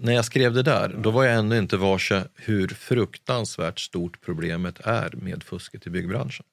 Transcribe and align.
när 0.00 0.12
jag 0.12 0.24
skrev 0.24 0.52
det 0.52 0.62
där, 0.62 0.94
då 0.98 1.10
var 1.10 1.24
jag 1.24 1.34
ännu 1.38 1.58
inte 1.58 1.76
varse 1.76 2.22
hur 2.34 2.68
fruktansvärt 2.68 3.80
stort 3.80 4.20
problemet 4.20 4.80
är 4.80 5.10
med 5.12 5.42
fusket 5.42 5.86
i 5.86 5.90
byggbranschen. 5.90 6.46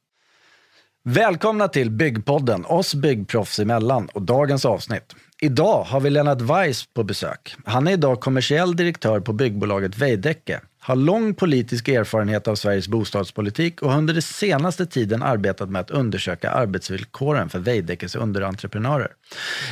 Välkomna 1.03 1.67
till 1.67 1.91
Byggpodden, 1.91 2.65
oss 2.65 2.95
byggproffs 2.95 3.59
emellan 3.59 4.09
och 4.13 4.21
dagens 4.21 4.65
avsnitt. 4.65 5.15
Idag 5.41 5.83
har 5.83 5.99
vi 5.99 6.09
Lennart 6.09 6.41
Weiss 6.41 6.85
på 6.93 7.03
besök. 7.03 7.55
Han 7.65 7.87
är 7.87 7.91
idag 7.91 8.19
kommersiell 8.19 8.75
direktör 8.75 9.19
på 9.19 9.33
byggbolaget 9.33 9.97
Veidekke, 9.97 10.61
har 10.79 10.95
lång 10.95 11.33
politisk 11.33 11.87
erfarenhet 11.87 12.47
av 12.47 12.55
Sveriges 12.55 12.87
bostadspolitik 12.87 13.81
och 13.81 13.91
har 13.91 13.97
under 13.97 14.13
den 14.13 14.21
senaste 14.21 14.85
tiden 14.85 15.23
arbetat 15.23 15.69
med 15.69 15.81
att 15.81 15.91
undersöka 15.91 16.51
arbetsvillkoren 16.51 17.49
för 17.49 17.59
Veidekkes 17.59 18.15
underentreprenörer. 18.15 19.11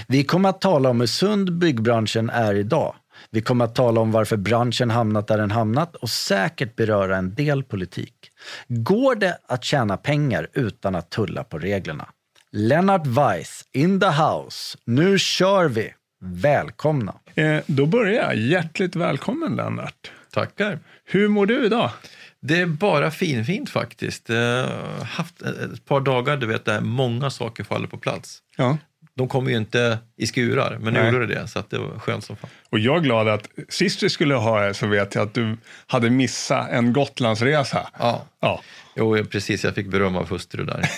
Vi 0.07 0.23
kommer 0.23 0.49
att 0.49 0.61
tala 0.61 0.89
om 0.89 0.99
hur 0.99 1.07
sund 1.07 1.57
byggbranschen 1.57 2.29
är 2.29 2.53
idag. 2.53 2.95
Vi 3.29 3.41
kommer 3.41 3.65
att 3.65 3.75
tala 3.75 4.01
om 4.01 4.11
varför 4.11 4.37
branschen 4.37 4.89
hamnat 4.89 5.27
där 5.27 5.37
den 5.37 5.51
hamnat 5.51 5.95
och 5.95 6.09
säkert 6.09 6.75
beröra 6.75 7.17
en 7.17 7.35
del 7.35 7.63
politik. 7.63 8.31
Går 8.67 9.15
det 9.15 9.37
att 9.47 9.63
tjäna 9.63 9.97
pengar 9.97 10.47
utan 10.53 10.95
att 10.95 11.09
tulla 11.09 11.43
på 11.43 11.59
reglerna? 11.59 12.09
Lennart 12.51 13.07
Weiss, 13.07 13.65
in 13.71 13.99
the 13.99 14.07
house. 14.07 14.77
Nu 14.85 15.19
kör 15.19 15.67
vi! 15.67 15.93
Välkomna! 16.21 17.15
Eh, 17.35 17.57
då 17.67 17.85
börjar 17.85 18.23
jag. 18.23 18.35
Hjärtligt 18.35 18.95
välkommen 18.95 19.55
Lennart. 19.55 20.11
Tackar. 20.31 20.79
Hur 21.05 21.27
mår 21.27 21.45
du 21.45 21.65
idag? 21.65 21.91
Det 22.39 22.61
är 22.61 22.65
bara 22.65 23.11
finfint 23.11 23.69
faktiskt. 23.69 24.29
Jag 24.29 24.67
har 24.67 25.05
haft 25.05 25.41
ett 25.41 25.85
par 25.85 26.01
dagar 26.01 26.37
du 26.37 26.47
vet, 26.47 26.65
där 26.65 26.81
många 26.81 27.29
saker 27.29 27.63
faller 27.63 27.87
på 27.87 27.97
plats. 27.97 28.39
Ja. 28.57 28.77
De 29.17 29.27
kommer 29.27 29.51
ju 29.51 29.57
inte 29.57 29.97
i 30.17 30.27
skurar, 30.27 30.77
men 30.81 30.93
nu 30.93 31.05
gjorde 31.05 31.25
det 31.27 31.35
det, 31.35 31.47
så 31.47 31.59
att 31.59 31.69
det 31.69 31.77
var 31.79 31.99
skönt 31.99 32.23
som 32.23 32.35
fan. 32.35 32.49
Och 32.69 32.79
jag 32.79 32.95
är 32.97 32.99
glad 33.01 33.27
att 33.27 33.49
sist 33.69 34.03
vi 34.03 34.09
skulle 34.09 34.35
ha 34.35 34.61
det 34.61 34.73
så 34.73 34.87
vet 34.87 35.15
jag 35.15 35.23
att 35.27 35.33
du 35.33 35.57
hade 35.87 36.09
missat 36.09 36.69
en 36.71 36.93
Gotlandsresa. 36.93 37.89
Ja. 37.99 38.25
Ja, 38.39 38.61
Jo, 38.95 39.25
precis. 39.25 39.63
Jag 39.63 39.75
fick 39.75 39.87
beröm 39.87 40.15
av 40.15 40.29
hustru 40.29 40.63
där. 40.65 40.79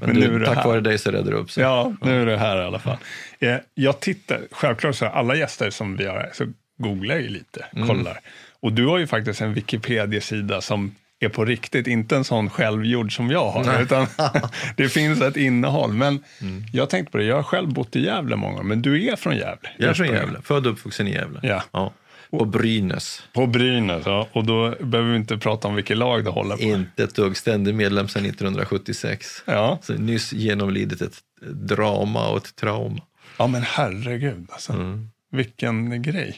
Men, 0.00 0.10
Men 0.10 0.16
nu 0.16 0.26
är 0.26 0.30
du, 0.30 0.38
det 0.38 0.46
tack 0.46 0.56
här. 0.56 0.64
vare 0.64 0.80
dig 0.80 0.98
så 0.98 1.10
räddade 1.10 1.30
det 1.30 1.36
upp 1.36 1.50
sig. 1.50 1.62
ja 1.62 1.94
nu 2.02 2.22
är 2.22 2.26
det 2.26 2.36
här 2.38 2.62
i 2.62 2.64
alla 2.64 2.78
fall. 2.78 2.96
Eh, 3.38 3.56
jag 3.74 4.00
tittar, 4.00 4.40
självklart 4.50 4.96
så 4.96 5.06
alla 5.06 5.34
gäster 5.34 5.70
som 5.70 5.96
vi 5.96 6.06
har 6.06 6.14
här, 6.14 6.30
så 6.32 6.46
googlar 6.78 7.14
jag 7.14 7.22
ju 7.22 7.28
lite, 7.28 7.64
kollar. 7.86 8.20
Och 8.60 8.72
du 8.72 8.86
har 8.86 8.98
ju 8.98 9.06
faktiskt 9.06 9.40
en 9.40 9.54
Wikipedia-sida 9.54 10.60
som 10.60 10.94
är 11.20 11.28
på 11.28 11.44
riktigt, 11.44 11.86
inte 11.86 12.16
en 12.16 12.24
sån 12.24 12.50
självgjord 12.50 13.16
som 13.16 13.30
jag 13.30 13.50
har, 13.50 13.82
utan 13.82 14.06
det 14.76 14.88
finns 14.88 15.20
ett 15.20 15.36
innehåll. 15.36 15.92
Men 15.92 16.24
jag 16.72 16.90
tänkte 16.90 17.12
på 17.12 17.18
det, 17.18 17.24
jag 17.24 17.36
har 17.36 17.42
själv 17.42 17.68
bott 17.72 17.96
i 17.96 18.04
Gävle 18.04 18.36
många 18.36 18.58
år, 18.58 18.62
men 18.62 18.82
du 18.82 19.04
är 19.04 19.16
från 19.16 19.36
Gävle. 19.36 19.70
Jag 19.78 19.90
är 19.90 19.94
från 19.94 20.06
Gävle, 20.06 20.40
född 20.42 20.66
och 20.66 20.72
uppvuxen 20.72 21.08
i 21.08 21.12
Gävle. 21.12 21.40
Ja. 21.72 21.92
Och 22.30 22.46
Brynäs. 22.46 23.22
På 23.34 23.46
Brynäs, 23.46 24.02
ja. 24.06 24.28
Och 24.32 24.44
då 24.44 24.74
behöver 24.80 25.10
vi 25.10 25.16
inte 25.16 25.38
prata 25.38 25.68
om 25.68 25.74
vilket 25.74 25.96
lag 25.96 26.24
du 26.24 26.30
håller 26.30 26.56
på. 26.56 26.62
Inte 26.62 27.04
ett 27.04 27.14
dugg, 27.14 27.36
ständig 27.36 27.74
medlem 27.74 28.08
sedan 28.08 28.24
1976. 28.24 29.42
Ja. 29.44 29.78
Så 29.82 29.92
nyss 29.92 30.32
genomlidit 30.32 31.00
ett 31.02 31.16
drama 31.52 32.28
och 32.28 32.36
ett 32.36 32.56
trauma. 32.56 33.00
ja, 33.38 33.46
men 33.46 33.62
herregud 33.62 34.46
alltså. 34.50 34.72
Mm. 34.72 35.10
Vilken 35.32 36.02
grej. 36.02 36.36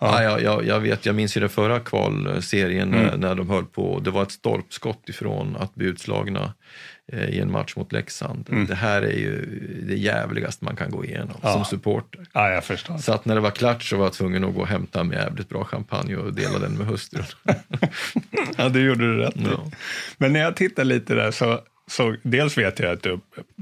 Ja. 0.00 0.22
jag, 0.22 0.42
jag, 0.42 0.66
jag 0.66 0.80
vet, 0.80 1.06
jag 1.06 1.14
minns 1.14 1.36
ju 1.36 1.40
den 1.40 1.48
förra 1.50 1.80
kvalserien 1.80 2.94
Mm. 2.94 3.06
när, 3.06 3.16
när 3.16 3.34
de 3.34 3.50
höll 3.50 3.64
på. 3.64 4.00
Det 4.00 4.10
var 4.10 4.22
ett 4.22 4.30
stolpskott 4.32 5.08
ifrån 5.08 5.56
att 5.56 5.74
bli 5.74 5.86
utslagna 5.86 6.54
eh, 7.12 7.24
i 7.28 7.40
en 7.40 7.50
match 7.52 7.76
mot 7.76 7.92
Leksand. 7.92 8.48
Mm. 8.50 8.66
Det 8.66 8.74
här 8.74 9.02
är 9.02 9.16
ju 9.18 9.46
det 9.88 9.96
jävligaste 9.96 10.64
man 10.64 10.76
kan 10.76 10.90
gå 10.90 11.04
igenom 11.04 11.36
Ja. 11.42 11.52
som 11.52 11.64
supporter. 11.64 12.26
Ja, 12.32 12.50
jag 12.50 12.64
förstår. 12.64 12.98
Så 12.98 13.12
att 13.12 13.24
när 13.24 13.34
det 13.34 13.40
var 13.40 13.50
klart 13.50 13.82
så 13.82 13.96
var 13.96 14.04
jag 14.04 14.12
tvungen 14.12 14.44
att 14.44 14.54
gå 14.54 14.60
och 14.60 14.66
hämta 14.68 15.00
en 15.00 15.10
jävligt 15.10 15.48
bra 15.48 15.64
champagne 15.64 16.16
och 16.16 16.34
dela 16.34 16.58
den 16.58 16.72
med 16.72 16.86
hustrun. 16.86 17.24
Ja, 18.56 18.68
det 18.68 18.80
gjorde 18.80 19.04
du 19.14 19.16
rätt. 19.18 19.34
Ja. 19.36 19.70
Men 20.18 20.32
när 20.32 20.40
jag 20.40 20.56
tittar 20.56 20.84
lite 20.84 21.14
där 21.14 21.30
så, 21.30 21.60
så 21.90 22.16
dels 22.22 22.58
vet 22.58 22.78
jag 22.78 22.92
att 22.92 23.02
du 23.02 23.12
är 23.12 23.20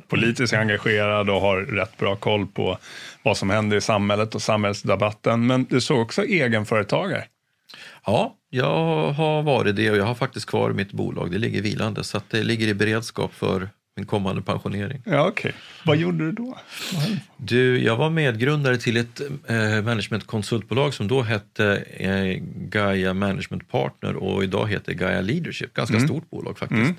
politiskt 0.09 0.53
engagerad 0.53 1.31
och 1.31 1.41
har 1.41 1.57
rätt 1.57 1.97
bra 1.97 2.17
koll 2.17 2.47
på 2.47 2.79
vad 3.23 3.37
som 3.37 3.51
händer 3.51 3.77
i 3.77 3.81
samhället 3.81 4.35
och 4.35 4.43
samhällsdebatten. 4.43 5.47
Men 5.47 5.65
du 5.65 5.81
såg 5.81 6.01
också 6.01 6.25
egenföretagare. 6.25 7.25
Ja, 8.07 8.37
jag 8.51 9.13
har 9.13 9.43
varit 9.43 9.77
det 9.77 9.91
och 9.91 9.97
jag 9.97 10.05
har 10.05 10.15
faktiskt 10.15 10.47
kvar 10.47 10.71
mitt 10.71 10.93
bolag. 10.93 11.31
Det 11.31 11.39
ligger 11.39 11.63
vilande 11.63 12.05
så 12.05 12.21
det 12.31 12.43
ligger 12.43 12.69
i 12.69 12.75
beredskap 12.75 13.35
för 13.35 13.69
min 13.97 14.07
kommande 14.07 14.43
pensionering. 14.43 15.03
Ja, 15.05 15.27
okej. 15.29 15.55
Vad 15.85 15.97
gjorde 15.97 16.19
du 16.19 16.33
då? 16.33 16.59
Du, 17.37 17.83
jag 17.83 17.97
var 17.97 18.11
medgrundare 18.11 18.79
till 18.79 18.97
ett 18.97 19.21
eh, 19.47 19.83
managementkonsultbolag 19.83 20.95
som 20.95 21.09
då 21.09 21.23
hette 21.23 21.85
eh, 21.97 22.43
Gaia 22.57 23.15
Management 23.15 23.71
Partner 23.71 24.17
och 24.17 24.45
idag 24.45 24.69
heter 24.69 24.93
Gaia 24.93 25.21
Leadership. 25.21 25.75
Ganska 25.75 26.01
stort 26.01 26.31
bolag 26.31 26.59
faktiskt. 26.59 26.95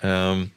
Ehm, 0.00 0.50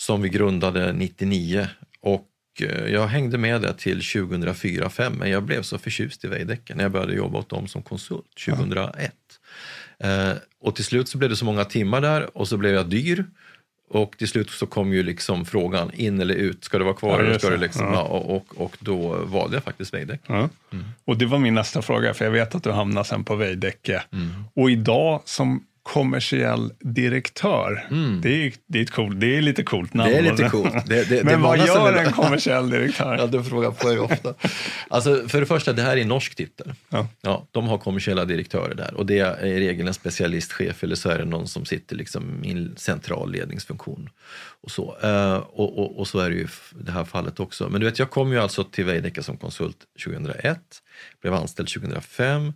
som 0.00 0.22
vi 0.22 0.28
grundade 0.28 0.92
99 0.92 1.66
och 2.00 2.28
eh, 2.60 2.92
jag 2.92 3.06
hängde 3.06 3.38
med 3.38 3.62
det 3.62 3.74
till 3.74 4.00
2004-2005 4.00 5.10
men 5.18 5.30
jag 5.30 5.42
blev 5.42 5.62
så 5.62 5.78
förtjust 5.78 6.24
i 6.24 6.28
Veidekke 6.28 6.74
när 6.74 6.84
jag 6.84 6.92
började 6.92 7.14
jobba 7.14 7.38
åt 7.38 7.48
dem 7.48 7.68
som 7.68 7.82
konsult 7.82 8.26
2001. 8.46 9.12
Eh, 9.98 10.32
och 10.60 10.76
till 10.76 10.84
slut 10.84 11.08
så 11.08 11.18
blev 11.18 11.30
det 11.30 11.36
så 11.36 11.44
många 11.44 11.64
timmar 11.64 12.00
där 12.00 12.36
och 12.36 12.48
så 12.48 12.56
blev 12.56 12.74
jag 12.74 12.86
dyr. 12.86 13.24
Och 13.90 14.18
till 14.18 14.28
slut 14.28 14.50
så 14.50 14.66
kom 14.66 14.92
ju 14.92 15.02
liksom 15.02 15.44
frågan 15.44 15.90
in 15.94 16.20
eller 16.20 16.34
ut, 16.34 16.64
ska 16.64 16.78
det 16.78 16.84
vara 16.84 16.94
kvar 16.94 17.18
Ja, 17.18 17.26
eller 17.26 17.38
ska 17.38 17.50
det 17.50 17.56
liksom, 17.56 17.86
Ja. 17.86 17.92
ja. 17.92 18.02
och, 18.02 18.36
och, 18.36 18.60
och 18.60 18.76
då 18.80 19.24
valde 19.24 19.56
jag 19.56 19.64
faktiskt 19.64 19.94
Veidekke. 19.94 20.32
Ja. 20.32 20.48
Och 21.04 21.16
det 21.18 21.26
var 21.26 21.38
min 21.38 21.54
nästa 21.54 21.82
fråga, 21.82 22.14
för 22.14 22.24
jag 22.24 22.32
vet 22.32 22.54
att 22.54 22.62
du 22.62 22.70
hamnar 22.70 23.04
sen 23.04 23.24
på 23.24 23.36
Veidekke. 23.36 24.02
Och 24.54 24.70
idag 24.70 25.22
som 25.24 25.64
kommersiell 25.82 26.72
direktör, 26.80 27.86
det, 28.22 28.46
är, 28.46 28.52
det, 28.66 28.78
är 28.78 28.82
ett 28.82 28.90
cool, 28.90 29.20
det 29.20 29.36
är 29.36 29.42
lite 29.42 29.62
coolt 29.62 29.94
namn. 29.94 30.10
Det 30.10 30.18
är 30.18 30.22
lite 30.22 30.48
coolt. 30.48 30.74
Det, 30.86 31.08
det, 31.08 31.24
Men 31.24 31.42
vad 31.42 31.58
gör 31.58 31.96
en 31.96 32.12
kommersiell 32.12 32.70
direktör? 32.70 33.16
Ja, 33.20 33.26
den 33.26 33.44
frågan 33.44 33.74
får 33.74 33.92
jag 33.92 34.04
ofta. 34.04 34.34
Alltså, 34.88 35.28
för 35.28 35.40
det 35.40 35.46
första, 35.46 35.72
det 35.72 35.82
här 35.82 35.96
är 35.96 36.00
en 36.00 36.08
norsk 36.08 36.34
titel. 36.34 36.72
Ja. 36.88 37.08
Ja, 37.20 37.46
de 37.50 37.68
har 37.68 37.78
kommersiella 37.78 38.24
direktörer 38.24 38.74
där 38.74 38.94
och 38.94 39.06
det 39.06 39.18
är 39.18 39.46
i 39.46 39.60
regel 39.60 39.88
en 39.88 39.94
specialistchef 39.94 40.84
eller 40.84 40.94
så 40.94 41.08
är 41.08 41.18
det 41.18 41.24
någon 41.24 41.48
som 41.48 41.64
sitter 41.64 41.96
liksom 41.96 42.44
i 42.44 42.50
en 42.50 42.74
central 42.76 43.32
ledningsfunktion. 43.32 44.08
Och 44.62 44.70
så, 44.70 44.96
Eh, 45.02 45.36
och, 45.36 45.78
och, 45.78 45.98
och 45.98 46.08
så 46.08 46.18
är 46.18 46.30
det 46.30 46.36
ju 46.36 46.48
det 46.72 46.92
här 46.92 47.04
fallet 47.04 47.40
också. 47.40 47.68
Men 47.68 47.80
du 47.80 47.86
vet, 47.86 47.98
jag 47.98 48.10
kom 48.10 48.32
ju 48.32 48.38
alltså 48.38 48.64
till 48.64 48.84
Veidekke 48.84 49.22
som 49.22 49.36
konsult 49.36 49.76
2001, 50.04 50.60
blev 51.20 51.34
anställd 51.34 51.68
2005. 51.68 52.52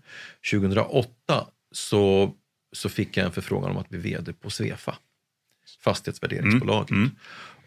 2008 0.51 1.09
så, 1.73 2.33
så 2.75 2.89
fick 2.89 3.17
jag 3.17 3.27
en 3.27 3.33
förfrågan 3.33 3.71
om 3.71 3.77
att 3.77 3.89
bli 3.89 3.99
vd 3.99 4.33
på 4.33 4.51
Svefa, 4.51 4.95
fastighetsvärderingsbolaget. 5.81 6.91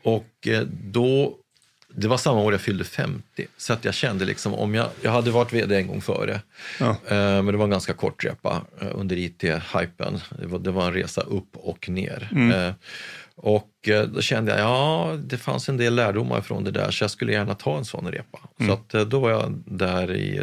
Och 0.03 0.47
eh, 0.47 0.61
då, 0.83 1.37
det 1.95 2.07
var 2.07 2.17
samma 2.17 2.39
år 2.41 2.53
jag 2.53 2.61
fyllde 2.61 2.83
50, 2.83 3.47
så 3.57 3.73
att 3.73 3.85
jag 3.85 3.93
kände 3.93 4.25
liksom 4.25 4.53
om 4.53 4.75
jag, 4.75 4.89
jag 5.01 5.11
hade 5.11 5.31
varit 5.31 5.53
vd 5.53 5.75
en 5.75 5.87
gång 5.87 6.01
före, 6.01 6.41
Ja. 6.79 6.89
eh, 6.89 7.15
men 7.17 7.45
det 7.45 7.57
var 7.57 7.63
en 7.63 7.69
ganska 7.71 7.93
kort 7.93 8.23
repa 8.23 8.61
eh, 8.81 8.87
under 8.93 9.15
IT-hypen. 9.17 10.19
Det 10.39 10.47
var, 10.47 10.59
det 10.59 10.71
var 10.71 10.87
en 10.87 10.93
resa 10.93 11.21
upp 11.21 11.49
och 11.57 11.89
ner. 11.89 12.29
Eh, 12.53 12.73
och 13.39 13.71
då 14.09 14.21
kände 14.21 14.51
jag, 14.51 14.59
ja, 14.59 15.17
det 15.25 15.37
fanns 15.37 15.69
en 15.69 15.77
del 15.77 15.95
lärdomar 15.95 16.41
från 16.41 16.63
det 16.63 16.71
där, 16.71 16.91
så 16.91 17.03
jag 17.03 17.11
skulle 17.11 17.31
gärna 17.31 17.55
ta 17.55 17.77
en 17.77 17.85
sån 17.85 18.11
repa. 18.11 18.39
Så 18.65 18.71
att, 18.73 18.93
eh, 18.93 19.01
då 19.01 19.19
var 19.19 19.29
jag 19.29 19.63
där 19.65 20.15
i 20.15 20.41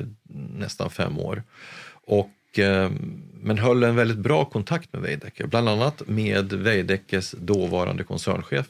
nästan 0.59 0.91
fem 0.91 1.19
år. 1.19 1.43
Och, 2.07 2.31
men 3.45 3.59
höll 3.59 3.83
en 3.83 3.97
väldigt 3.97 4.19
bra 4.19 4.45
kontakt 4.45 4.93
med 4.93 5.03
Veidekke, 5.03 5.47
bland 5.47 5.69
annat 5.69 6.03
med 6.07 6.53
Veidekkes 6.53 7.35
dåvarande 7.39 8.05
koncernchef, 8.05 8.67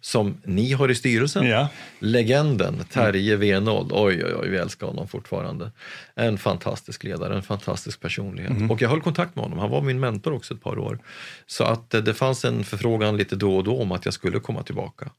som 0.00 0.34
ni 0.44 0.72
har 0.72 0.90
i 0.90 0.94
styrelsen. 0.94 1.46
Ja. 1.46 1.68
Legenden 1.98 2.84
Terje 2.92 3.36
Venold, 3.36 3.92
oj 3.92 4.24
oj 4.24 4.34
oj, 4.34 4.48
vi 4.48 4.56
älskar 4.56 4.86
honom 4.86 5.08
fortfarande. 5.08 5.70
En 6.14 6.38
fantastisk 6.38 7.04
ledare, 7.04 7.34
en 7.34 7.42
fantastisk 7.42 8.00
personlighet. 8.00 8.70
Och 8.70 8.82
jag 8.82 8.88
höll 8.88 9.00
kontakt 9.00 9.36
med 9.36 9.42
honom, 9.42 9.58
han 9.58 9.70
var 9.70 9.82
min 9.82 10.00
mentor 10.00 10.32
också 10.32 10.54
ett 10.54 10.62
par 10.62 10.78
år. 10.78 10.98
Så 11.46 11.64
att 11.64 11.94
eh, 11.94 12.00
det 12.00 12.14
fanns 12.14 12.44
en 12.44 12.64
förfrågan 12.64 13.16
lite 13.16 13.36
då 13.36 13.56
och 13.56 13.64
då 13.64 13.82
om 13.82 13.92
att 13.92 14.04
jag 14.04 14.14
skulle 14.14 14.40
komma 14.40 14.62
tillbaka. 14.62 15.10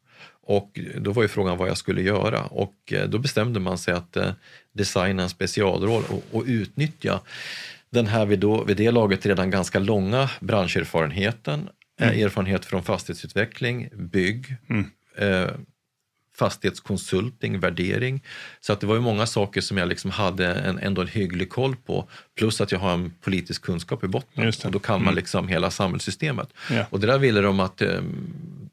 Och 0.45 0.79
då 0.97 1.11
var 1.11 1.23
ju 1.23 1.29
frågan 1.29 1.57
vad 1.57 1.69
jag 1.69 1.77
skulle 1.77 2.01
göra 2.01 2.41
och 2.45 2.75
eh, 2.91 3.09
då 3.09 3.17
bestämde 3.17 3.59
man 3.59 3.77
sig 3.77 3.93
att 3.93 4.17
eh, 4.17 4.31
designa 4.73 5.23
en 5.23 5.29
specialroll 5.29 6.03
och, 6.09 6.23
och 6.31 6.43
utnyttja 6.47 7.19
den 7.93 8.07
här 8.07 8.25
vid, 8.25 8.39
då, 8.39 8.63
vid 8.63 8.77
det 8.77 8.91
laget 8.91 9.25
redan 9.25 9.49
ganska 9.49 9.79
långa 9.79 10.29
branscherfarenheten, 10.39 11.69
eh, 11.99 12.21
erfarenhet 12.21 12.65
från 12.65 12.83
fastighetsutveckling, 12.83 13.89
bygg, 13.93 14.55
eh, 15.17 15.47
fastighetskonsulting, 16.37 17.59
värdering. 17.59 18.23
Så 18.61 18.73
att 18.73 18.79
det 18.79 18.87
var 18.87 18.95
ju 18.95 19.01
många 19.01 19.25
saker 19.25 19.61
som 19.61 19.77
jag 19.77 19.87
liksom 19.87 20.11
hade 20.11 20.53
en, 20.53 20.79
ändå 20.79 21.01
en 21.01 21.07
hygglig 21.07 21.49
koll 21.49 21.75
på. 21.75 22.09
Plus 22.37 22.61
att 22.61 22.71
jag 22.71 22.79
har 22.79 22.93
en 22.93 23.13
politisk 23.21 23.61
kunskap 23.61 24.03
i 24.03 24.07
botten. 24.07 24.51
Och 24.65 24.71
då 24.71 24.79
kan 24.79 25.03
man 25.03 25.15
liksom 25.15 25.47
hela 25.47 25.71
samhällssystemet. 25.71 26.49
Ja. 26.71 26.85
Och 26.89 26.99
det 26.99 27.07
där 27.07 27.19
ville 27.19 27.41
de 27.41 27.59
att 27.59 27.81
eh, 27.81 28.01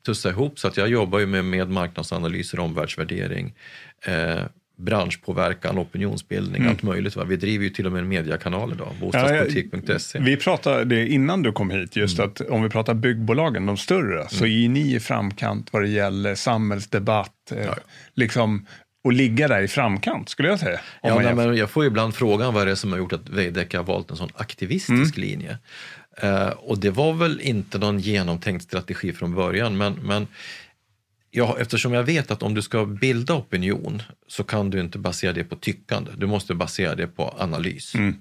tussa 0.07 0.31
ihop 0.31 0.59
så 0.59 0.69
att 0.69 0.77
jag 0.77 0.89
jobbar 0.89 1.19
ju 1.19 1.27
med, 1.27 1.45
med 1.45 1.71
marknadsanalyser, 1.71 2.61
omvärldsvärdering, 2.61 3.55
eh, 4.03 4.43
branschpåverkan, 4.81 5.79
opinionsbildning, 5.79 6.57
Mm. 6.63 6.71
allt 6.73 6.83
möjligt. 6.83 7.17
Va? 7.17 7.25
Vi 7.25 7.37
driver 7.37 7.65
ju 7.65 7.71
till 7.71 7.87
och 7.87 7.93
med 7.93 8.01
en 8.03 8.09
mediakanal 8.09 8.73
idag, 8.73 8.89
bostadspolitik.se. 9.01 10.19
Vi 10.19 10.37
pratade 10.37 11.09
innan 11.09 11.43
du 11.43 11.53
kom 11.53 11.71
hit, 11.71 11.97
just 11.97 12.19
Mm. 12.19 12.31
att 12.31 12.41
om 12.41 12.63
vi 12.63 12.69
pratar 12.69 12.95
byggbolagen, 12.95 13.67
de 13.67 13.77
större, 13.77 14.29
så 14.29 14.47
är 14.47 14.69
ni 14.69 14.95
i 14.95 15.01
framkant 15.01 15.73
vad 15.73 15.83
det 15.83 15.89
gäller 15.89 16.35
samhällsdebatt, 16.35 17.53
eh, 17.57 17.75
liksom, 18.15 18.67
och 19.05 19.13
ligga 19.13 19.49
där 19.49 19.63
i 19.63 19.69
framkant, 19.69 20.29
skulle 20.29 20.49
jag 20.49 20.59
säga. 20.61 20.81
Ja, 21.03 21.19
nej, 21.19 21.35
men 21.35 21.57
jag 21.57 21.71
får 21.71 21.87
ibland 21.87 22.15
frågan 22.15 22.55
vad 22.55 22.67
det 22.67 22.71
är 22.71 22.75
som 22.75 22.91
har 22.93 22.99
gjort 22.99 23.13
att 23.13 23.29
Veidekke 23.29 23.77
har 23.77 23.85
valt 23.85 24.11
en 24.11 24.17
sån 24.17 24.29
aktivistisk 24.35 25.17
Mm. 25.17 25.29
linje. 25.31 25.59
Eh, 26.23 26.47
och 26.49 26.79
det 26.79 26.91
var 26.91 27.13
väl 27.13 27.41
inte 27.41 27.79
någon 27.79 27.99
genomtänkt 27.99 28.65
strategi 28.65 29.13
från 29.13 29.35
början, 29.35 29.77
men, 29.77 29.93
men 30.03 30.27
ja, 31.31 31.57
eftersom 31.59 31.93
jag 31.93 32.03
vet 32.03 32.31
att 32.31 32.43
om 32.43 32.55
du 32.55 32.63
ska 32.63 32.87
bilda 32.87 33.35
opinion 33.35 34.03
så 34.27 34.45
kan 34.45 34.71
du 34.71 34.81
inte 34.81 34.99
basera 34.99 35.33
det 35.33 35.45
på 35.45 35.57
tyckande, 35.57 36.11
du 36.17 36.27
måste 36.27 36.55
basera 36.55 36.95
det 36.95 37.07
på 37.07 37.35
analys. 37.39 37.95
Mm. 37.95 38.15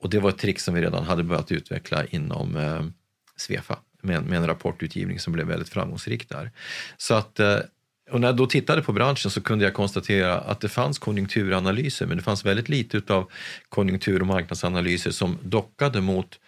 Och 0.00 0.10
det 0.10 0.20
var 0.20 0.30
ett 0.30 0.38
trick 0.38 0.60
som 0.60 0.74
vi 0.74 0.80
redan 0.80 1.04
hade 1.04 1.22
börjat 1.22 1.52
utveckla 1.52 2.04
inom 2.06 2.56
eh, 2.56 2.84
Svefa 3.36 3.78
med, 4.02 4.22
med 4.22 4.38
en 4.38 4.46
rapportutgivning 4.46 5.18
som 5.18 5.32
blev 5.32 5.46
väldigt 5.46 5.68
framgångsrik 5.68 6.28
där. 6.28 6.50
Så 6.96 7.14
att, 7.14 7.40
eh, 7.40 7.58
och 8.10 8.20
när 8.20 8.28
jag 8.28 8.36
då 8.36 8.46
tittade 8.46 8.82
på 8.82 8.92
branschen 8.92 9.30
så 9.30 9.40
kunde 9.40 9.64
jag 9.64 9.74
konstatera 9.74 10.38
att 10.40 10.60
det 10.60 10.68
fanns 10.68 10.98
konjunkturanalyser 10.98 12.06
men 12.06 12.16
det 12.16 12.22
fanns 12.22 12.44
väldigt 12.44 12.68
lite 12.68 13.14
av 13.14 13.30
konjunktur 13.68 14.20
och 14.20 14.26
marknadsanalyser 14.26 15.10
som 15.10 15.38
dockade 15.42 16.00
mot 16.00 16.38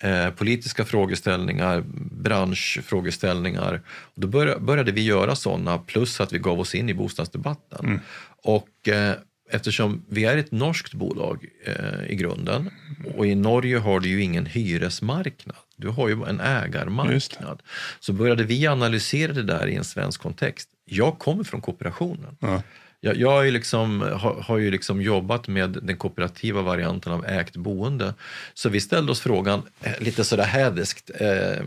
eh, 0.00 0.30
politiska 0.30 0.84
frågeställningar, 0.84 1.84
branschfrågeställningar. 2.22 3.80
Och 3.88 4.20
då 4.20 4.28
började, 4.28 4.60
började 4.60 4.92
vi 4.92 5.04
göra 5.04 5.36
sådana 5.36 5.78
plus 5.78 6.20
att 6.20 6.32
vi 6.32 6.38
gav 6.38 6.60
oss 6.60 6.74
in 6.74 6.88
i 6.88 6.94
bostadsdebatten. 6.94 8.00
Och 8.42 8.88
eh, 8.88 9.14
eftersom 9.50 10.04
vi 10.08 10.24
är 10.24 10.36
ett 10.36 10.52
norskt 10.52 10.94
bolag 10.94 11.44
eh, 11.64 12.10
i 12.10 12.14
grunden 12.14 12.70
och 13.16 13.26
i 13.26 13.34
Norge 13.34 13.78
har 13.78 14.00
du 14.00 14.08
ju 14.08 14.22
ingen 14.22 14.46
hyresmarknad, 14.46 15.56
du 15.76 15.88
har 15.88 16.08
ju 16.08 16.24
en 16.28 16.40
ägarmarknad. 16.40 17.62
Så 18.00 18.12
började 18.12 18.44
vi 18.44 18.66
analysera 18.66 19.32
det 19.32 19.42
där 19.42 19.66
i 19.66 19.74
en 19.74 19.84
svensk 19.84 20.20
kontext. 20.20 20.68
Jag 20.84 21.18
kommer 21.18 21.44
från 21.44 21.60
kooperationen. 21.60 22.36
Ja. 22.40 22.62
Jag, 23.00 23.16
jag 23.16 23.46
är 23.46 23.50
liksom, 23.50 24.00
har, 24.00 24.42
har 24.42 24.58
ju 24.58 24.70
liksom 24.70 25.02
jobbat 25.02 25.48
med 25.48 25.78
den 25.82 25.96
kooperativa 25.96 26.62
varianten 26.62 27.12
av 27.12 27.26
ägt 27.26 27.56
boende. 27.56 28.14
Så 28.54 28.68
vi 28.68 28.80
ställde 28.80 29.12
oss 29.12 29.20
frågan, 29.20 29.62
eh, 29.80 29.92
lite 30.00 30.24
sådär 30.24 30.44
hädiskt, 30.44 31.10
eh, 31.14 31.64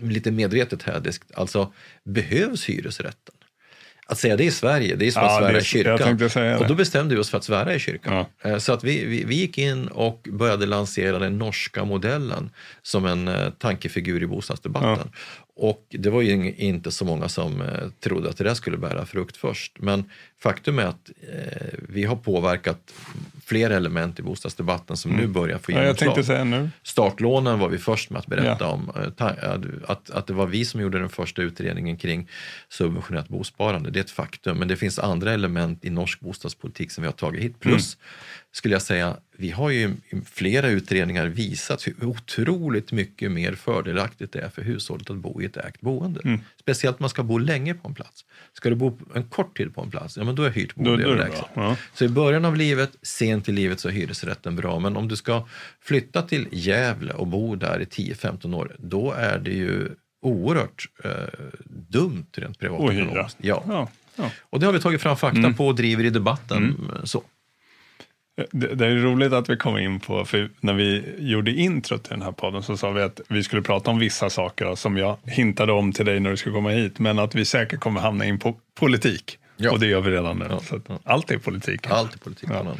lite 0.00 0.30
medvetet 0.30 0.82
hädiskt, 0.82 1.34
alltså 1.34 1.72
behövs 2.04 2.64
hyresrätten? 2.64 3.34
Att 4.06 4.18
säga 4.18 4.36
det 4.36 4.44
i 4.44 4.50
Sverige, 4.50 4.96
det 4.96 5.06
är 5.06 5.10
som 5.10 5.22
Ja, 5.22 5.28
att 5.28 5.44
svära 5.44 5.58
i 5.58 5.64
kyrkan. 5.64 6.58
och 6.58 6.66
då 6.68 6.74
bestämde 6.74 7.14
vi 7.14 7.20
oss 7.20 7.30
för 7.30 7.38
att 7.38 7.44
svära 7.44 7.74
i 7.74 7.78
kyrkan. 7.78 8.24
Eh, 8.42 8.58
Så 8.58 8.72
att 8.72 8.84
vi, 8.84 9.04
vi, 9.04 9.24
vi 9.24 9.34
gick 9.34 9.58
in 9.58 9.86
och 9.88 10.28
började 10.32 10.66
lansera 10.66 11.18
den 11.18 11.38
norska 11.38 11.84
modellen 11.84 12.50
som 12.82 13.06
en 13.06 13.28
eh, 13.28 13.50
tankefigur 13.50 14.22
i 14.22 14.26
bostadsdebatten. 14.26 15.08
Och 15.56 15.86
det 15.90 16.10
var 16.10 16.22
ju 16.22 16.54
inte 16.54 16.90
så 16.90 17.04
många 17.04 17.28
som 17.28 17.60
eh, 17.60 17.68
trodde 18.00 18.28
att 18.30 18.36
det 18.36 18.44
där 18.44 18.54
skulle 18.54 18.76
bära 18.76 19.06
frukt 19.06 19.36
först. 19.36 19.72
Men 19.78 20.04
faktum 20.42 20.78
är 20.78 20.84
att 20.86 21.10
vi 21.88 22.04
har 22.04 22.16
påverkat 22.16 22.92
fler 23.52 23.70
element 23.70 24.18
i 24.18 24.22
bostadsdebatten 24.22 24.96
som 24.96 25.10
nu 25.10 25.26
börjar 25.26 25.58
få 25.58 25.72
Mm. 25.72 25.82
Ja, 25.84 25.88
jag 25.88 26.00
genomslag. 26.00 26.46
nu. 26.46 26.70
Startlånen 26.82 27.58
var 27.58 27.68
vi 27.68 27.78
först 27.78 28.10
med 28.10 28.18
att 28.18 28.26
berätta 28.26 28.64
Ja. 28.64 28.66
om. 28.70 28.90
Eh, 28.96 29.10
ta- 29.10 29.34
Att, 29.88 30.10
att 30.10 30.26
det 30.26 30.32
var 30.32 30.46
vi 30.46 30.64
som 30.64 30.80
gjorde 30.80 30.98
den 30.98 31.08
första 31.08 31.42
utredningen 31.42 31.96
kring 31.96 32.28
subventionerat 32.68 33.28
bosparande, 33.28 33.90
det 33.90 33.98
är 33.98 34.04
ett 34.04 34.10
faktum. 34.10 34.58
Men 34.58 34.68
det 34.68 34.76
finns 34.76 34.98
andra 34.98 35.32
element 35.32 35.84
i 35.84 35.90
norsk 35.90 36.20
bostadspolitik 36.20 36.90
som 36.92 37.02
vi 37.02 37.08
har 37.08 37.12
tagit 37.12 37.42
hit. 37.42 37.60
Plus, 37.60 37.96
skulle 38.52 38.74
jag 38.74 38.82
säga, 38.82 39.16
vi 39.36 39.50
har 39.50 39.70
ju 39.70 39.88
i 39.88 40.20
flera 40.24 40.68
utredningar 40.68 41.26
visat 41.26 41.86
hur 41.86 42.04
otroligt 42.04 42.92
mycket 42.92 43.30
mer 43.32 43.52
fördelaktigt 43.54 44.32
det 44.32 44.40
är 44.40 44.48
för 44.48 44.62
hushållet 44.62 45.10
att 45.10 45.16
bo 45.16 45.42
i 45.42 45.44
ett 45.44 45.56
ägt 45.56 45.80
boende. 45.80 46.38
Speciellt 46.60 46.96
om 46.96 47.02
man 47.02 47.10
ska 47.10 47.22
bo 47.22 47.38
länge 47.38 47.74
på 47.74 47.88
en 47.88 47.94
plats. 47.94 48.24
Ska 48.52 48.68
du 48.70 48.76
bo 48.76 48.98
en 49.14 49.24
kort 49.24 49.56
tid 49.56 49.74
på 49.74 49.80
en 49.80 49.90
plats, 49.90 50.16
ja 50.16 50.24
men 50.24 50.34
då 50.34 50.42
är 50.42 50.50
hyrt 50.50 50.74
boende 50.74 51.04
överlägset. 51.04 51.44
ja. 51.54 51.76
Så 51.94 52.04
i 52.04 52.08
början 52.08 52.44
av 52.44 52.56
livet, 52.56 52.90
sent 53.02 53.48
i 53.48 53.52
livet 53.52 53.80
så 53.80 53.88
är 53.88 53.92
hyresrätten 53.92 54.56
bra. 54.56 54.78
Men 54.78 54.96
om 54.96 55.08
du 55.08 55.16
ska 55.16 55.46
flytta 55.80 56.22
till 56.22 56.48
Gävle 56.50 57.12
och 57.12 57.26
bo 57.26 57.54
där 57.56 57.80
i 57.80 57.84
10-15 57.84 58.54
år, 58.56 58.76
då 58.78 59.12
är 59.12 59.38
det 59.38 59.52
ju 59.52 59.88
oerhört 60.22 60.88
eh, 61.04 61.10
dumt 61.64 62.26
rent 62.36 62.58
privatekonomiskt. 62.58 63.38
Ja. 63.40 63.64
Ja, 63.68 63.88
ja. 64.16 64.30
Och 64.40 64.60
det 64.60 64.66
har 64.66 64.72
vi 64.72 64.80
tagit 64.80 65.02
fram 65.02 65.16
fakta 65.16 65.52
på 65.52 65.66
och 65.66 65.74
driver 65.74 66.04
i 66.04 66.10
debatten. 66.10 66.90
Så. 67.04 67.22
Det, 68.52 68.74
det 68.74 68.86
är 68.86 68.96
roligt 68.96 69.32
att 69.32 69.50
vi 69.50 69.56
kommer 69.56 69.78
in 69.78 70.00
på, 70.00 70.24
för 70.24 70.50
när 70.60 70.72
vi 70.72 71.14
gjorde 71.18 71.50
intro 71.50 71.98
till 71.98 72.10
den 72.10 72.22
här 72.22 72.32
podden 72.32 72.62
så 72.62 72.76
sa 72.76 72.90
vi 72.90 73.02
att 73.02 73.20
vi 73.28 73.42
skulle 73.42 73.62
prata 73.62 73.90
om 73.90 73.98
vissa 73.98 74.30
saker 74.30 74.64
då, 74.64 74.76
som 74.76 74.96
jag 74.96 75.16
hintade 75.26 75.72
om 75.72 75.92
till 75.92 76.06
dig 76.06 76.20
när 76.20 76.30
du 76.30 76.36
skulle 76.36 76.54
komma 76.54 76.70
hit, 76.70 76.98
men 76.98 77.18
att 77.18 77.34
vi 77.34 77.44
säkert 77.44 77.80
kommer 77.80 78.00
hamna 78.00 78.24
in 78.24 78.38
på 78.38 78.56
politik. 78.80 79.38
Ja. 79.56 79.70
Och 79.70 79.80
det 79.80 79.86
gör 79.86 80.00
vi 80.00 80.10
redan 80.10 80.38
nu. 80.38 80.46
Ja, 80.50 80.60
Så. 80.60 80.80
Allt 81.04 81.30
är 81.30 81.38
politik. 81.38 81.80
Allt 81.90 82.14
är 82.14 82.18
politik 82.18 82.48
Ja. 82.52 82.76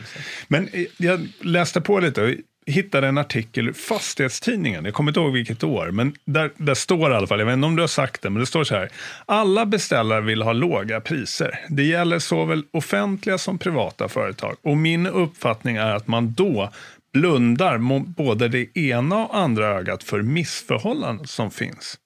Men 0.48 0.68
eh, 0.72 0.84
jag 0.96 1.28
läste 1.40 1.80
på 1.80 2.00
lite 2.00 2.36
hittade 2.66 3.08
en 3.08 3.18
artikel 3.18 3.68
i 3.68 3.72
Fastighetstidningen. 3.72 4.84
Jag 4.84 4.94
kommer 4.94 5.10
inte 5.10 5.20
ihåg 5.20 5.32
vilket 5.32 5.64
år, 5.64 5.90
men 5.90 6.14
där, 6.24 6.50
där 6.56 6.74
står 6.74 7.12
i 7.12 7.14
alla 7.14 7.26
fall, 7.26 7.38
jag 7.38 7.46
vet 7.46 7.52
inte 7.54 7.66
om 7.66 7.76
du 7.76 7.82
har 7.82 7.88
sagt 7.88 8.22
det, 8.22 8.30
men 8.30 8.40
det 8.40 8.46
står 8.46 8.64
så 8.64 8.74
här. 8.74 8.88
Alla 9.26 9.66
beställare 9.66 10.20
vill 10.20 10.42
ha 10.42 10.52
låga 10.52 11.00
priser. 11.00 11.58
Det 11.68 11.82
gäller 11.84 12.18
såväl 12.18 12.64
offentliga 12.70 13.38
som 13.38 13.58
privata 13.58 14.08
företag. 14.08 14.56
Och 14.62 14.76
min 14.76 15.06
uppfattning 15.06 15.76
är 15.76 15.94
att 15.94 16.06
man 16.06 16.32
då 16.32 16.70
blundar 17.12 17.78
både 18.04 18.48
det 18.48 18.78
ena 18.78 19.16
och 19.16 19.36
andra 19.38 19.66
ögat 19.66 20.02
för 20.04 20.22
missförhållanden 20.22 21.26
som 21.26 21.50
finns. 21.50 21.98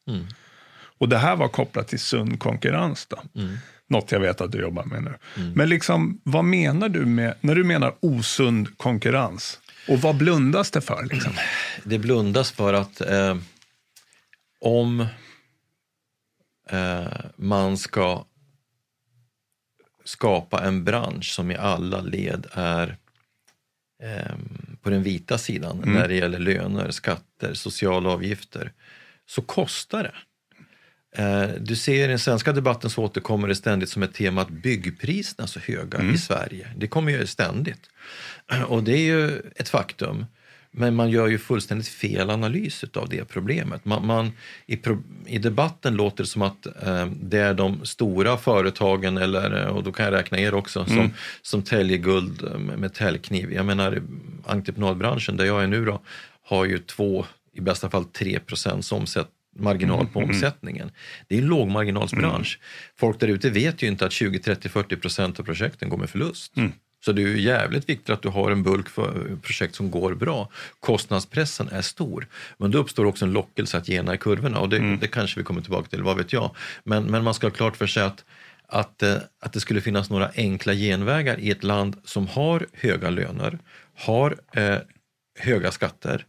Och 0.99 1.09
det 1.09 1.19
här 1.19 1.37
var 1.37 1.49
kopplat 1.49 1.89
till 1.89 2.01
sund 2.01 2.41
konkurrens. 2.41 3.07
Då. 3.07 3.17
Något 3.89 4.13
jag 4.13 4.21
vet 4.21 4.41
att 4.41 4.53
du 4.53 4.61
jobbar 4.61 4.85
med 4.85 5.03
nu. 5.05 5.15
Men 5.55 5.69
liksom, 5.69 6.21
vad 6.23 6.45
menar 6.45 6.89
du 6.89 7.07
med, 7.07 7.35
när 7.41 7.55
du 7.55 7.65
menar 7.65 7.95
osund 8.01 8.79
konkurrens? 8.79 9.61
Och 9.89 9.99
vad 10.01 10.17
blundas 10.17 10.71
det 10.71 10.81
för? 10.81 11.09
Liksom? 11.13 11.33
Det 11.85 11.99
blundas 11.99 12.51
för 12.51 12.73
att 12.73 13.01
eh, 13.01 13.37
om 14.61 15.07
eh, 16.71 17.07
man 17.37 17.79
ska 17.79 18.25
skapa 20.05 20.65
en 20.65 20.85
bransch 20.85 21.33
som 21.33 21.51
i 21.51 21.57
alla 21.57 22.01
led 22.01 22.47
är 22.53 22.97
eh, 24.03 24.37
på 24.83 24.91
den 24.91 25.03
vita 25.03 25.39
sidan 25.39 25.83
när 25.85 26.09
det 26.09 26.15
gäller 26.15 26.39
löner, 26.39 26.91
skatter, 26.91 27.55
sociala 27.55 28.11
avgifter, 28.11 28.73
så 29.27 29.43
kostar 29.43 30.03
det. 30.03 30.15
Eh, 31.17 31.49
Du 31.61 31.77
ser 31.77 32.05
i 32.05 32.07
den 32.07 32.19
svenska 32.19 32.53
debatten 32.53 32.91
så 32.91 33.03
återkommer 33.03 33.49
det 33.49 33.55
ständigt 33.55 33.89
som 33.89 34.03
ett 34.03 34.15
tema 34.15 34.43
att 34.43 34.51
byggpriserna 34.51 35.43
är 35.45 35.47
så 35.49 35.61
höga 35.61 36.03
i 36.15 36.19
Sverige. 36.19 36.69
Det 36.77 36.87
kommer 36.87 37.13
ju 37.13 37.27
ständigt. 37.27 37.91
Och 38.69 38.83
det 38.83 38.93
är 38.93 39.05
ju 39.05 39.43
ett 39.57 39.69
faktum. 39.69 40.27
Men 40.79 40.95
man 40.95 41.11
gör 41.11 41.27
ju 41.27 41.39
fullständigt 41.39 41.89
fel 41.89 42.31
analys 42.31 42.85
av 42.95 43.09
det 43.09 43.25
problemet. 43.25 43.85
Man, 43.85 44.07
man, 44.07 44.33
i, 44.67 44.77
pro, 44.77 45.03
I 45.27 45.39
debatten 45.39 45.95
låter 45.95 46.25
det 46.25 46.29
som 46.29 46.43
att 46.43 46.67
eh, 46.67 47.07
det 47.07 47.39
är 47.39 47.55
de 47.55 47.85
stora 47.87 48.37
företagen, 48.37 49.17
eller, 49.17 49.63
eh, 49.63 49.67
och 49.67 49.83
då 49.83 49.93
kan 49.93 50.05
jag 50.05 50.13
räkna 50.15 50.39
er 50.39 50.55
också, 50.55 50.85
som, 50.85 51.11
som 51.43 51.63
täljer 51.63 51.99
guld 51.99 52.43
eh, 52.43 52.59
med, 52.59 52.95
täljkniv. 52.95 53.53
Jag 53.53 53.67
menar 53.67 54.03
entreprenadbranschen 54.47 55.37
där 55.37 55.45
jag 55.45 55.63
är 55.63 55.67
nu 55.67 55.85
då, 55.85 56.01
har 56.43 56.65
ju 56.65 56.79
två, 56.79 57.27
i 57.53 57.61
bästa 57.61 57.91
fall 57.91 58.05
3 58.05 58.39
procents 58.39 58.93
omsättning 58.93 59.36
marginal 59.59 60.07
på 60.07 60.21
omsättningen. 60.21 60.91
Det 61.29 61.35
är 61.35 61.43
en 61.43 61.47
lågmarginalsbransch. 61.49 62.59
Folk 62.97 63.21
där 63.21 63.29
ute 63.29 63.51
vet 63.51 63.83
ju 63.83 63.87
inte 63.87 64.07
att 64.07 64.13
20, 64.13 64.39
30, 64.39 64.69
40 64.69 64.97
procent 64.97 65.41
av 65.41 65.45
projekten 65.45 65.89
går 65.89 65.97
med 65.97 66.11
förlust. 66.11 66.53
Så 67.05 67.13
det 67.13 67.23
är 67.23 67.27
ju 67.27 67.41
jävligt 67.41 67.89
viktigt 67.89 68.11
att 68.11 68.23
du 68.23 68.29
har 68.29 68.51
en 68.51 68.63
bulk 68.63 68.89
för 68.89 69.37
projekt 69.43 69.75
som 69.75 69.91
går 69.91 70.15
bra. 70.15 70.49
Kostnadspressen 70.81 71.69
är 71.69 71.83
stor, 71.83 72.27
men 72.59 72.71
då 72.71 72.79
uppstår 72.79 73.05
också 73.05 73.25
en 73.25 73.33
lockelse 73.33 73.79
att 73.79 73.89
gena 73.89 74.15
i 74.15 74.19
kurvorna 74.19 74.61
och 74.61 74.69
det, 74.69 74.97
det 75.01 75.07
kanske 75.07 75.41
vi 75.41 75.45
kommer 75.45 75.61
tillbaka 75.61 75.89
till, 75.89 76.03
vad 76.03 76.17
vet 76.17 76.33
jag. 76.33 76.51
Men, 76.85 77.05
men 77.05 77.25
man 77.25 77.35
ska 77.35 77.47
ha 77.47 77.53
klart 77.53 77.77
för 77.77 77.87
sig 77.87 78.03
att, 78.03 78.25
att, 78.69 79.03
eh, 79.03 79.17
att 79.41 79.53
det 79.53 79.61
skulle 79.61 79.81
finnas 79.81 80.11
några 80.11 80.31
enkla 80.37 80.75
genvägar 80.75 81.41
i 81.41 81.51
ett 81.51 81.65
land 81.65 81.97
som 82.05 82.27
har 82.27 82.67
höga 82.73 83.11
löner, 83.11 83.59
har 83.95 84.37
eh, 84.53 84.77
höga 85.39 85.71
skatter, 85.73 86.27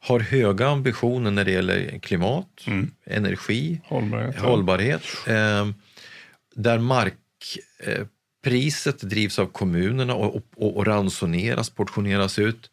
har 0.00 0.20
höga 0.20 0.68
ambitioner 0.68 1.30
när 1.30 1.44
det 1.44 1.50
gäller 1.50 1.98
klimat, 1.98 2.64
energi, 3.04 3.80
Hållbarhet. 3.84 4.36
hållbarhet 4.38 5.02
eh, 5.26 5.66
där 6.54 6.78
markpriset 6.78 7.22
eh, 9.02 9.08
drivs 9.08 9.38
av 9.38 9.46
kommunerna 9.46 10.14
och, 10.14 10.42
och, 10.56 10.76
och 10.76 10.86
ransoneras, 10.86 11.70
portioneras 11.70 12.38
ut 12.38 12.70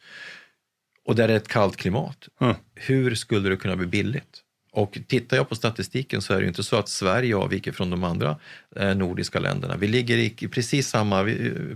och 1.05 1.15
där 1.15 1.27
det 1.27 1.33
är 1.33 1.37
ett 1.37 1.47
kallt 1.47 1.77
klimat. 1.77 2.27
Mm. 2.41 2.55
Hur 2.75 3.15
skulle 3.15 3.49
det 3.49 3.57
kunna 3.57 3.75
bli 3.75 3.87
billigt? 3.87 4.42
Och 4.75 4.97
tittar 5.07 5.37
jag 5.37 5.49
på 5.49 5.55
statistiken 5.55 6.21
så 6.21 6.33
är 6.33 6.37
det 6.37 6.41
ju 6.43 6.47
inte 6.47 6.63
så 6.63 6.75
att 6.75 6.89
Sverige 6.89 7.35
avviker 7.35 7.71
från 7.71 7.89
de 7.89 8.03
andra 8.03 8.37
eh, 8.75 8.95
nordiska 8.95 9.39
länderna. 9.39 9.75
Vi 9.77 9.87
ligger 9.87 10.17
i, 10.17 10.29
precis 10.29 10.87
samma, 10.87 11.23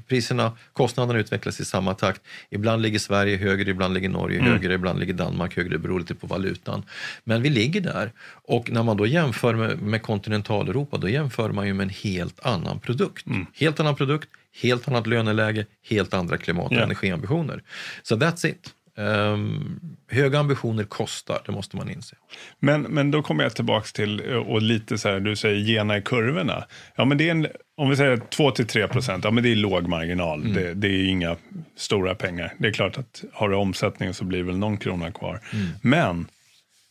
priserna, 0.07 0.57
kostnaderna 0.73 1.19
utvecklas 1.19 1.59
i 1.59 1.65
samma 1.65 1.93
takt. 1.93 2.21
Ibland 2.49 2.81
ligger 2.81 2.99
Sverige 2.99 3.37
högre, 3.37 3.71
ibland 3.71 3.93
ligger 3.93 4.09
Norge 4.09 4.39
Mm. 4.39 4.51
högre, 4.51 4.73
ibland 4.73 4.99
ligger 4.99 5.13
Danmark 5.13 5.55
högre, 5.57 5.69
det 5.69 5.77
beror 5.79 5.99
lite 5.99 6.15
på 6.15 6.27
valutan. 6.27 6.83
Men 7.23 7.41
vi 7.41 7.49
ligger 7.49 7.81
där. 7.81 8.11
Och 8.43 8.71
när 8.71 8.83
man 8.83 8.97
då 8.97 9.07
jämför 9.07 9.55
med, 9.55 9.81
med 9.81 10.01
kontinentaleuropa, 10.01 10.97
då 10.97 11.09
jämför 11.09 11.49
man 11.51 11.67
ju 11.67 11.73
med 11.73 11.83
en 11.83 11.89
helt 11.89 12.39
annan 12.45 12.79
produkt. 12.79 13.27
Mm. 13.27 13.45
Helt 13.53 13.79
annan 13.79 13.95
produkt, 13.95 14.29
helt 14.61 14.87
annat 14.87 15.07
löneläge, 15.07 15.65
helt 15.89 16.13
andra 16.13 16.37
klimat 16.37 16.71
och 16.71 16.77
Ja. 16.77 16.81
energiambitioner. 16.83 17.63
Så 18.03 18.15
that's 18.15 18.47
it. 18.47 18.73
Ehm, 18.97 19.79
höga 20.11 20.39
ambitioner 20.39 20.83
kostar, 20.83 21.39
det 21.45 21.51
måste 21.51 21.77
man 21.77 21.89
inse. 21.89 22.15
Men, 22.59 22.81
men 22.81 23.11
då 23.11 23.21
kommer 23.21 23.43
jag 23.43 23.55
tillbaka 23.55 23.87
till, 23.93 24.29
eh, 24.29 24.35
och 24.35 24.61
lite 24.61 24.97
så 24.97 25.09
här, 25.09 25.19
du 25.19 25.35
säger 25.35 25.59
gena 25.59 25.97
i 25.97 26.01
kurvorna. 26.01 26.65
Ja, 26.95 27.05
men 27.05 27.17
det 27.17 27.27
är 27.27 27.31
en, 27.31 27.47
om 27.77 27.89
vi 27.89 27.95
säger 27.95 28.17
2-3 28.17 28.87
procent, 28.87 29.23
ja 29.23 29.31
men 29.31 29.43
det 29.43 29.51
är 29.51 29.55
låg 29.55 29.87
marginal. 29.87 30.41
Mm. 30.41 30.53
Det, 30.53 30.73
det 30.73 30.87
är 30.87 31.05
inga 31.05 31.35
stora 31.77 32.15
pengar. 32.15 32.53
Det 32.57 32.67
är 32.67 32.71
klart 32.71 32.97
att 32.97 33.23
har 33.33 33.49
du 33.49 33.55
omsättning 33.55 34.13
så 34.13 34.23
blir 34.23 34.43
väl 34.43 34.57
någon 34.57 34.77
krona 34.77 35.11
kvar. 35.11 35.39
Mm. 35.53 35.67
Men 35.81 36.27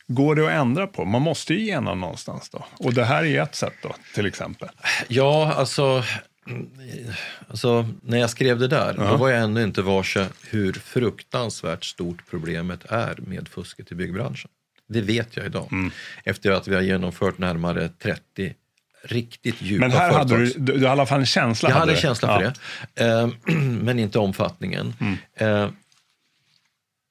går 0.07 0.35
det 0.35 0.45
att 0.45 0.51
ändra 0.51 0.87
på? 0.87 1.05
Man 1.05 1.21
måste 1.21 1.53
ju 1.53 1.65
gena 1.65 1.95
någonstans 1.95 2.49
då. 2.49 2.65
Och 2.79 2.93
det 2.93 3.03
här 3.03 3.23
är 3.23 3.41
ett 3.41 3.55
sätt 3.55 3.73
då, 3.83 3.95
till 4.15 4.25
exempel. 4.25 4.69
Ja, 5.07 5.53
alltså, 5.53 6.03
alltså 7.49 7.87
när 8.01 8.17
jag 8.17 8.29
skrev 8.29 8.59
det 8.59 8.67
där, 8.67 8.93
då 8.93 9.17
var 9.17 9.29
jag 9.29 9.43
ännu 9.43 9.63
inte 9.63 9.81
varse 9.81 10.27
hur 10.49 10.73
fruktansvärt 10.73 11.83
stort 11.85 12.17
problemet 12.29 12.85
är 12.89 13.15
med 13.17 13.47
fusket 13.47 13.91
i 13.91 13.95
byggbranschen. 13.95 14.49
Det 14.89 15.01
vet 15.01 15.37
jag 15.37 15.45
idag, 15.45 15.67
Mm. 15.71 15.91
efter 16.23 16.51
att 16.51 16.67
vi 16.67 16.75
har 16.75 16.81
genomfört 16.81 17.37
närmare 17.37 17.89
30 17.89 18.53
riktigt 19.03 19.61
djupa 19.61 19.87
Men 19.87 19.91
här 19.97 20.13
hade 20.13 20.37
du, 20.37 20.45
du, 20.57 20.73
du 20.77 20.83
i 20.83 20.87
alla 20.87 21.05
fall 21.05 21.19
en 21.19 21.25
känsla. 21.25 21.69
Jag 21.69 21.75
hade 21.75 21.91
en 21.91 21.97
känsla 21.97 22.27
för 22.39 22.43
Ja. 22.43 22.51
det, 22.93 23.05
eh, 23.47 23.55
men 23.61 23.99
inte 23.99 24.19
omfattningen. 24.19 24.93
Mm. 24.99 25.69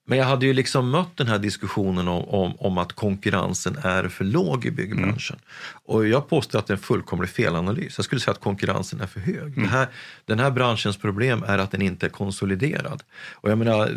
Men 0.08 0.18
jag 0.18 0.24
hade 0.24 0.46
ju 0.46 0.52
liksom 0.52 0.90
mött 0.90 1.16
den 1.16 1.26
här 1.26 1.38
diskussionen 1.38 2.08
om, 2.08 2.24
om, 2.24 2.56
om 2.58 2.78
att 2.78 2.92
konkurrensen 2.92 3.76
är 3.82 4.08
för 4.08 4.24
låg 4.24 4.64
i 4.64 4.70
byggbranschen. 4.70 5.36
Och 5.84 6.06
jag 6.08 6.28
påstår 6.28 6.58
att 6.58 6.66
det 6.66 6.72
är 6.72 6.76
en 6.76 6.82
fullkomlig 6.82 7.30
felanalys. 7.30 7.98
Jag 7.98 8.04
skulle 8.04 8.20
säga 8.20 8.32
att 8.32 8.40
konkurrensen 8.40 9.00
är 9.00 9.06
för 9.06 9.20
hög. 9.20 9.60
Det 9.62 9.66
här, 9.68 9.86
den 10.24 10.38
här 10.38 10.50
branschens 10.50 10.96
problem 10.96 11.42
är 11.46 11.58
att 11.58 11.70
den 11.70 11.82
inte 11.82 12.06
är 12.06 12.10
konsoliderad. 12.10 13.02
Och 13.32 13.50
jag 13.50 13.58
menar, 13.58 13.90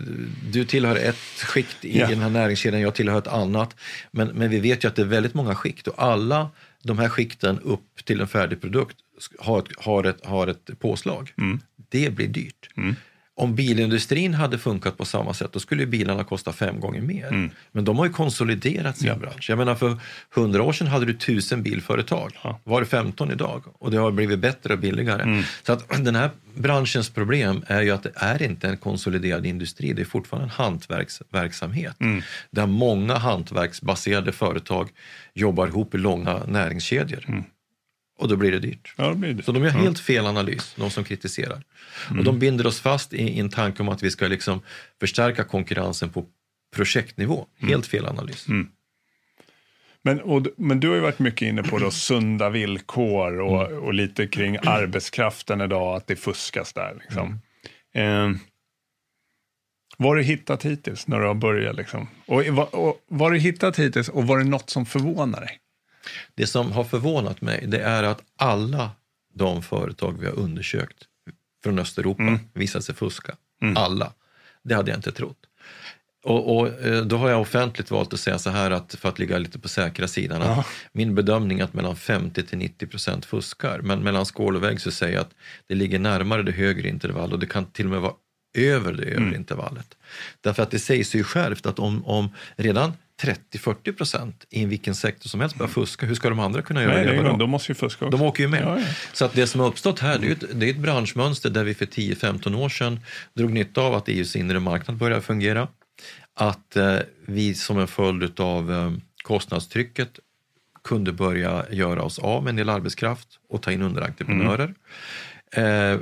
du 0.51 0.65
tillhör 0.65 0.95
ett 0.95 1.15
skikt 1.45 1.85
i 1.85 1.99
Ja. 1.99 2.07
den 2.07 2.19
här 2.19 2.29
näringskedjan, 2.29 2.81
jag 2.81 2.95
tillhör 2.95 3.17
ett 3.17 3.27
annat. 3.27 3.75
Men, 4.11 4.27
men 4.27 4.49
vi 4.49 4.59
vet 4.59 4.83
ju 4.83 4.87
att 4.87 4.95
det 4.95 5.01
är 5.01 5.05
väldigt 5.05 5.33
många 5.33 5.55
skikt 5.55 5.87
och 5.87 6.03
alla 6.03 6.49
de 6.83 6.99
här 6.99 7.09
skikten 7.09 7.59
upp 7.59 8.05
till 8.05 8.21
en 8.21 8.27
färdig 8.27 8.61
produkt 8.61 8.97
har 9.39 9.59
ett, 9.59 9.67
har 9.77 10.03
ett, 10.03 10.25
har 10.25 10.47
ett 10.47 10.79
påslag. 10.79 11.33
Det 11.89 12.09
blir 12.15 12.27
dyrt. 12.27 12.69
Om 13.39 13.55
bilindustrin 13.55 14.33
hade 14.33 14.57
funkat 14.57 14.97
på 14.97 15.05
samma 15.05 15.33
sätt 15.33 15.49
då 15.53 15.59
skulle 15.59 15.85
bilarna 15.85 16.23
kosta 16.23 16.53
fem 16.53 16.79
gånger 16.79 17.01
mer. 17.01 17.51
Men 17.71 17.85
de 17.85 17.97
har 17.97 18.05
ju 18.05 18.11
konsoliderat 18.11 18.97
sin 18.97 19.07
Ja. 19.07 19.15
bransch. 19.15 19.49
Jag 19.49 19.57
menar 19.57 19.75
för 19.75 19.97
hundra 20.35 20.63
år 20.63 20.73
sedan 20.73 20.87
hade 20.87 21.05
du 21.05 21.13
tusen 21.13 21.63
bilföretag. 21.63 22.31
Ja. 22.43 22.59
Var 22.63 22.81
det 22.81 22.87
15 22.87 23.31
idag? 23.31 23.63
Och 23.79 23.91
det 23.91 23.97
har 23.97 24.11
blivit 24.11 24.39
bättre 24.39 24.73
och 24.73 24.79
billigare. 24.79 25.43
Så 25.63 25.73
att 25.73 26.05
den 26.05 26.15
här 26.15 26.29
branschens 26.55 27.09
problem 27.09 27.63
är 27.67 27.81
ju 27.81 27.91
att 27.91 28.03
det 28.03 28.11
är 28.15 28.41
inte 28.43 28.67
en 28.67 28.77
konsoliderad 28.77 29.45
industri. 29.45 29.93
Det 29.93 30.01
är 30.01 30.05
fortfarande 30.05 30.45
en 30.45 30.63
hantverksverksamhet. 30.65 31.95
Där 32.51 32.65
många 32.67 33.17
hantverksbaserade 33.17 34.31
företag 34.31 34.89
jobbar 35.33 35.67
ihop 35.67 35.95
i 35.95 35.97
långa 35.97 36.39
näringskedjor. 36.47 37.43
Och 38.19 38.27
då 38.27 38.35
blir 38.35 38.51
det 38.51 38.59
dyrt. 38.59 38.93
Ja, 38.97 39.07
det 39.09 39.15
blir 39.15 39.33
det. 39.33 39.43
Så 39.43 39.51
de 39.51 39.63
gör 39.63 39.69
helt 39.69 39.99
fel 39.99 40.25
analys, 40.25 40.73
de 40.77 40.89
som 40.91 41.03
kritiserar. 41.03 41.63
Och 42.09 42.23
de 42.23 42.39
binder 42.39 42.67
oss 42.67 42.79
fast 42.81 43.13
i, 43.13 43.17
i 43.21 43.39
en 43.39 43.49
tanke 43.49 43.81
om 43.83 43.89
att 43.89 44.03
vi 44.03 44.11
ska 44.11 44.27
liksom 44.27 44.61
förstärka 44.99 45.43
konkurrensen 45.43 46.09
på 46.09 46.25
projektnivå. 46.75 47.45
Helt 47.59 47.87
fel 47.87 48.05
analys. 48.05 48.47
Men, 50.01 50.21
och, 50.21 50.47
men 50.57 50.79
du 50.79 50.87
har 50.87 50.95
ju 50.95 51.01
varit 51.01 51.19
mycket 51.19 51.41
inne 51.41 51.63
på 51.63 51.79
då, 51.79 51.91
sunda 51.91 52.49
villkor 52.49 53.39
och, 53.39 53.71
och 53.71 53.93
lite 53.93 54.27
kring 54.27 54.57
arbetskraften 54.61 55.61
idag, 55.61 55.95
att 55.95 56.07
det 56.07 56.15
fuskas 56.15 56.73
där. 56.73 56.97
Liksom. 57.01 57.39
Eh, 57.93 58.29
vad 59.97 60.09
har 60.09 60.15
du 60.15 60.23
hittat 60.23 60.65
hittills 60.65 61.07
när 61.07 61.19
du 61.19 61.25
har 61.25 61.33
börjat? 61.33 61.75
Liksom? 61.75 62.07
Och, 62.25 62.43
vad- 62.45 62.67
och, 62.69 62.97
vad 63.07 63.21
har 63.21 63.31
du 63.31 63.39
hittat 63.39 63.79
hittills 63.79 64.09
och 64.09 64.27
var 64.27 64.37
det 64.37 64.43
något 64.43 64.69
som 64.69 64.85
förvånar 64.85 65.41
dig? 65.41 65.59
Det 66.35 66.47
som 66.47 66.71
har 66.71 66.83
förvånat 66.83 67.41
mig 67.41 67.65
det 67.67 67.79
är 67.79 68.03
att 68.03 68.23
alla 68.37 68.91
de 69.33 69.61
företag 69.61 70.19
vi 70.19 70.25
har 70.25 70.33
undersökt 70.33 70.97
från 71.63 71.79
Östeuropa 71.79 72.39
visar 72.53 72.79
sig 72.79 72.95
fuska. 72.95 73.35
Alla. 73.75 74.13
Det 74.63 74.75
hade 74.75 74.91
jag 74.91 74.97
inte 74.97 75.11
trott. 75.11 75.37
Och, 76.23 76.57
och 76.57 76.67
eh, 76.67 77.01
då 77.01 77.17
har 77.17 77.29
jag 77.29 77.41
offentligt 77.41 77.91
valt 77.91 78.13
att 78.13 78.19
säga 78.19 78.39
så 78.39 78.49
här 78.49 78.71
att 78.71 78.95
för 78.95 79.09
att 79.09 79.19
ligga 79.19 79.37
lite 79.37 79.59
på 79.59 79.67
säkra 79.67 80.07
sidan. 80.07 80.41
Att 80.41 80.47
Ja. 80.57 80.65
Min 80.91 81.15
bedömning 81.15 81.59
är 81.59 81.63
att 81.63 81.73
mellan 81.73 81.95
50 81.95 82.43
till 82.43 82.57
90 82.57 82.87
procent 82.87 83.25
fuskar. 83.25 83.79
Men 83.79 83.99
mellan 83.99 84.25
skål 84.25 84.55
och 84.55 84.63
vägg 84.63 84.81
så 84.81 84.91
säger 84.91 85.13
jag 85.13 85.21
att 85.21 85.33
det 85.67 85.75
ligger 85.75 85.99
närmare 85.99 86.43
det 86.43 86.51
högre 86.51 86.89
intervall 86.89 87.33
och 87.33 87.39
det 87.39 87.45
kan 87.45 87.65
till 87.65 87.85
och 87.85 87.91
med 87.91 88.01
vara 88.01 88.13
över 88.57 88.93
det 88.93 89.03
övre 89.03 89.35
intervallet. 89.35 89.97
Därför 90.41 90.63
att 90.63 90.71
det 90.71 90.79
sägs 90.79 91.15
ju 91.15 91.23
självt 91.23 91.65
att 91.65 91.79
om, 91.79 92.05
om 92.05 92.29
redan 92.55 92.93
30-40 93.21 93.91
procent 93.93 94.45
i 94.49 94.65
vilken 94.65 94.95
sektor 94.95 95.29
som 95.29 95.39
helst 95.41 95.55
börjar 95.55 95.69
fuska, 95.69 96.05
hur 96.05 96.15
ska 96.15 96.29
de 96.29 96.39
andra 96.39 96.61
kunna 96.61 96.79
Nej, 96.79 97.05
det 97.05 97.23
då? 97.23 97.37
de 97.37 97.49
måste 97.49 97.71
ju 97.71 97.75
fuska 97.75 98.05
också. 98.05 98.17
De 98.17 98.25
åker 98.25 98.43
ju 98.43 98.49
med. 98.49 98.61
Ja, 98.61 98.79
ja. 98.79 98.85
Så 99.13 99.25
att 99.25 99.33
det 99.33 99.47
som 99.47 99.61
har 99.61 99.67
uppstått 99.67 99.99
här 99.99 100.19
det 100.19 100.27
är 100.27 100.31
ett, 100.31 100.59
det 100.59 100.65
är 100.65 100.69
ett 100.69 100.77
branschmönster 100.77 101.49
där 101.49 101.63
vi 101.63 101.73
för 101.73 101.85
10-15 101.85 102.55
år 102.55 102.69
sedan 102.69 102.99
drog 103.33 103.51
nytta 103.51 103.81
av 103.81 103.93
att 103.93 104.09
EUs 104.09 104.35
inre 104.35 104.59
marknad 104.59 104.97
började 104.97 105.21
fungera. 105.21 105.67
Att 106.33 106.75
eh, 106.75 106.97
vi 107.25 107.53
som 107.53 107.79
en 107.79 107.87
följd 107.87 108.39
av 108.39 108.71
eh, 108.71 108.91
kostnadstrycket 109.23 110.19
kunde 110.83 111.11
börja 111.11 111.65
göra 111.71 112.03
oss 112.03 112.19
av 112.19 112.43
med 112.43 112.49
en 112.49 112.55
del 112.55 112.69
arbetskraft 112.69 113.27
och 113.49 113.61
ta 113.61 113.71
in 113.71 113.81
underentreprenörer. 113.81 114.73
Eh, 115.51 115.99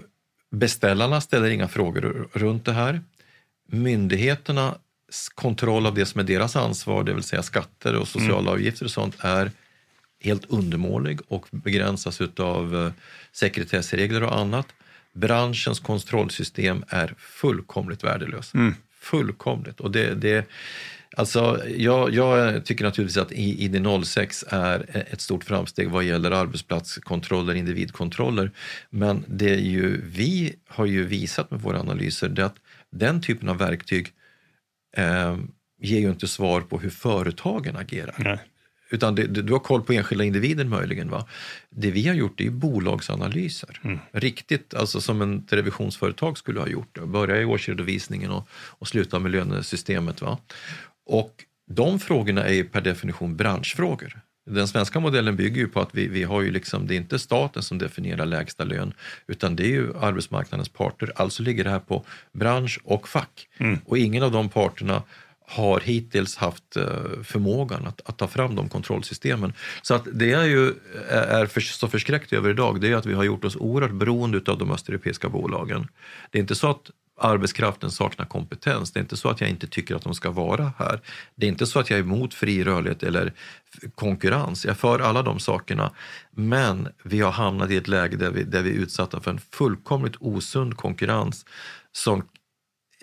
beställarna 0.52 1.22
ställer 1.22 1.50
inga 1.50 1.68
frågor 1.68 2.30
runt 2.34 2.66
det 2.66 2.74
här. 2.74 3.02
Myndigheternas 3.70 4.76
kontroll 5.36 5.86
av 5.86 5.94
det 5.96 6.06
som 6.06 6.20
är 6.20 6.24
deras 6.24 6.56
ansvar, 6.56 7.04
det 7.04 7.14
vill 7.14 7.24
säga 7.24 7.44
skatter 7.44 7.96
och 7.96 8.08
sociala 8.08 8.52
avgifter 8.52 8.86
och 8.86 8.92
sånt, 8.92 9.16
är 9.20 9.52
helt 10.22 10.46
undermålig 10.50 11.20
och 11.28 11.46
begränsas 11.52 12.22
av 12.38 12.92
sekretessregler 13.32 14.24
och 14.24 14.38
annat. 14.40 14.68
Branschens 15.14 15.80
kontrollsystem 15.80 16.84
är 16.88 17.16
fullkomligt 17.18 18.04
värdelösa. 18.04 18.58
Fullkomligt. 19.00 19.80
Och 19.80 19.92
det, 19.92 20.14
det, 20.14 20.46
alltså, 21.16 21.62
jag, 21.68 22.14
jag 22.14 22.66
tycker 22.66 22.86
naturligtvis 22.86 23.18
att 23.18 23.32
I- 23.32 23.70
ID06 23.70 24.44
är 24.50 25.06
ett 25.12 25.22
stort 25.22 25.44
framsteg 25.44 25.90
vad 25.90 26.04
gäller 26.04 26.32
arbetsplatskontroller, 26.32 27.54
individkontroller. 27.54 28.52
Men 28.90 29.24
det 29.28 29.50
är 29.50 29.60
ju, 29.60 30.02
vi 30.06 30.56
har 30.68 30.86
ju 30.86 31.04
visat 31.06 31.52
med 31.52 31.62
våra 31.62 31.80
analyser 31.80 32.30
det 32.30 32.46
att 32.46 32.56
den 32.92 33.22
typen 33.22 33.50
av 33.50 33.58
verktyg 33.58 34.14
eh, 34.98 35.38
ger 35.80 36.00
ju 36.00 36.10
inte 36.10 36.28
svar 36.28 36.62
på 36.62 36.80
hur 36.80 36.90
företagen 36.90 37.76
agerar. 37.76 38.16
Nej. 38.18 38.40
Utan 38.90 39.16
det, 39.16 39.28
du 39.28 39.54
har 39.54 39.60
koll 39.60 39.82
på 39.82 39.94
enskilda 39.94 40.24
individer 40.24 40.66
möjligen. 40.66 41.10
Va? 41.10 41.28
Det 41.70 41.92
vi 41.92 42.08
har 42.08 42.16
gjort 42.16 42.42
är 42.42 42.50
bolagsanalyser. 42.50 44.00
Riktigt, 44.12 44.74
alltså 44.74 45.02
som 45.02 45.22
en 45.22 45.48
revisionsföretag 45.50 46.38
skulle 46.38 46.60
ha 46.60 46.68
gjort. 46.68 46.96
det. 46.96 47.06
Börja 47.06 47.42
i 47.42 47.46
årsredovisningen 47.46 48.32
och, 48.32 48.48
och 48.52 48.88
sluta 48.88 49.20
med 49.20 49.32
lönesystemet. 49.32 50.22
Va? 50.22 50.38
Och 51.06 51.44
de 51.70 52.00
frågorna 52.00 52.48
är 52.48 52.64
per 52.64 52.82
definition 52.82 53.36
branschfrågor. 53.36 54.22
Den 54.50 54.68
svenska 54.68 55.00
modellen 55.00 55.36
bygger 55.36 55.62
ju 55.62 55.68
på 55.68 55.80
att 55.80 55.96
vi, 55.96 56.08
vi 56.08 56.24
har 56.24 56.42
ju 56.42 56.52
liksom, 56.52 56.88
det 56.88 56.96
är 56.96 56.98
inte 56.98 57.20
staten 57.20 57.64
som 57.64 57.78
definierar 57.78 58.26
lägsta 58.26 58.64
lön 58.64 58.94
utan 59.28 59.56
det 59.56 59.64
är 59.64 59.70
ju 59.70 59.98
arbetsmarknadens 59.98 60.70
parter. 60.70 61.12
Alltså 61.16 61.44
ligger 61.44 61.64
det 61.64 61.70
här 61.70 61.80
på 61.80 62.06
bransch 62.32 62.80
och 62.84 63.08
fack. 63.08 63.48
Och 63.86 63.98
ingen 63.98 64.24
av 64.24 64.32
de 64.32 64.50
parterna 64.50 65.04
har 65.50 65.80
hittills 65.80 66.36
haft 66.36 66.78
eh, 66.78 66.86
förmågan 67.24 67.88
att, 67.88 68.02
att 68.06 68.18
ta 68.18 68.28
fram 68.28 68.56
de 68.56 68.70
kontrollsystemen. 68.70 69.54
Så 69.82 69.94
att 69.94 70.08
det 70.14 70.28
jag 70.28 70.48
ju 70.48 70.74
är 71.10 71.46
för, 71.46 71.62
så 71.62 71.88
förskräckt 71.88 72.34
över 72.34 72.50
idag 72.50 72.82
det 72.82 72.92
är 72.92 72.96
att 72.96 73.06
vi 73.06 73.14
har 73.14 73.24
gjort 73.24 73.46
oss 73.46 73.56
oerhört 73.56 73.92
beroende 73.92 74.42
av 74.52 74.58
de 74.58 74.72
östeuropeiska 74.72 75.30
bolagen. 75.30 75.88
Det 76.32 76.38
är 76.38 76.42
inte 76.42 76.56
så 76.56 76.70
att 76.70 76.92
arbetskraften 77.18 77.92
saknar 77.92 78.26
kompetens. 78.26 78.92
Det 78.92 79.00
är 79.00 79.02
inte 79.02 79.18
så 79.18 79.30
att 79.30 79.42
jag 79.42 79.50
inte 79.50 79.68
tycker 79.68 79.96
att 79.96 80.04
de 80.04 80.14
ska 80.14 80.32
vara 80.32 80.72
här. 80.78 81.02
Det 81.36 81.46
är 81.46 81.50
inte 81.50 81.66
så 81.66 81.80
att 81.80 81.90
jag 81.90 82.00
är 82.00 82.04
emot 82.04 82.34
fri 82.34 82.64
rörlighet 82.64 83.04
eller 83.04 83.34
konkurrens. 83.96 84.66
Jag 84.66 84.72
är 84.72 84.76
för 84.76 85.00
alla 85.00 85.22
de 85.22 85.40
sakerna. 85.40 85.92
Men 86.32 86.88
vi 87.04 87.20
har 87.20 87.32
hamnat 87.32 87.72
i 87.72 87.78
ett 87.78 87.88
läge 87.88 88.18
där 88.18 88.32
vi, 88.32 88.44
där 88.44 88.62
vi 88.62 88.70
är 88.70 88.74
utsatta 88.74 89.20
för 89.22 89.32
en 89.32 89.40
fullkomligt 89.52 90.16
osund 90.20 90.78
konkurrens 90.78 91.46
som 91.92 92.24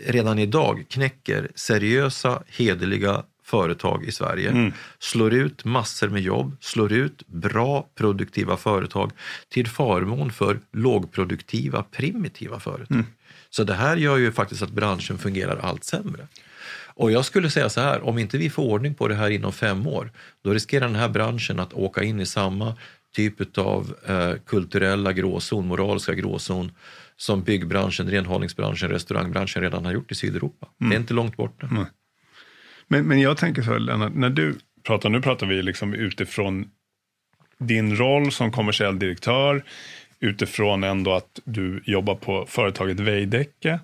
redan 0.02 0.38
idag 0.38 0.84
knäcker 0.88 1.50
seriösa, 1.54 2.42
hederliga 2.46 3.22
företag 3.44 4.04
i 4.04 4.12
Sverige. 4.12 4.72
Slår 4.98 5.34
ut 5.34 5.64
massor 5.64 6.08
med 6.08 6.22
jobb, 6.22 6.56
slår 6.60 6.92
ut 6.92 7.26
bra 7.26 7.88
produktiva 7.94 8.56
företag 8.56 9.12
till 9.48 9.66
förmån 9.68 10.32
för 10.32 10.60
lågproduktiva 10.72 11.82
primitiva 11.82 12.60
företag. 12.60 13.04
Så 13.56 13.64
det 13.64 13.74
här 13.74 13.96
gör 13.96 14.16
ju 14.16 14.32
faktiskt 14.32 14.62
att 14.62 14.70
branschen 14.70 15.18
fungerar 15.18 15.56
allt 15.56 15.84
sämre. 15.84 16.26
Och 16.96 17.12
jag 17.12 17.24
skulle 17.24 17.50
säga 17.50 17.68
så 17.68 17.80
här, 17.80 18.04
om 18.04 18.18
inte 18.18 18.38
vi 18.38 18.50
får 18.50 18.62
ordning 18.62 18.94
på 18.94 19.08
det 19.08 19.14
här 19.14 19.30
inom 19.30 19.52
fem 19.52 19.86
år, 19.86 20.12
då 20.44 20.50
riskerar 20.50 20.86
den 20.86 20.96
här 20.96 21.08
branschen 21.08 21.60
att 21.60 21.72
åka 21.72 22.02
in 22.02 22.20
i 22.20 22.26
samma 22.26 22.76
typ 23.14 23.58
av 23.58 23.94
eh, 24.06 24.32
kulturella 24.46 25.12
gråzon, 25.12 25.66
moraliska 25.66 26.14
gråzon 26.14 26.72
som 27.16 27.42
byggbranschen, 27.42 28.10
renhållningsbranschen, 28.10 28.90
restaurangbranschen 28.90 29.62
redan 29.62 29.84
har 29.84 29.92
gjort 29.92 30.12
i 30.12 30.14
Sydeuropa. 30.14 30.66
Det 30.78 30.94
är 30.94 31.00
inte 31.00 31.14
långt 31.14 31.36
borta. 31.36 31.66
Mm. 31.66 31.84
Men, 32.88 33.04
men 33.04 33.20
jag 33.20 33.36
tänker 33.36 33.62
så 33.62 33.70
här, 33.70 33.78
Lennart, 33.78 34.14
när 34.14 34.30
du 34.30 34.54
pratar, 34.82 35.08
nu 35.08 35.22
pratar 35.22 35.46
vi 35.46 35.62
liksom 35.62 35.94
utifrån 35.94 36.70
din 37.58 37.96
roll 37.96 38.32
som 38.32 38.52
kommersiell 38.52 38.98
direktör, 38.98 39.64
utifrån 40.24 40.84
ändå 40.84 41.12
att 41.12 41.40
du 41.44 41.82
jobbar 41.86 42.14
på 42.14 42.46
företaget 42.46 43.00
Veidekke. 43.00 43.80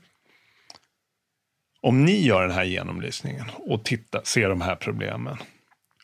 Om 1.82 2.04
ni 2.04 2.23
gör 2.23 2.42
den 2.42 2.50
här 2.50 2.64
genomlysningen 2.64 3.44
och 3.56 3.85
tittar, 3.85 4.20
ser 4.25 4.49
de 4.49 4.61
här 4.61 4.75
problemen, 4.75 5.37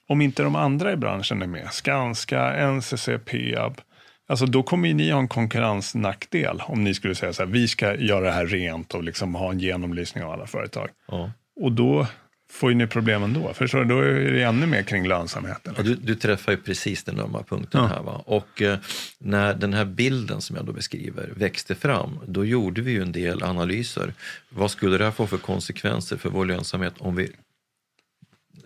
om 0.08 0.20
inte 0.20 0.42
de 0.42 0.56
andra 0.56 0.92
i 0.92 0.96
branschen 0.96 1.42
är 1.42 1.46
med, 1.46 1.72
Skanska, 1.72 2.70
NCC, 2.70 3.08
Peab, 3.24 3.80
alltså 4.28 4.46
då 4.46 4.62
kommer 4.62 4.94
ni 4.94 5.10
ha 5.10 5.20
en 5.20 5.28
konkurrensnackdel 5.28 6.62
om 6.66 6.84
ni 6.84 6.94
skulle 6.94 7.14
säga 7.14 7.32
så 7.32 7.42
här, 7.42 7.50
vi 7.50 7.68
ska 7.68 7.94
göra 7.94 8.24
det 8.24 8.32
här 8.32 8.46
rent 8.46 8.94
och 8.94 9.02
liksom 9.02 9.34
ha 9.34 9.50
en 9.50 9.58
genomlysning 9.58 10.24
av 10.24 10.30
alla 10.30 10.46
företag. 10.46 10.88
Ja. 11.08 11.30
Och 11.60 11.72
då 11.72 12.06
får 12.50 12.70
ju 12.70 12.76
ni 12.76 12.86
problem 12.86 13.22
ändå, 13.22 13.54
förstår 13.54 13.78
du? 13.78 13.84
Då 13.84 14.00
är 14.00 14.32
det 14.32 14.42
ännu 14.42 14.66
mer 14.66 14.82
kring 14.82 15.08
lönsamheten. 15.08 15.74
Ja, 15.76 15.82
du, 15.82 15.94
du 15.94 16.14
träffar 16.14 16.52
ju 16.52 16.58
precis 16.58 17.04
den 17.04 17.20
ömma 17.20 17.42
punkten 17.42 17.80
Ja. 17.80 17.86
här. 17.86 18.02
Va? 18.02 18.22
Och 18.26 18.62
eh, 18.62 18.78
när 19.18 19.54
den 19.54 19.74
här 19.74 19.84
bilden 19.84 20.40
som 20.40 20.56
jag 20.56 20.64
då 20.66 20.72
beskriver 20.72 21.32
växte 21.36 21.74
fram, 21.74 22.18
då 22.26 22.44
gjorde 22.44 22.80
vi 22.82 22.90
ju 22.92 23.02
en 23.02 23.12
del 23.12 23.42
analyser. 23.42 24.14
Vad 24.48 24.70
skulle 24.70 24.98
det 24.98 25.04
här 25.04 25.10
få 25.10 25.26
för 25.26 25.38
konsekvenser 25.38 26.16
för 26.16 26.30
vår 26.30 26.44
lönsamhet 26.44 26.94
om 26.98 27.16
vi 27.16 27.24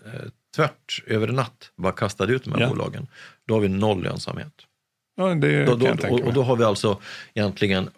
eh, 0.07 0.13
tvärt 0.57 1.03
över 1.07 1.29
en 1.29 1.35
natt 1.35 1.73
bara 1.77 1.93
kastade 1.93 2.33
ut 2.33 2.45
de 2.45 2.53
här 2.53 2.61
Ja. 2.61 2.69
bolagen? 2.69 3.07
Då 3.47 3.55
har 3.55 3.61
vi 3.61 3.69
noll 3.69 4.03
lönsamhet. 4.03 4.53
Ja, 5.21 5.35
det 5.35 5.65
Då, 5.65 5.71
kan 5.71 5.79
då, 5.79 5.87
jag 5.87 6.01
tänka 6.01 6.25
och, 6.25 6.33
då 6.33 6.43
har 6.43 6.57
vi 6.57 6.65
alltså 6.65 7.01
egentligen 7.35 7.91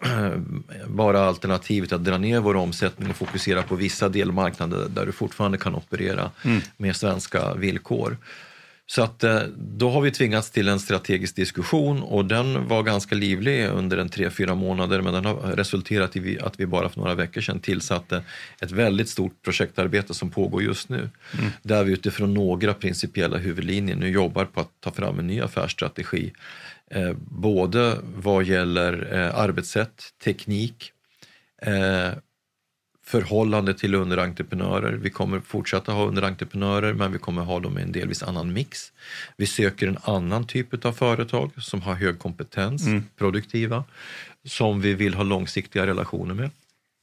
bara 0.87 1.25
alternativet 1.25 1.93
att 1.93 2.03
dra 2.03 2.17
ner 2.17 2.39
vår 2.39 2.55
omsättning 2.55 3.09
och 3.09 3.15
fokusera 3.15 3.63
på 3.63 3.75
vissa 3.75 4.09
delmarknader 4.09 4.85
där 4.89 5.05
du 5.05 5.11
fortfarande 5.11 5.57
kan 5.57 5.75
operera 5.75 6.31
Mm. 6.43 6.61
med 6.77 6.95
svenska 6.95 7.53
villkor. 7.53 8.17
Så 8.85 9.01
att 9.03 9.23
eh, 9.23 9.41
då 9.57 9.89
har 9.89 10.01
vi 10.01 10.11
tvingats 10.11 10.51
till 10.51 10.67
en 10.67 10.79
strategisk 10.79 11.35
diskussion 11.35 12.03
och 12.03 12.25
den 12.25 12.67
var 12.67 12.83
ganska 12.83 13.15
livlig 13.15 13.67
under 13.67 13.97
en 13.97 14.09
tre, 14.09 14.29
fyra 14.29 14.55
månader 14.55 15.01
men 15.01 15.13
den 15.13 15.25
har 15.25 15.35
resulterat 15.35 16.15
i 16.15 16.39
att 16.39 16.59
vi 16.59 16.65
bara 16.65 16.89
för 16.89 16.99
några 16.99 17.15
veckor 17.15 17.41
sedan 17.41 17.59
tillsatte 17.59 18.23
ett 18.61 18.71
väldigt 18.71 19.09
stort 19.09 19.41
projektarbete 19.43 20.13
som 20.13 20.29
pågår 20.29 20.63
just 20.63 20.89
nu. 20.89 21.09
Där 21.61 21.83
vi 21.83 21.93
utifrån 21.93 22.33
några 22.33 22.73
principiella 22.73 23.37
huvudlinjer 23.37 23.95
nu 23.95 24.09
jobbar 24.09 24.45
på 24.45 24.59
att 24.61 24.71
ta 24.79 24.91
fram 24.91 25.19
en 25.19 25.27
ny 25.27 25.41
affärsstrategi. 25.41 26.31
Eh, 26.91 27.13
både 27.19 27.99
vad 28.15 28.43
gäller 28.43 29.13
eh, 29.13 29.39
arbetssätt, 29.39 30.03
teknik, 30.23 30.91
eh, 31.61 32.11
förhållande 33.05 33.73
till 33.73 33.95
underentreprenörer. 33.95 34.91
Vi 34.91 35.09
kommer 35.09 35.39
fortsätta 35.39 35.91
ha 35.91 36.05
underentreprenörer 36.05 36.93
men 36.93 37.11
vi 37.11 37.19
kommer 37.19 37.41
ha 37.41 37.59
dem 37.59 37.79
i 37.79 37.81
en 37.81 37.91
delvis 37.91 38.23
annan 38.23 38.53
mix. 38.53 38.91
Vi 39.37 39.45
söker 39.45 39.87
en 39.87 39.97
annan 40.03 40.47
typ 40.47 40.85
av 40.85 40.91
företag 40.91 41.51
som 41.57 41.81
har 41.81 41.93
hög 41.93 42.19
kompetens, 42.19 42.85
produktiva, 43.17 43.83
som 44.45 44.81
vi 44.81 44.93
vill 44.93 45.13
ha 45.13 45.23
långsiktiga 45.23 45.85
relationer 45.87 46.33
med. 46.33 46.49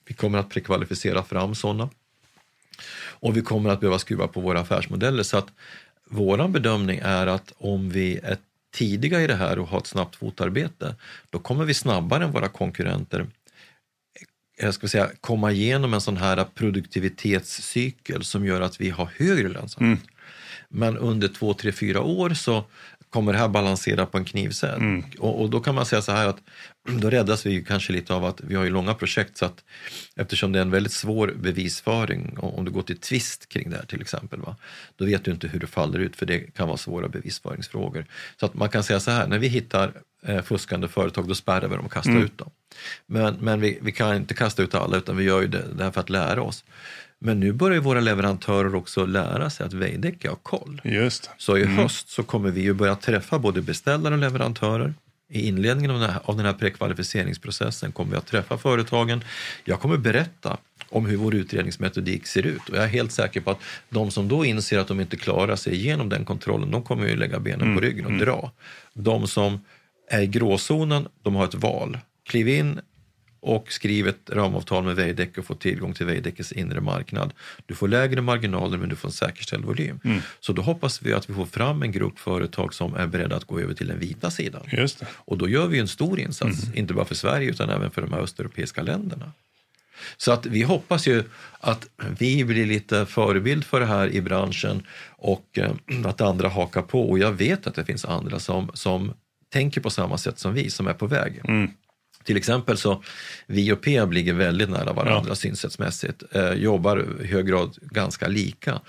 Vi 0.07 0.15
kommer 0.15 0.39
att 0.39 0.49
prekvalificera 0.51 1.23
fram 1.23 1.55
sådana. 1.55 1.91
Och 3.21 3.37
vi 3.37 3.43
kommer 3.43 3.71
att 3.71 3.81
behöva 3.81 3.99
skruva 3.99 4.29
på 4.29 4.41
våra 4.41 4.61
affärsmodeller. 4.61 5.23
Så 5.23 5.37
att 5.37 5.49
våran 6.05 6.53
bedömning 6.53 7.01
är 7.03 7.27
att 7.27 7.53
om 7.59 7.91
vi 7.91 8.21
är 8.23 8.37
tidiga 8.71 9.21
i 9.21 9.27
det 9.27 9.35
här 9.35 9.59
och 9.59 9.69
har 9.69 9.79
ett 9.79 9.87
snabbt 9.87 10.17
fotarbete, 10.17 10.97
då 11.31 11.39
kommer 11.39 11.65
vi 11.65 11.75
snabbare 11.75 12.25
än 12.25 12.33
våra 12.33 12.49
konkurrenter 12.49 13.27
jag 14.63 14.75
ska 14.75 14.89
säga, 14.89 15.11
komma 15.21 15.53
igenom 15.53 15.95
en 15.95 16.01
sån 16.01 16.17
här 16.17 16.45
produktivitetscykel 16.55 18.25
som 18.25 18.47
gör 18.47 18.61
att 18.61 18.81
vi 18.81 18.91
har 18.91 19.09
högre 19.17 19.49
lönsamhet. 19.49 20.01
Men 20.69 20.97
under 20.99 21.29
två, 21.29 21.55
tre, 21.55 21.73
fyra 21.73 22.01
år 22.03 22.31
så 22.31 22.65
kommer 23.11 23.33
det 23.33 23.39
här 23.39 23.49
balansera 23.49 24.07
på 24.07 24.19
en 24.19 24.25
knivsegg. 24.25 24.81
Och, 25.19 25.43
och 25.43 25.51
då 25.51 25.61
kan 25.61 25.75
man 25.75 25.87
säga 25.87 26.03
så 26.03 26.13
här 26.13 26.29
att 26.29 26.39
då 26.85 27.11
räddas 27.11 27.47
vi 27.47 27.65
kanske 27.65 27.93
lite 27.93 28.15
av 28.15 28.25
att 28.25 28.41
vi 28.41 28.55
har 28.55 28.65
ju 28.65 28.71
långa 28.71 28.95
projekt 28.95 29.37
så 29.37 29.45
att 29.45 29.65
eftersom 30.17 30.53
det 30.53 30.59
är 30.59 30.63
en 30.63 30.71
väldigt 30.71 30.93
svår 30.93 31.35
bevisföring 31.37 32.39
om 32.39 32.65
du 32.65 32.71
går 32.71 32.83
till 32.83 32.99
tvist 32.99 33.49
kring 33.49 33.71
det 33.71 33.77
här 33.77 33.85
till 33.85 34.01
exempel, 34.01 34.41
va, 34.41 34.57
då 34.97 35.05
vet 35.05 35.25
du 35.25 35.31
inte 35.31 35.49
hur 35.49 35.61
det 35.61 35.67
faller 35.67 35.99
ut 35.99 36.17
för 36.17 36.27
det 36.27 36.39
kan 36.39 36.69
vara 36.69 36.77
svåra 36.77 37.09
bevisföringsfrågor. 37.09 38.07
Så 38.41 38.47
att 38.47 38.55
man 38.55 38.69
kan 38.69 38.83
säga 38.83 39.01
så 39.01 39.11
här, 39.11 39.27
när 39.27 39.39
vi 39.39 39.49
hittar 39.49 39.93
eh, 40.23 40.43
fuskande 40.43 40.89
företag 40.89 41.29
då 41.29 41.35
spärrar 41.35 41.69
vi 41.69 41.77
dem 41.77 41.85
och 41.85 41.93
kastar 41.93 42.25
ut 42.25 42.39
dem. 42.39 42.51
Men, 43.07 43.35
men 43.41 43.61
vi, 43.61 43.79
vi 43.83 43.93
kan 43.93 44.17
inte 44.17 44.35
kasta 44.35 44.63
ut 44.63 44.75
alla 44.75 44.97
utan 44.97 45.17
vi 45.17 45.25
gör 45.25 45.41
ju 45.41 45.47
det, 45.47 45.65
det 45.75 45.85
här 45.85 45.91
för 45.91 46.01
att 46.01 46.11
lära 46.11 46.43
oss. 46.43 46.65
Men 47.23 47.41
nu 47.41 47.53
börjar 47.53 47.81
våra 47.81 48.01
leverantörer 48.01 48.75
också 48.75 49.07
lära 49.07 49.51
sig 49.51 49.67
att 49.67 49.73
Veidekke 49.73 50.29
har 50.29 50.37
koll. 50.37 50.81
Just. 50.85 51.31
Så 51.37 51.59
i 51.59 51.65
höst 51.65 52.09
så 52.09 52.23
kommer 52.23 52.51
vi 52.51 52.61
ju 52.61 52.73
börja 52.73 52.97
träffa 52.97 53.39
både 53.39 53.63
beställare 53.63 54.15
och 54.15 54.21
leverantörer. 54.21 54.95
I 55.29 55.49
inledningen 55.49 55.91
av 55.91 56.01
den, 56.01 56.11
här, 56.11 56.21
av 56.25 56.37
den 56.37 56.47
här 56.47 56.53
prekvalificeringsprocessen 56.53 57.93
kommer 57.93 58.11
vi 58.11 58.17
att 58.17 58.27
träffa 58.27 58.59
företagen. 58.59 59.25
Jag 59.65 59.81
kommer 59.81 59.97
berätta 59.97 60.57
om 60.89 61.07
hur 61.07 61.17
vår 61.17 61.35
utredningsmetodik 61.35 62.27
ser 62.27 62.47
ut 62.47 62.69
och 62.69 62.77
jag 62.77 62.85
är 62.85 62.89
helt 62.89 63.13
säker 63.13 63.41
på 63.41 63.51
att 63.51 63.61
de 63.89 64.11
som 64.11 64.29
då 64.29 64.45
inser 64.45 64.79
att 64.79 64.89
de 64.89 65.01
inte 65.01 65.17
klarar 65.17 65.57
sig 65.57 65.75
igenom 65.75 66.09
den 66.09 66.25
kontrollen, 66.25 66.71
de 66.71 66.83
kommer 66.83 67.07
ju 67.07 67.17
lägga 67.17 67.41
benen 67.41 67.75
på 67.75 67.81
ryggen 67.81 68.07
och 68.07 68.13
dra. 68.13 68.51
De 68.95 69.27
som 69.27 69.61
är 70.11 70.21
i 70.21 70.27
gråzonen, 70.27 71.09
de 71.23 71.35
har 71.35 71.45
ett 71.45 71.55
val. 71.55 71.99
Kliv 72.29 72.49
in 72.49 72.81
och 73.41 73.73
skriv 73.73 74.09
ett 74.09 74.31
ramavtal 74.31 74.85
med 74.85 74.97
Veidekke 74.97 75.41
och 75.41 75.47
få 75.47 75.55
tillgång 75.55 75.95
till 75.95 76.07
Veidekkes 76.07 76.53
inre 76.53 76.81
marknad. 76.81 77.33
Du 77.67 77.75
får 77.75 77.89
lägre 77.89 78.21
marginaler 78.21 78.79
men 78.79 78.89
du 78.89 78.97
får 78.97 79.09
en 79.09 79.13
säkerställd 79.13 79.65
volym. 79.65 80.01
Så 80.41 80.53
då 80.53 80.63
hoppas 80.63 81.03
vi 81.03 81.13
att 81.13 81.31
vi 81.31 81.35
får 81.35 81.47
fram 81.47 81.83
en 81.83 81.93
grupp 81.93 82.19
företag 82.19 82.75
som 82.75 82.95
är 82.95 83.07
beredda 83.07 83.37
att 83.37 83.45
gå 83.45 83.61
över 83.61 83.75
till 83.75 83.87
den 83.89 83.99
vita 83.99 84.31
sidan. 84.31 84.63
Och 85.15 85.39
då 85.39 85.49
gör 85.49 85.67
vi 85.67 85.79
en 85.79 85.89
stor 85.89 86.21
insats, 86.21 86.75
inte 86.75 86.95
bara 86.95 87.05
för 87.05 87.15
Sverige 87.15 87.51
utan 87.51 87.71
även 87.71 87.91
för 87.91 88.03
de 88.03 88.13
här 88.13 88.21
östeuropeiska 88.21 88.83
länderna. 88.83 89.33
Så 90.17 90.33
att 90.33 90.47
vi 90.47 90.63
hoppas 90.63 91.07
ju 91.07 91.25
att 91.61 91.89
vi 92.19 92.45
blir 92.45 92.67
lite 92.67 93.07
förebild 93.07 93.65
för 93.65 93.81
det 93.81 93.87
här 93.87 94.09
i 94.09 94.21
branschen 94.21 94.87
och 95.11 95.59
eh, 95.59 95.71
att 96.05 96.21
andra 96.21 96.49
hakar 96.49 96.83
på. 96.83 97.11
Och 97.11 97.19
jag 97.19 97.33
vet 97.33 97.67
att 97.67 97.75
det 97.75 97.85
finns 97.85 98.05
andra 98.05 98.39
som, 98.39 98.71
som 98.75 99.13
tänker 99.49 99.81
på 99.81 99.91
samma 99.91 100.19
sätt 100.19 100.39
som 100.39 100.55
vi, 100.55 100.71
som 100.71 100.87
är 100.87 100.95
på 100.95 101.07
väg. 101.07 101.41
Till 102.25 102.37
exempel 102.37 102.77
så, 102.77 103.03
vi 103.47 103.73
och 103.73 103.81
Peab 103.81 104.13
ligger 104.13 104.35
väldigt 104.35 104.71
nära 104.71 104.93
varandra 104.93 105.29
Ja. 105.29 105.35
synsättsmässigt, 105.35 106.23
eh, 106.33 106.53
jobbar 106.53 107.07
i 107.23 107.27
hög 107.27 107.47
grad 107.47 107.77
ganska 107.81 108.29
lika. 108.29 108.81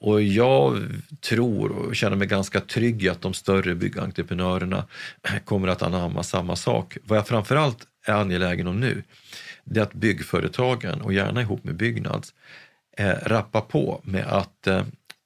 Och 0.00 0.22
jag 0.22 0.78
tror 1.20 1.70
och 1.72 1.96
känner 1.96 2.16
mig 2.16 2.26
ganska 2.26 2.60
trygg 2.60 3.02
i 3.02 3.08
att 3.08 3.20
de 3.22 3.34
större 3.34 3.74
byggentreprenörerna 3.74 4.84
kommer 5.44 5.68
att 5.68 5.82
anamma 5.82 6.22
samma 6.22 6.56
sak. 6.56 6.96
Vad 7.04 7.18
jag 7.18 7.26
framförallt 7.28 7.78
är 8.06 8.12
angelägen 8.12 8.66
om 8.66 8.80
nu, 8.80 9.02
det 9.64 9.80
är 9.80 9.84
att 9.84 9.94
byggföretagen, 9.94 11.00
och 11.00 11.12
gärna 11.12 11.42
ihop 11.42 11.64
med 11.64 11.74
Byggnads, 11.76 12.34
eh, 12.98 13.14
rappar 13.22 13.60
på 13.60 14.00
med 14.04 14.24
att 14.26 14.66
eh, 14.66 14.82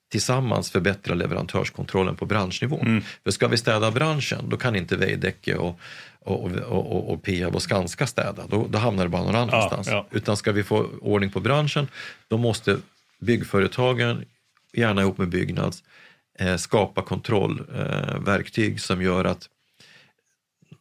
tillsammans 0.09 0.71
förbättra 0.71 1.15
leverantörskontrollen 1.15 2.17
på 2.17 2.27
branschnivå. 2.27 2.85
För 3.25 3.31
ska 3.31 3.49
vi 3.49 3.57
städa 3.57 3.91
branschen, 3.91 4.49
då 4.49 4.57
kan 4.57 4.77
inte 4.77 4.97
Veidekke 4.97 5.57
och, 5.57 5.81
och, 6.21 6.45
och, 6.53 6.93
och, 6.93 7.13
och 7.13 7.23
Peab 7.23 7.55
och 7.55 7.63
Skanska 7.63 8.07
städa. 8.07 8.43
Då, 8.49 8.67
då 8.71 8.79
hamnar 8.79 9.05
det 9.05 9.11
bara 9.11 9.23
någon 9.23 9.37
annanstans. 9.37 9.89
ja. 9.89 10.07
Utan 10.11 10.37
ska 10.37 10.53
vi 10.53 10.63
få 10.63 10.87
ordning 11.01 11.31
på 11.31 11.41
branschen, 11.41 11.89
då 12.29 12.39
måste 12.39 12.79
byggföretagen, 13.19 14.25
gärna 14.73 15.03
ihop 15.03 15.19
med 15.19 15.29
Byggnads, 15.29 15.83
eh, 16.39 16.57
skapa 16.57 17.03
kontrollverktyg 17.03 18.73
eh, 18.73 18.79
som 18.79 19.03
gör 19.03 19.25
att 19.25 19.49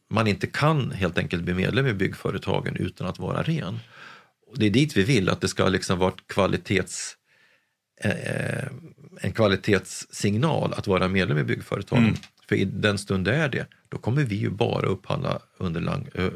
man 0.09 0.27
inte 0.27 0.47
kan 0.47 0.91
helt 0.91 1.17
enkelt 1.17 1.43
bli 1.43 1.53
medlem 1.53 1.88
i 1.88 1.93
byggföretagen 1.93 2.75
utan 2.75 3.07
att 3.07 3.19
vara 3.19 3.43
ren. 3.43 3.79
Och 4.47 4.59
det 4.59 4.65
är 4.65 4.69
dit 4.69 4.97
vi 4.97 5.03
vill, 5.03 5.29
att 5.29 5.41
det 5.41 5.47
ska 5.47 5.67
liksom 5.67 5.99
vara 5.99 6.09
ett 6.09 6.27
kvalitets, 6.27 7.17
eh, 8.01 8.67
en 9.21 9.32
kvalitetssignal 9.34 10.73
att 10.78 10.88
vara 10.88 11.08
medlem 11.08 11.38
i 11.38 11.43
byggföretagen. 11.43 12.04
Mm. 12.04 12.15
För 12.49 12.56
i 12.56 12.65
den 12.65 12.97
stund 12.97 13.25
det 13.25 13.36
är 13.36 13.49
det, 13.49 13.65
då 13.89 13.97
kommer 13.97 14.23
vi 14.23 14.36
ju 14.36 14.49
bara 14.49 14.88
upphandla 14.88 15.39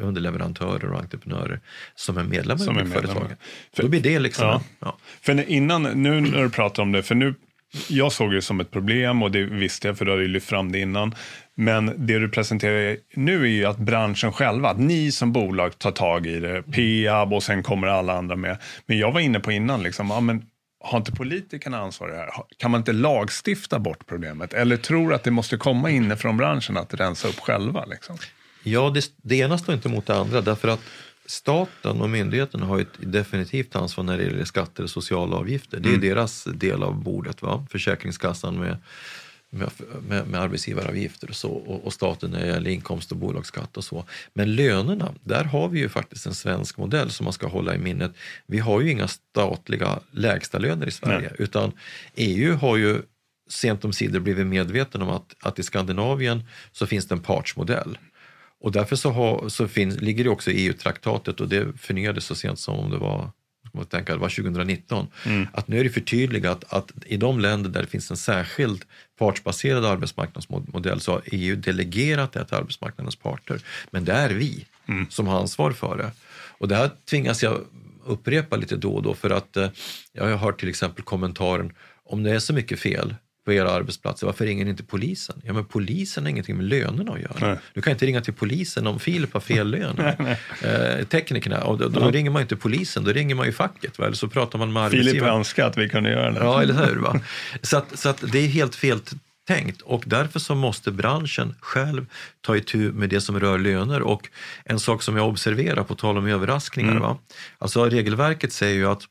underleverantörer 0.01 0.91
och 0.91 0.99
entreprenörer 0.99 1.59
som 1.95 2.17
är 2.17 2.23
medlemmar 2.23 2.57
Som 2.65 2.79
i 2.79 2.83
byggföretagen. 2.83 3.37
För- 3.73 3.83
Då 3.83 3.89
blir 3.89 4.01
det 4.01 4.19
liksom, 4.19 4.47
Ja. 4.47 4.55
en- 4.55 4.61
ja. 4.79 4.97
För 5.21 5.49
innan, 5.49 5.83
nu 5.83 6.21
när 6.21 6.43
du 6.43 6.49
pratar 6.49 6.83
om 6.83 6.91
det, 6.91 7.03
för 7.03 7.15
nu 7.15 7.33
jag 7.87 8.11
såg 8.11 8.31
det 8.31 8.41
som 8.41 8.59
ett 8.59 8.71
problem 8.71 9.23
och 9.23 9.31
det 9.31 9.43
visste 9.43 9.87
jag 9.87 9.97
för 9.97 10.05
du 10.05 10.11
hade 10.11 10.27
lyft 10.27 10.49
fram 10.49 10.71
det 10.71 10.79
innan. 10.79 11.15
Men 11.55 11.85
det 12.07 12.19
du 12.19 12.29
presenterar 12.29 12.97
nu 13.15 13.43
är 13.43 13.47
ju 13.47 13.65
att 13.65 13.77
branschen 13.77 14.33
själva, 14.33 14.69
att 14.69 14.79
ni 14.79 15.11
som 15.11 15.31
bolag 15.33 15.77
tar 15.79 15.91
tag 15.91 16.27
i 16.27 16.39
det, 16.39 16.63
Peab 16.71 17.33
och 17.33 17.43
sen 17.43 17.63
kommer 17.63 17.87
alla 17.87 18.13
andra 18.13 18.35
med. 18.35 18.57
Men 18.85 18.97
jag 18.97 19.11
var 19.11 19.19
inne 19.19 19.39
på 19.39 19.51
innan, 19.51 19.83
liksom, 19.83 20.09
ja, 20.09 20.19
men 20.19 20.45
har 20.79 20.97
inte 20.97 21.11
politikerna 21.11 21.79
ansvar 21.79 22.09
i 22.09 22.11
det 22.11 22.17
här? 22.17 22.31
Kan 22.57 22.71
man 22.71 22.81
inte 22.81 22.93
lagstifta 22.93 23.79
bort 23.79 24.07
problemet? 24.07 24.53
Eller 24.53 24.77
tror 24.77 25.13
att 25.13 25.23
det 25.23 25.31
måste 25.31 25.57
komma 25.57 25.89
inifrån 25.89 26.37
branschen 26.37 26.77
att 26.77 26.93
rensa 26.93 27.27
upp 27.27 27.39
själva? 27.39 27.85
Liksom? 27.85 28.17
Ja, 28.63 28.89
det, 28.89 29.11
det 29.21 29.35
ena 29.35 29.57
står 29.57 29.75
inte 29.75 29.89
mot 29.89 30.05
det 30.05 30.15
andra 30.15 30.41
därför 30.41 30.67
att 30.67 30.81
staten 31.25 32.01
och 32.01 32.09
myndigheterna 32.09 32.65
har 32.65 32.79
ett 32.79 32.87
definitivt 32.99 33.75
ansvar 33.75 34.03
när 34.03 34.17
det 34.17 34.23
gäller 34.23 34.45
skatter 34.45 34.83
och 34.83 34.89
sociala 34.89 35.35
avgifter. 35.35 35.79
Det 35.79 35.89
är 35.89 35.93
mm. 35.93 36.09
deras 36.09 36.43
del 36.43 36.83
av 36.83 37.03
bordet. 37.03 37.41
Va? 37.41 37.65
Försäkringskassan 37.69 38.59
med, 38.59 38.77
med, 39.49 39.71
med, 40.07 40.27
med 40.27 40.41
arbetsgivaravgifter 40.41 41.29
och 41.29 41.35
så 41.35 41.49
och, 41.49 41.85
och 41.85 41.93
staten 41.93 42.31
när 42.31 42.39
det 42.39 42.47
gäller 42.47 42.71
inkomst 42.71 43.11
och 43.11 43.17
bolagsskatt 43.17 43.77
och 43.77 43.83
så. 43.83 44.05
Men 44.33 44.55
lönerna, 44.55 45.13
där 45.23 45.43
har 45.43 45.69
vi 45.69 45.79
ju 45.79 45.89
faktiskt 45.89 46.25
en 46.25 46.35
svensk 46.35 46.77
modell 46.77 47.11
som 47.11 47.23
man 47.23 47.33
ska 47.33 47.47
hålla 47.47 47.75
i 47.75 47.77
minnet. 47.77 48.11
Vi 48.45 48.59
har 48.59 48.81
ju 48.81 48.91
inga 48.91 49.07
statliga 49.07 49.99
lägstalöner 50.11 50.87
i 50.87 50.91
Sverige 50.91 51.27
Nej. 51.27 51.35
utan 51.39 51.71
EU 52.15 52.55
har 52.55 52.77
ju 52.77 53.01
sent 53.49 53.85
om 53.85 53.93
sidor 53.93 54.19
blivit 54.19 54.47
medveten 54.47 55.01
om 55.01 55.09
att, 55.09 55.35
att 55.39 55.59
i 55.59 55.63
Skandinavien 55.63 56.43
så 56.71 56.87
finns 56.87 57.07
det 57.07 57.15
en 57.15 57.21
partsmodell 57.21 57.97
och 58.61 58.71
därför 58.71 58.95
så, 58.95 59.09
har, 59.09 59.49
så 59.49 59.67
finns, 59.67 60.01
ligger 60.01 60.23
det 60.23 60.29
också 60.29 60.51
i 60.51 60.67
EU-traktatet 60.67 61.41
och 61.41 61.49
det 61.49 61.77
förnyades 61.77 62.25
så 62.25 62.35
sent 62.35 62.59
som 62.59 62.79
om 62.79 62.91
det 62.91 62.97
var 62.97 63.31
jag 63.71 63.89
tänka, 63.89 64.13
det 64.13 64.19
var 64.19 64.29
2019, 64.29 65.07
mm. 65.25 65.47
att 65.53 65.67
nu 65.67 65.79
är 65.79 65.83
det 65.83 65.89
förtydligat 65.89 66.63
att 66.69 66.91
i 67.05 67.17
de 67.17 67.39
länder 67.39 67.69
där 67.69 67.81
det 67.81 67.87
finns 67.87 68.11
en 68.11 68.17
särskild 68.17 68.85
partsbaserad 69.19 69.85
arbetsmarknadsmodell 69.85 70.99
så 70.99 71.11
har 71.11 71.21
EU 71.25 71.55
delegerat 71.55 72.31
det 72.31 72.45
till 72.45 72.55
arbetsmarknadens 72.55 73.15
parter. 73.15 73.61
Men 73.91 74.05
det 74.05 74.13
är 74.13 74.29
vi 74.29 74.65
mm. 74.87 75.05
som 75.09 75.27
har 75.27 75.39
ansvar 75.39 75.71
för 75.71 75.97
det. 75.97 76.11
Och 76.57 76.67
det 76.67 76.75
här 76.75 76.91
tvingas 77.09 77.43
jag 77.43 77.61
upprepa 78.05 78.55
lite 78.55 78.75
då 78.75 78.93
och 78.93 79.03
då 79.03 79.13
för 79.13 79.29
att 79.29 79.57
eh, 79.57 79.69
jag 80.13 80.23
har 80.23 80.37
hört 80.37 80.59
till 80.59 80.69
exempel 80.69 81.03
kommentaren 81.03 81.73
om 82.03 82.23
det 82.23 82.31
är 82.31 82.39
så 82.39 82.53
mycket 82.53 82.79
fel 82.79 83.15
på 83.49 83.53
era 83.53 83.71
arbetsplatser, 83.71 84.25
varför 84.25 84.45
ringer 84.45 84.65
ni 84.65 84.71
inte 84.71 84.83
polisen? 84.83 85.41
Ja 85.43 85.53
men 85.53 85.65
polisen 85.65 86.23
har 86.23 86.29
ingenting 86.29 86.57
med 86.57 86.65
lönerna 86.65 87.11
att 87.13 87.19
göra. 87.19 87.35
Nej. 87.39 87.57
Du 87.73 87.81
kan 87.81 87.93
inte 87.93 88.05
ringa 88.05 88.21
till 88.21 88.33
polisen 88.33 88.87
om 88.87 88.99
Filip 88.99 89.33
har 89.33 89.39
fel 89.39 89.69
lön. 89.69 89.99
eh, 90.61 91.05
teknikerna, 91.05 91.63
och 91.63 91.77
då, 91.77 91.87
då 91.87 91.99
ja. 91.99 92.11
ringer 92.11 92.31
man 92.31 92.41
inte 92.41 92.55
polisen, 92.55 93.03
då 93.03 93.11
ringer 93.11 93.35
man 93.35 93.45
ju 93.45 93.51
facket. 93.51 93.99
Va? 93.99 94.05
Eller 94.05 94.15
så 94.15 94.27
pratar 94.27 94.59
man 94.59 94.73
med 94.73 94.83
arbetsgivaren. 94.83 95.19
Filip 95.19 95.33
önskar 95.33 95.67
att 95.67 95.77
vi 95.77 95.89
kunde 95.89 96.09
göra 96.09 96.31
det. 96.31 96.39
Ja, 96.39 96.61
eller 96.61 96.73
hur. 96.73 96.95
Va? 96.95 97.19
Så, 97.61 97.77
att, 97.77 97.99
så 97.99 98.09
att 98.09 98.23
det 98.31 98.39
är 98.39 98.47
helt 98.47 98.75
fel 98.75 98.99
tänkt 99.47 99.81
och 99.81 100.03
därför 100.05 100.39
så 100.39 100.55
måste 100.55 100.91
branschen 100.91 101.55
själv 101.59 102.05
ta 102.41 102.55
itu 102.55 102.91
med 102.91 103.09
det 103.09 103.21
som 103.21 103.39
rör 103.39 103.57
löner. 103.57 104.01
Och 104.01 104.29
en 104.65 104.79
sak 104.79 105.03
som 105.03 105.17
jag 105.17 105.27
observerar, 105.27 105.83
på 105.83 105.95
tal 105.95 106.17
om 106.17 106.27
överraskningar, 106.27 106.91
mm. 106.91 107.03
va? 107.03 107.17
alltså 107.57 107.85
regelverket 107.85 108.53
säger 108.53 108.75
ju 108.75 108.87
att 108.87 109.03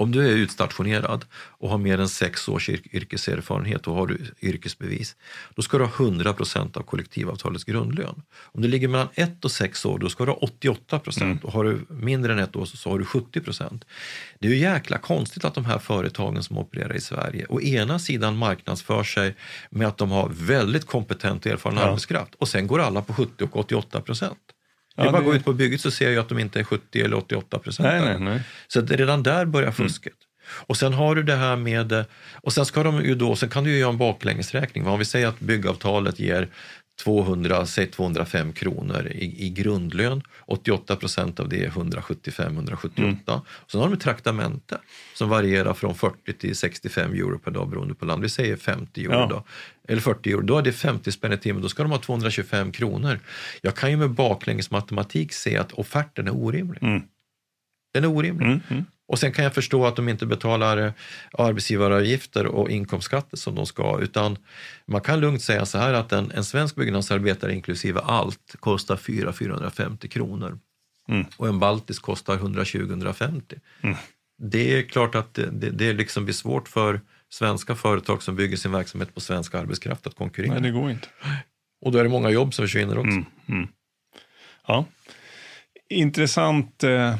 om 0.00 0.12
du 0.12 0.28
är 0.28 0.32
utstationerad 0.32 1.24
och 1.34 1.70
har 1.70 1.78
mer 1.78 1.98
än 1.98 2.08
sex 2.08 2.48
års 2.48 2.68
yrkeserfarenhet 2.68 3.86
och 3.86 3.94
har 3.94 4.06
du 4.06 4.18
yrkesbevis, 4.42 5.16
då 5.54 5.62
ska 5.62 5.78
du 5.78 5.84
ha 5.84 6.04
100 6.04 6.32
procent 6.32 6.76
av 6.76 6.82
kollektivavtalets 6.82 7.64
grundlön. 7.64 8.22
Om 8.42 8.62
du 8.62 8.68
ligger 8.68 8.88
mellan 8.88 9.08
ett 9.14 9.44
och 9.44 9.50
sex 9.50 9.84
år, 9.84 9.98
då 9.98 10.08
ska 10.08 10.24
du 10.24 10.30
ha 10.30 10.38
88 10.38 10.98
procent 10.98 11.22
mm. 11.22 11.38
och 11.42 11.52
har 11.52 11.64
du 11.64 11.80
mindre 11.88 12.32
än 12.32 12.38
ett 12.38 12.56
år 12.56 12.64
så 12.64 12.90
har 12.90 12.98
du 12.98 13.04
70 13.04 13.40
procent. 13.40 13.84
Det 14.38 14.48
är 14.48 14.52
ju 14.52 14.58
jäkla 14.58 14.98
konstigt 14.98 15.44
att 15.44 15.54
de 15.54 15.64
här 15.64 15.78
företagen 15.78 16.42
som 16.42 16.58
opererar 16.58 16.96
i 16.96 17.00
Sverige 17.00 17.46
å 17.48 17.60
ena 17.60 17.98
sidan 17.98 18.36
marknadsför 18.36 19.02
sig 19.02 19.34
med 19.70 19.88
att 19.88 19.98
de 19.98 20.10
har 20.10 20.28
väldigt 20.28 20.86
kompetent 20.86 21.46
och 21.46 21.52
erfaren 21.52 21.76
ja. 21.76 21.82
arbetskraft 21.82 22.34
och 22.34 22.48
sen 22.48 22.66
går 22.66 22.80
alla 22.80 23.02
på 23.02 23.14
70 23.14 23.44
och 23.44 23.56
88 23.56 24.00
procent. 24.00 24.38
Det 24.96 25.02
är 25.02 25.12
bara 25.12 25.18
att 25.18 25.24
gå 25.24 25.34
ut 25.34 25.44
på 25.44 25.52
bygget 25.52 25.80
så 25.80 25.90
ser 25.90 26.10
jag 26.10 26.20
att 26.20 26.28
de 26.28 26.38
inte 26.38 26.60
är 26.60 26.64
70 26.64 27.00
eller 27.00 27.16
88 27.16 27.58
procent. 27.58 27.88
Nej, 27.88 28.00
nej, 28.00 28.18
nej. 28.20 28.42
Så 28.68 28.80
det 28.80 28.96
redan 28.96 29.22
där 29.22 29.44
börjar 29.44 29.70
fusket. 29.70 30.12
Mm. 30.12 30.30
Och 30.66 30.76
sen 30.76 30.92
har 30.92 31.14
du 31.14 31.22
det 31.22 31.36
här 31.36 31.56
med, 31.56 32.04
och 32.34 32.52
sen 32.52 32.66
ska 32.66 32.82
de 32.82 33.04
ju 33.04 33.14
då, 33.14 33.36
sen 33.36 33.48
kan 33.48 33.64
du 33.64 33.70
ju 33.70 33.78
göra 33.78 33.90
en 33.90 33.98
baklängesräkning. 33.98 34.86
Om 34.86 34.98
vi 34.98 35.04
säger 35.04 35.26
att 35.26 35.40
byggavtalet 35.40 36.18
ger 36.18 36.48
200, 37.04 37.66
säg 37.66 37.86
205 37.86 38.52
kronor 38.52 39.06
i, 39.06 39.46
i 39.46 39.50
grundlön. 39.50 40.22
88 40.46 40.96
procent 40.96 41.40
av 41.40 41.48
det 41.48 41.64
är 41.64 41.70
175-178. 41.70 42.90
Mm. 42.96 43.16
Sen 43.66 43.80
har 43.80 43.88
de 43.88 43.96
traktamente 43.96 44.78
som 45.14 45.28
varierar 45.28 45.74
från 45.74 45.94
40 45.94 46.32
till 46.32 46.56
65 46.56 47.12
euro 47.12 47.38
per 47.38 47.50
dag 47.50 47.68
beroende 47.68 47.94
på 47.94 48.04
land. 48.04 48.22
Vi 48.22 48.28
säger 48.28 48.56
50 48.56 49.04
euro 49.04 49.14
ja. 49.14 49.26
då. 49.26 49.44
Eller 49.88 50.00
40 50.00 50.30
euro, 50.30 50.40
då 50.40 50.58
är 50.58 50.62
det 50.62 50.72
50 50.72 51.12
spänn 51.12 51.32
i 51.32 51.38
timmen. 51.38 51.62
Då 51.62 51.68
ska 51.68 51.82
de 51.82 51.92
ha 51.92 51.98
225 51.98 52.72
kronor. 52.72 53.18
Jag 53.62 53.76
kan 53.76 53.90
ju 53.90 53.96
med 53.96 54.10
baklänges 54.10 54.70
matematik 54.70 55.32
se 55.32 55.56
att 55.56 55.72
offerten 55.72 56.26
är 56.26 56.36
orimlig. 56.36 56.82
Mm. 56.82 57.02
Den 57.94 58.04
är 58.04 58.08
orimlig. 58.08 58.46
Mm, 58.46 58.60
mm. 58.68 58.84
Och 59.10 59.18
sen 59.18 59.32
kan 59.32 59.44
jag 59.44 59.54
förstå 59.54 59.86
att 59.86 59.96
de 59.96 60.08
inte 60.08 60.26
betalar 60.26 60.76
eh, 60.78 60.92
arbetsgivaravgifter 61.32 62.46
och 62.46 62.70
inkomstskatter 62.70 63.36
som 63.36 63.54
de 63.54 63.66
ska, 63.66 64.00
utan 64.00 64.38
man 64.86 65.00
kan 65.00 65.20
lugnt 65.20 65.42
säga 65.42 65.66
så 65.66 65.78
här 65.78 65.92
att 65.92 66.12
en, 66.12 66.30
en 66.30 66.44
svensk 66.44 66.76
byggnadsarbetare 66.76 67.54
inklusive 67.54 68.00
allt 68.00 68.54
kostar 68.60 68.96
400-450 68.96 70.08
kronor. 70.08 70.58
Mm. 71.08 71.26
Och 71.36 71.48
en 71.48 71.58
baltisk 71.58 72.02
kostar 72.02 72.38
120-150. 72.38 73.60
Mm. 73.80 73.96
Det 74.42 74.78
är 74.78 74.82
klart 74.82 75.14
att 75.14 75.34
det, 75.34 75.50
det, 75.50 75.70
det 75.70 75.92
liksom 75.92 76.24
blir 76.24 76.34
svårt 76.34 76.68
för 76.68 77.00
svenska 77.28 77.74
företag 77.74 78.22
som 78.22 78.36
bygger 78.36 78.56
sin 78.56 78.72
verksamhet 78.72 79.14
på 79.14 79.20
svensk 79.20 79.54
arbetskraft 79.54 80.06
att 80.06 80.14
konkurrera. 80.14 80.52
Nej, 80.52 80.62
det 80.62 80.70
går 80.70 80.90
inte. 80.90 81.08
Och 81.80 81.92
då 81.92 81.98
är 81.98 82.02
det 82.02 82.10
många 82.10 82.30
jobb 82.30 82.54
som 82.54 82.62
försvinner 82.62 82.98
också. 82.98 83.10
Mm, 83.10 83.24
mm. 83.48 83.68
Ja. 84.66 84.84
Intressant. 85.88 86.84
Eh 86.84 87.14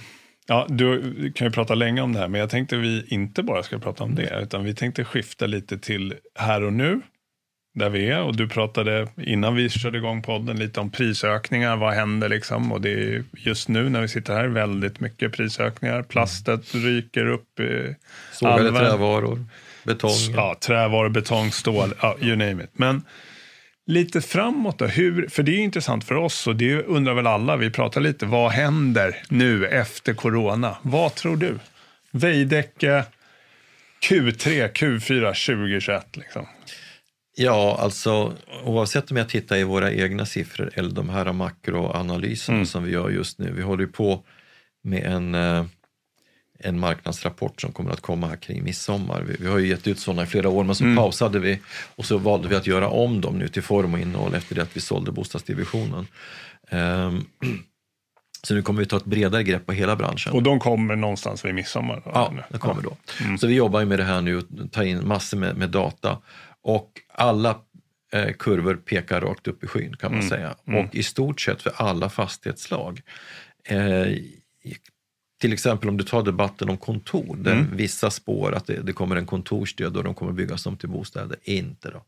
Ja, 0.51 0.67
du 0.69 1.33
kan 1.33 1.47
ju 1.47 1.51
prata 1.51 1.75
länge 1.75 2.01
om 2.01 2.13
det 2.13 2.19
här, 2.19 2.29
men 2.29 2.41
jag 2.41 2.51
tänkte 2.51 2.77
vi 2.77 3.05
inte 3.09 3.43
bara 3.43 3.63
ska 3.63 3.79
prata 3.79 4.05
om 4.05 4.15
det, 4.15 4.41
utan 4.43 4.65
vi 4.65 4.75
tänkte 4.75 5.05
skifta 5.05 5.47
lite 5.47 5.79
till 5.79 6.15
här 6.39 6.63
och 6.63 6.73
nu, 6.73 7.01
där 7.75 7.91
vi 7.91 8.11
är. 8.11 8.23
Och 8.23 8.37
du 8.37 8.49
pratade 8.49 9.09
innan 9.17 9.55
vi 9.55 9.69
körde 9.69 9.99
igång 9.99 10.23
podden 10.23 10.59
lite 10.59 10.81
om 10.81 10.91
prisökningar, 10.91 11.77
vad 11.77 11.95
händer 11.95 12.29
liksom? 12.29 12.73
Och 12.73 12.81
det 12.81 12.91
är 12.91 13.25
just 13.37 13.69
nu 13.69 13.89
när 13.89 14.01
vi 14.01 14.09
sitter 14.09 14.35
här 14.35 14.49
väldigt 14.49 15.01
mycket 15.01 15.33
prisökningar. 15.33 16.03
Plastet 16.03 16.75
ryker 16.75 17.27
upp. 17.27 17.61
Sågade 18.33 18.71
trävaror, 18.71 19.45
betong. 19.85 20.35
Ja, 20.37 20.57
trävaror, 20.61 21.09
betong, 21.09 21.51
stål, 21.51 21.95
ja, 22.01 22.17
you 22.21 22.37
name 22.37 22.65
it. 22.65 22.71
Men 22.73 23.03
Lite 23.91 24.21
framåt 24.21 24.79
då, 24.79 24.87
hur, 24.87 25.29
för 25.29 25.43
det 25.43 25.53
är 25.53 25.59
intressant 25.59 26.05
för 26.05 26.15
oss 26.15 26.47
och 26.47 26.57
det 26.57 26.83
undrar 26.83 27.15
väl 27.15 27.27
alla. 27.27 27.57
Vi 27.57 27.71
pratar 27.71 28.01
lite, 28.01 28.27
vad 28.27 28.51
händer 28.51 29.17
nu 29.29 29.67
efter 29.67 30.15
corona? 30.15 30.77
Vad 30.83 31.15
tror 31.15 31.37
du? 31.37 31.59
Veidekke 32.11 33.05
Q3, 34.03 34.73
Q4 34.73 35.57
2021 35.57 36.17
liksom. 36.17 36.47
Ja, 37.37 37.79
alltså 37.81 38.33
oavsett 38.65 39.11
om 39.11 39.17
jag 39.17 39.29
tittar 39.29 39.57
i 39.57 39.65
våra 39.65 39.93
egna 39.93 40.27
siffror 40.27 40.71
eller 40.75 40.91
de 40.91 41.09
här 41.09 41.33
makroanalyserna 41.33 42.57
mm. 42.57 42.67
som 42.67 42.85
vi 42.85 42.93
gör 42.93 43.11
just 43.11 43.39
nu. 43.39 43.53
Vi 43.53 43.63
håller 43.63 43.87
på 43.87 44.25
med 44.83 45.05
en 45.05 45.35
eh, 45.35 45.65
en 46.61 46.81
marknadsrapport 46.81 47.61
som 47.61 47.73
kommer 47.73 47.91
att 47.91 48.01
komma 48.01 48.27
här 48.27 48.37
kring 48.37 48.65
midsommar. 48.65 49.23
Vi, 49.23 49.37
vi 49.41 49.47
har 49.47 49.59
ju 49.59 49.67
gett 49.67 49.87
ut 49.87 49.99
sådana 49.99 50.23
i 50.23 50.27
flera 50.27 50.49
år 50.49 50.65
men 50.65 50.75
så 50.75 50.85
mm. 50.85 50.97
pausade 50.97 51.39
vi 51.39 51.61
och 51.97 52.05
så 52.05 52.19
valde 52.19 52.49
vi 52.49 52.57
att 52.57 52.67
göra 52.67 52.89
om 52.89 53.21
dem 53.21 53.39
nu 53.39 53.49
till 53.49 53.63
form 53.63 53.95
och 53.95 54.01
innehåll 54.01 54.35
efter 54.35 54.55
det 54.55 54.63
att 54.63 54.77
vi 54.77 54.81
sålde 54.81 55.13
bostadsdivisionen. 55.13 56.07
Um, 56.71 57.27
så 58.43 58.55
nu 58.55 58.63
kommer 58.63 58.81
vi 58.81 58.87
ta 58.87 58.97
ett 58.97 59.05
bredare 59.05 59.43
grepp 59.43 59.67
på 59.67 59.73
hela 59.73 59.97
branschen. 59.97 60.33
Och 60.33 60.43
de 60.43 60.61
kommer 60.61 60.97
någonstans 60.97 61.45
vid 61.45 61.55
midsommar? 61.55 62.03
Då, 62.05 62.11
ja, 62.15 62.35
de 62.51 62.59
kommer 62.59 62.83
då. 62.83 62.97
Mm. 63.21 63.39
Så 63.39 63.47
vi 63.47 63.55
jobbar 63.55 63.85
med 63.85 63.99
det 63.99 64.05
här 64.05 64.21
nu 64.21 64.37
och 64.37 64.73
tar 64.73 64.83
in 64.83 65.09
massor 65.09 65.37
med, 65.37 65.57
med 65.57 65.71
data. 65.71 66.19
Och 66.63 66.91
alla 67.15 67.59
eh, 68.13 68.33
kurvor 68.39 68.75
pekar 68.75 69.21
rakt 69.21 69.49
upp 69.49 69.65
i 69.65 69.67
skyn 69.67 69.97
kan 69.97 70.11
man 70.11 70.21
mm. 70.21 70.31
säga. 70.31 70.55
Mm. 70.67 70.85
Och 70.85 70.95
i 70.95 71.03
stort 71.03 71.41
sett 71.41 71.63
för 71.63 71.73
alla 71.77 72.09
fastighetsslag. 72.09 73.03
Eh, 73.65 74.07
till 75.41 75.53
exempel 75.53 75.89
om 75.89 75.97
du 75.97 76.05
tar 76.05 76.23
debatten 76.23 76.71
om 76.71 76.77
kontor, 76.77 77.37
där 77.37 77.53
mm. 77.53 77.77
vissa 77.77 78.11
spår 78.11 78.55
att 78.55 78.67
det, 78.67 78.83
det, 78.83 78.93
kommer 78.93 79.17
en 79.17 79.27
kontorsdöd 79.27 79.97
och 79.97 80.05
de 80.05 80.15
kommer 80.15 80.33
byggas 80.33 80.67
om 80.67 80.77
till 80.77 80.89
bostäder. 80.89 81.37
Inte 81.43 81.91
då. 81.91 82.03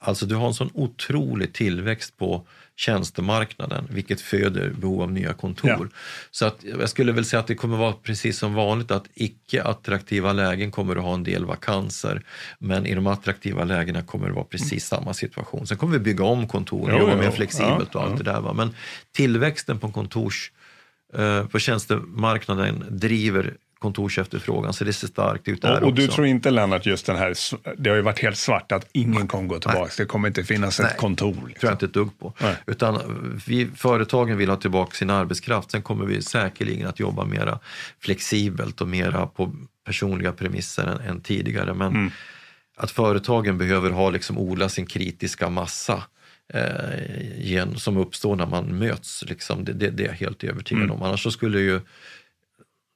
Alltså 0.00 0.26
du 0.26 0.34
har 0.34 0.46
en 0.46 0.54
sån 0.54 0.70
otrolig 0.74 1.52
tillväxt 1.52 2.16
på 2.16 2.46
tjänstemarknaden, 2.76 3.88
vilket 3.90 4.20
föder 4.20 4.70
behov 4.70 5.02
av 5.02 5.12
nya 5.12 5.32
kontor. 5.32 5.88
Ja. 5.92 5.98
Så 6.30 6.46
att 6.46 6.64
jag 6.78 6.88
skulle 6.88 7.12
väl 7.12 7.24
säga 7.24 7.40
att 7.40 7.46
det 7.46 7.54
kommer 7.54 7.76
vara 7.76 7.92
precis 7.92 8.38
som 8.38 8.54
vanligt 8.54 8.90
att 8.90 9.08
icke 9.14 9.62
attraktiva 9.62 10.32
lägen 10.32 10.70
kommer 10.70 10.96
att 10.96 11.02
ha 11.02 11.14
en 11.14 11.24
del 11.24 11.44
vakanser, 11.44 12.22
men 12.58 12.86
i 12.86 12.94
de 12.94 13.06
attraktiva 13.06 13.64
lägena 13.64 14.02
kommer 14.02 14.26
det 14.26 14.32
vara 14.32 14.44
precis 14.44 14.92
mm. 14.92 15.02
samma 15.02 15.14
situation. 15.14 15.66
Sen 15.66 15.76
kommer 15.76 15.92
vi 15.92 15.98
bygga 15.98 16.24
om 16.24 16.48
kontor, 16.48 16.92
och 16.92 17.00
jobba 17.00 17.16
mer 17.16 17.30
flexibelt 17.30 17.90
ja, 17.92 18.00
och 18.00 18.06
allt 18.06 18.18
det 18.18 18.24
där. 18.24 18.40
Va? 18.40 18.52
Men 18.52 18.74
tillväxten 19.12 19.78
på 19.78 19.92
kontors 19.92 20.50
på 21.50 21.58
tjänstemarknaden 21.58 22.84
driver 22.90 23.54
kontorsefterfrågan, 23.78 24.72
så 24.72 24.84
det 24.84 24.92
ser 24.92 25.06
starkt 25.06 25.48
ut 25.48 25.62
där 25.62 25.82
Och, 25.82 25.88
och 25.88 25.94
du 25.94 26.04
också. 26.04 26.14
tror 26.14 26.26
inte 26.26 26.50
Lennart, 26.50 26.86
just 26.86 27.06
den 27.06 27.16
här, 27.16 27.34
det 27.76 27.90
har 27.90 27.96
ju 27.96 28.02
varit 28.02 28.18
helt 28.18 28.36
svart 28.36 28.72
att 28.72 28.88
ingen 28.92 29.28
kommer 29.28 29.48
gå 29.48 29.58
tillbaka. 29.58 29.92
Det 29.98 30.04
kommer 30.04 30.28
inte 30.28 30.44
finnas 30.44 30.80
ett 30.80 30.86
Nej. 30.86 30.94
kontor. 30.98 31.32
tror 31.32 31.40
jag 31.42 31.48
Liksom. 31.48 31.70
inte 31.72 31.86
ett 31.86 31.92
dugg 31.94 32.18
på. 32.18 32.32
Nej. 32.42 32.56
Utan 32.66 33.00
vi, 33.46 33.68
företagen 33.76 34.36
vill 34.36 34.48
ha 34.48 34.56
tillbaka 34.56 34.92
sin 34.94 35.10
arbetskraft. 35.10 35.70
Sen 35.70 35.82
kommer 35.82 36.04
vi 36.06 36.22
säkerligen 36.22 36.86
att 36.88 37.00
jobba 37.00 37.24
mera 37.24 37.58
flexibelt 38.00 38.80
och 38.80 38.88
mera 38.88 39.26
på 39.26 39.54
personliga 39.86 40.32
premisser 40.32 40.86
än, 40.86 41.00
än 41.10 41.20
tidigare. 41.20 41.74
Men 41.74 41.88
Mm. 41.94 42.10
att 42.76 42.90
företagen 42.90 43.58
behöver 43.58 43.90
ha 43.90 44.10
liksom 44.10 44.38
odla 44.38 44.68
sin 44.68 44.86
kritiska 44.86 45.50
massa 45.50 45.92
eh, 45.92 46.02
gen, 47.38 47.76
som 47.78 47.96
uppstår 47.96 48.36
när 48.36 48.46
man 48.46 48.78
möts. 48.78 49.24
Liksom, 49.28 49.64
det, 49.64 49.72
det, 49.72 49.90
det 49.90 50.02
är 50.04 50.06
jag 50.08 50.14
helt 50.14 50.44
övertygad 50.44 50.82
Mm. 50.84 50.96
om. 50.96 51.02
Annars 51.02 51.22
så 51.22 51.30
skulle 51.30 51.60
ju 51.60 51.80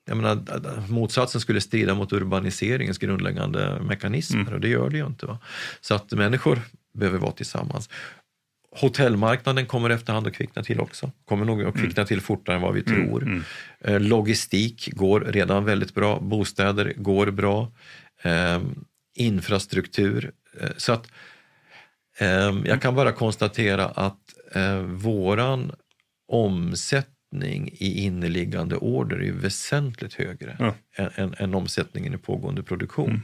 jag 0.07 0.17
menar, 0.17 0.91
motsatsen 0.91 1.41
skulle 1.41 1.61
strida 1.61 1.95
mot 1.95 2.13
urbaniseringens 2.13 2.99
grundläggande 2.99 3.81
mekanismer 3.83 4.41
Mm. 4.41 4.55
och 4.55 4.61
det 4.61 4.69
gör 4.69 4.91
det 4.91 4.97
ju 4.99 5.07
inte. 5.07 5.27
Va? 5.27 5.39
Så 5.81 5.95
att 5.95 6.13
människor 6.13 6.61
behöver 6.95 7.19
vara 7.19 7.33
tillsammans. 7.33 7.91
Hotellmarknaden 8.81 9.67
kommer 9.67 9.91
efterhand 9.91 10.27
att 10.27 10.33
kvickna 10.35 10.63
till 10.63 10.81
också. 10.81 11.11
Kommer 11.25 11.45
nog 11.45 11.63
att 11.63 11.75
kvickna 11.75 12.05
till 12.05 12.21
fortare 12.21 12.57
än 12.57 12.63
vad 12.63 12.75
vi 12.75 12.83
tror. 12.83 13.43
Eh, 13.81 14.01
Logistik 14.01 14.89
går 14.93 15.21
redan 15.21 15.65
väldigt 15.65 15.95
bra. 15.95 16.21
Bostäder 16.21 16.93
går 16.97 17.31
bra. 17.31 17.73
Eh, 18.23 18.61
infrastruktur. 19.15 20.33
Eh, 20.61 20.69
så 20.77 20.93
att 20.93 21.07
eh, 21.07 21.13
jag 22.65 22.83
kan 22.83 22.95
bara 22.95 23.13
konstatera 23.13 23.87
att 23.87 24.35
eh, 24.55 24.79
våran 24.79 25.73
omsättning 26.29 27.69
i 27.73 28.05
inneliggande 28.05 28.77
order 28.77 29.23
är 29.23 29.33
väsentligt 29.33 30.15
högre 30.15 30.57
Ja. 30.59 30.75
än, 31.15 31.35
än, 31.39 31.55
omsättningen 31.55 32.15
i 32.15 32.19
pågående 32.19 32.63
produktion. 32.63 33.23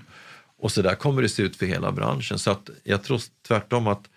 Och 0.58 0.72
så 0.72 0.82
där 0.82 0.94
kommer 0.94 1.22
det 1.22 1.28
se 1.28 1.42
ut 1.42 1.56
för 1.56 1.66
hela 1.66 1.92
branschen. 1.92 2.38
Så 2.38 2.50
att 2.50 2.70
jag 2.82 3.02
tror 3.02 3.20
tvärtom 3.48 3.86
att, 3.86 4.10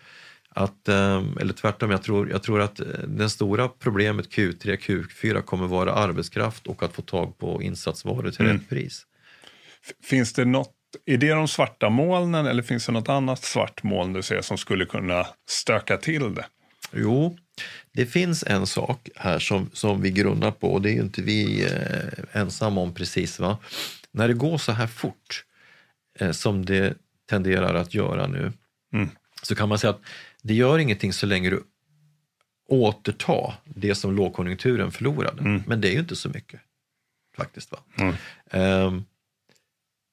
att 0.50 0.88
eh, 0.88 1.24
eller 1.40 1.54
tvärtom, 1.54 1.92
jag 1.92 2.04
tror, 2.04 2.30
jag 2.30 2.44
tror 2.44 2.62
att 2.62 2.80
eh, 2.80 2.86
det 3.08 3.30
stora 3.30 3.68
problemet 3.68 4.30
Q3, 4.30 4.78
Q4 4.78 5.42
kommer 5.42 5.68
vara 5.68 5.94
arbetskraft 5.94 6.68
och 6.68 6.84
att 6.84 6.94
få 6.94 7.02
tag 7.02 7.38
på 7.38 7.62
insatsvaror 7.62 8.32
till 8.32 8.46
rätt 8.46 8.70
pris. 8.70 9.06
Finns 10.04 10.34
det 10.34 10.46
något, 10.46 10.74
är 11.06 11.18
det 11.18 11.30
de 11.30 11.48
svarta 11.48 11.90
molnen 11.90 12.46
eller 12.46 12.64
finns 12.64 12.86
det 12.86 12.92
något 12.92 13.10
annat 13.10 13.44
svart 13.44 13.84
moln 13.84 14.14
du 14.14 14.22
ser 14.24 14.42
som 14.42 14.58
skulle 14.58 14.86
kunna 14.86 15.28
stöka 15.50 15.98
till 15.98 16.36
det? 16.36 16.46
Jo, 16.94 17.38
det 17.94 18.06
finns 18.06 18.44
en 18.44 18.68
sak 18.68 19.10
här 19.16 19.40
som, 19.40 19.70
som 19.74 20.02
vi 20.02 20.12
grunnar 20.12 20.52
på 20.52 20.74
och 20.74 20.82
det 20.82 20.90
är 20.90 20.94
ju 20.94 21.02
inte 21.02 21.22
vi 21.22 21.66
eh, 21.66 22.42
ensamma 22.42 22.82
om 22.82 22.94
precis. 22.94 23.40
va. 23.40 23.58
När 24.12 24.28
det 24.28 24.34
går 24.34 24.58
så 24.58 24.72
här 24.72 24.88
fort 24.88 25.44
eh, 26.20 26.32
som 26.32 26.66
det 26.66 26.94
tenderar 27.30 27.74
att 27.76 27.94
göra 27.94 28.28
nu 28.28 28.54
Mm. 28.94 29.10
så 29.42 29.56
kan 29.56 29.70
man 29.70 29.80
säga 29.80 29.92
att 29.92 30.02
det 30.42 30.54
gör 30.54 30.80
ingenting 30.80 31.14
så 31.14 31.26
länge 31.26 31.50
du 31.50 31.64
återtar 32.70 33.54
det 33.66 33.96
som 33.96 34.16
lågkonjunkturen 34.16 34.92
förlorade. 34.92 35.62
Men 35.68 35.82
det 35.82 35.88
är 35.90 35.92
ju 35.94 36.00
inte 36.00 36.16
så 36.16 36.30
mycket 36.30 36.60
faktiskt. 37.38 37.72
va. 37.72 37.80
Mm. 37.98 38.16
Ehm, 38.52 39.06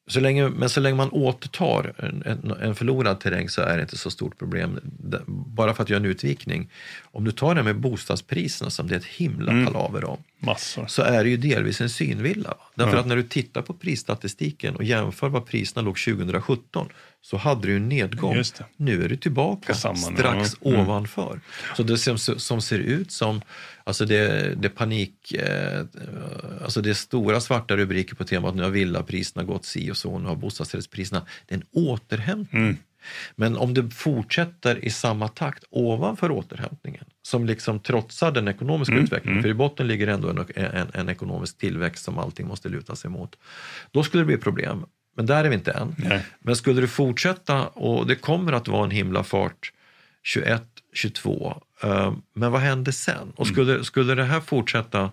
så 0.07 0.21
länge, 0.21 0.49
men 0.49 0.69
så 0.69 0.81
länge 0.81 0.97
man 0.97 1.11
återtar 1.11 1.93
en, 1.99 2.53
en, 2.63 2.75
förlorad 2.75 3.21
terräng 3.21 3.49
så 3.49 3.63
är 3.63 3.77
det 3.77 3.83
inte 3.83 3.99
så 3.99 4.11
stort 4.11 4.39
problem. 4.39 4.81
Bara 5.27 5.75
för 5.75 5.83
att 5.83 5.91
göra 5.91 6.01
en 6.01 6.07
utvikning. 6.07 6.71
Om 7.03 7.25
du 7.25 7.33
tar 7.33 7.55
det 7.55 7.63
med 7.63 7.77
bostadspriserna 7.81 8.71
som 8.71 8.89
det 8.89 8.95
är 8.95 8.99
ett 8.99 9.05
himla 9.05 9.67
palaver 9.67 10.05
om 10.05 10.19
Massor. 10.39 10.87
så 10.87 11.03
är 11.03 11.25
det 11.25 11.31
ju 11.31 11.37
delvis 11.37 11.81
en 11.81 11.91
synvilla. 11.91 12.49
Va? 12.49 12.57
Därför 12.75 12.93
Ja. 12.93 13.01
att 13.01 13.07
när 13.07 13.17
du 13.17 13.23
tittar 13.23 13.63
på 13.63 13.73
prisstatistiken 13.75 14.77
och 14.77 14.85
jämför 14.85 15.29
vad 15.29 15.47
priserna 15.47 15.83
låg 15.83 15.99
2017 15.99 16.89
så 17.25 17.37
hade 17.37 17.67
du 17.67 17.77
en 17.77 17.89
nedgång. 17.89 18.37
Just 18.37 18.57
det. 18.57 18.65
Nu 18.77 19.05
är 19.05 19.09
du 19.09 19.17
tillbaka 19.17 19.75
strax. 19.75 20.57
Mm. 20.65 20.81
ovanför. 20.81 21.41
Så 21.77 21.83
det 21.83 21.99
som, 21.99 22.19
som 22.19 22.61
ser 22.61 22.79
ut 22.79 23.13
som, 23.13 23.43
alltså 23.85 24.05
det, 24.05 24.55
det 24.63 24.69
panik, 24.69 25.33
eh, 25.33 25.85
alltså 26.65 26.81
det 26.81 26.91
är 26.91 26.95
stora 26.95 27.41
svarta 27.41 27.77
rubriker 27.77 28.15
på 28.15 28.25
temat 28.25 28.55
nu 28.55 28.63
har 28.63 28.71
villapriserna 28.71 29.45
gått 29.45 29.65
si 29.65 29.91
och 29.91 29.97
så, 29.97 30.19
nu 30.19 30.29
har 30.29 30.37
bostadsrättspriserna, 30.37 31.27
det 31.47 31.55
är 31.55 31.59
en 31.59 31.67
återhämtning. 31.73 32.63
Mm. 32.63 32.77
Men 33.37 33.57
om 33.57 33.75
det 33.75 33.91
fortsätter 33.91 34.85
i 34.85 34.91
samma 34.91 35.29
takt 35.29 35.65
ovanför 35.71 36.31
återhämtningen, 36.31 37.05
som 37.23 37.47
liksom 37.47 37.81
trotsar 37.81 38.33
den 38.33 38.49
ekonomiska 38.49 38.93
Mm, 38.93 39.05
utvecklingen, 39.05 39.43
för 39.43 39.49
i 39.49 39.55
botten 39.55 39.87
ligger 39.87 40.07
ändå 40.07 40.29
en, 40.29 40.47
en, 40.55 40.87
en 40.95 41.09
ekonomisk 41.09 41.59
tillväxt 41.59 42.05
som 42.05 42.19
allting 42.19 42.47
måste 42.47 42.69
luta 42.69 42.97
sig 42.97 43.11
mot. 43.11 43.37
Då 43.91 44.03
skulle 44.03 44.21
det 44.21 44.27
bli 44.27 44.37
problem. 44.37 44.87
Men 45.15 45.27
där 45.27 45.45
är 45.45 45.49
vi 45.49 45.55
inte 45.55 45.73
än. 45.73 45.95
Nej. 45.99 46.27
Men 46.39 46.57
skulle 46.57 46.81
det 46.81 46.89
fortsätta, 46.89 47.67
och 47.67 48.07
det 48.07 48.17
kommer 48.17 48.53
att 48.53 48.69
vara 48.69 48.85
en 48.85 48.91
himla 48.91 49.25
fart 49.25 49.73
21, 50.23 50.63
22, 50.93 51.63
eh, 51.83 52.15
men 52.35 52.53
vad 52.53 52.61
händer 52.61 52.93
sen? 52.93 53.33
Och 53.37 53.47
skulle, 53.47 53.85
skulle 53.85 54.15
det 54.15 54.25
här 54.25 54.41
fortsätta 54.41 55.11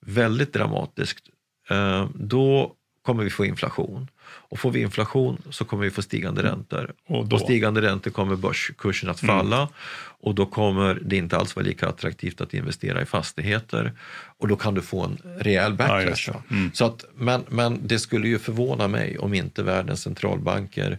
väldigt 0.00 0.52
dramatiskt, 0.52 1.24
eh, 1.70 2.08
då 2.14 2.74
kommer 3.02 3.24
vi 3.24 3.30
få 3.30 3.44
inflation. 3.44 4.08
Och 4.32 4.58
får 4.58 4.70
vi 4.70 4.80
inflation 4.80 5.42
så 5.50 5.64
kommer 5.64 5.84
vi 5.84 5.90
få 5.90 6.02
stigande 6.02 6.42
räntor. 6.42 6.92
Och 7.06 7.26
då? 7.26 7.38
stigande 7.38 7.82
räntor 7.82 8.10
kommer 8.10 8.36
börskursen 8.36 9.08
att 9.10 9.20
falla 9.20 9.68
och 10.22 10.34
då 10.34 10.46
kommer 10.46 10.98
det 11.04 11.16
inte 11.16 11.36
alls 11.36 11.56
vara 11.56 11.66
lika 11.66 11.88
attraktivt 11.88 12.40
att 12.40 12.54
investera 12.54 13.02
i 13.02 13.06
fastigheter 13.06 13.92
och 14.38 14.48
då 14.48 14.56
kan 14.56 14.74
du 14.74 14.80
få 14.82 15.04
en 15.04 15.18
rejäl 15.38 15.76
Ja, 15.78 15.86
backlash. 15.88 16.26
det. 16.26 16.32
va? 16.32 16.70
så 16.72 16.84
att, 16.84 17.04
men, 17.16 17.44
men 17.48 17.80
det 17.86 17.98
skulle 17.98 18.28
ju 18.28 18.38
förvåna 18.38 18.88
mig 18.88 19.18
om 19.18 19.34
inte 19.34 19.62
världens 19.62 20.02
centralbanker 20.02 20.98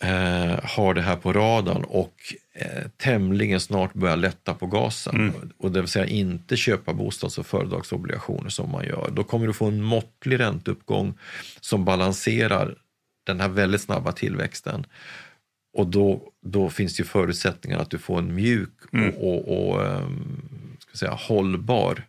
eh, 0.00 0.58
har 0.62 0.94
det 0.94 1.02
här 1.02 1.16
på 1.16 1.32
radarn 1.32 1.84
och 1.84 2.14
eh, 2.54 2.88
tämligen 2.96 3.60
snart 3.60 3.94
börjar 3.94 4.16
lätta 4.16 4.54
på 4.54 4.66
gasen. 4.66 5.32
Och 5.58 5.72
det 5.72 5.80
vill 5.80 5.90
säga 5.90 6.06
inte 6.06 6.56
köpa 6.56 6.92
bostads 6.92 7.38
och 7.38 7.46
företagsobligationer 7.46 8.50
som 8.50 8.70
man 8.70 8.84
gör. 8.84 9.10
Då 9.12 9.24
kommer 9.24 9.46
du 9.46 9.52
få 9.52 9.66
en 9.66 9.82
måttlig 9.82 10.40
ränteuppgång 10.40 11.14
som 11.60 11.84
balanserar 11.84 12.74
den 13.26 13.40
här 13.40 13.48
väldigt 13.48 13.80
snabba 13.80 14.12
tillväxten. 14.12 14.86
Och 15.72 15.86
då, 15.86 16.22
då 16.42 16.70
finns 16.70 16.96
det 16.96 17.00
ju 17.00 17.04
förutsättningar 17.04 17.78
att 17.78 17.90
du 17.90 17.98
får 17.98 18.18
en 18.18 18.34
mjuk 18.34 18.74
och, 18.92 19.28
och, 19.28 19.70
och 19.70 19.86
ehm, 19.86 20.76
ska 20.78 20.96
säga, 20.96 21.12
hållbar 21.12 22.04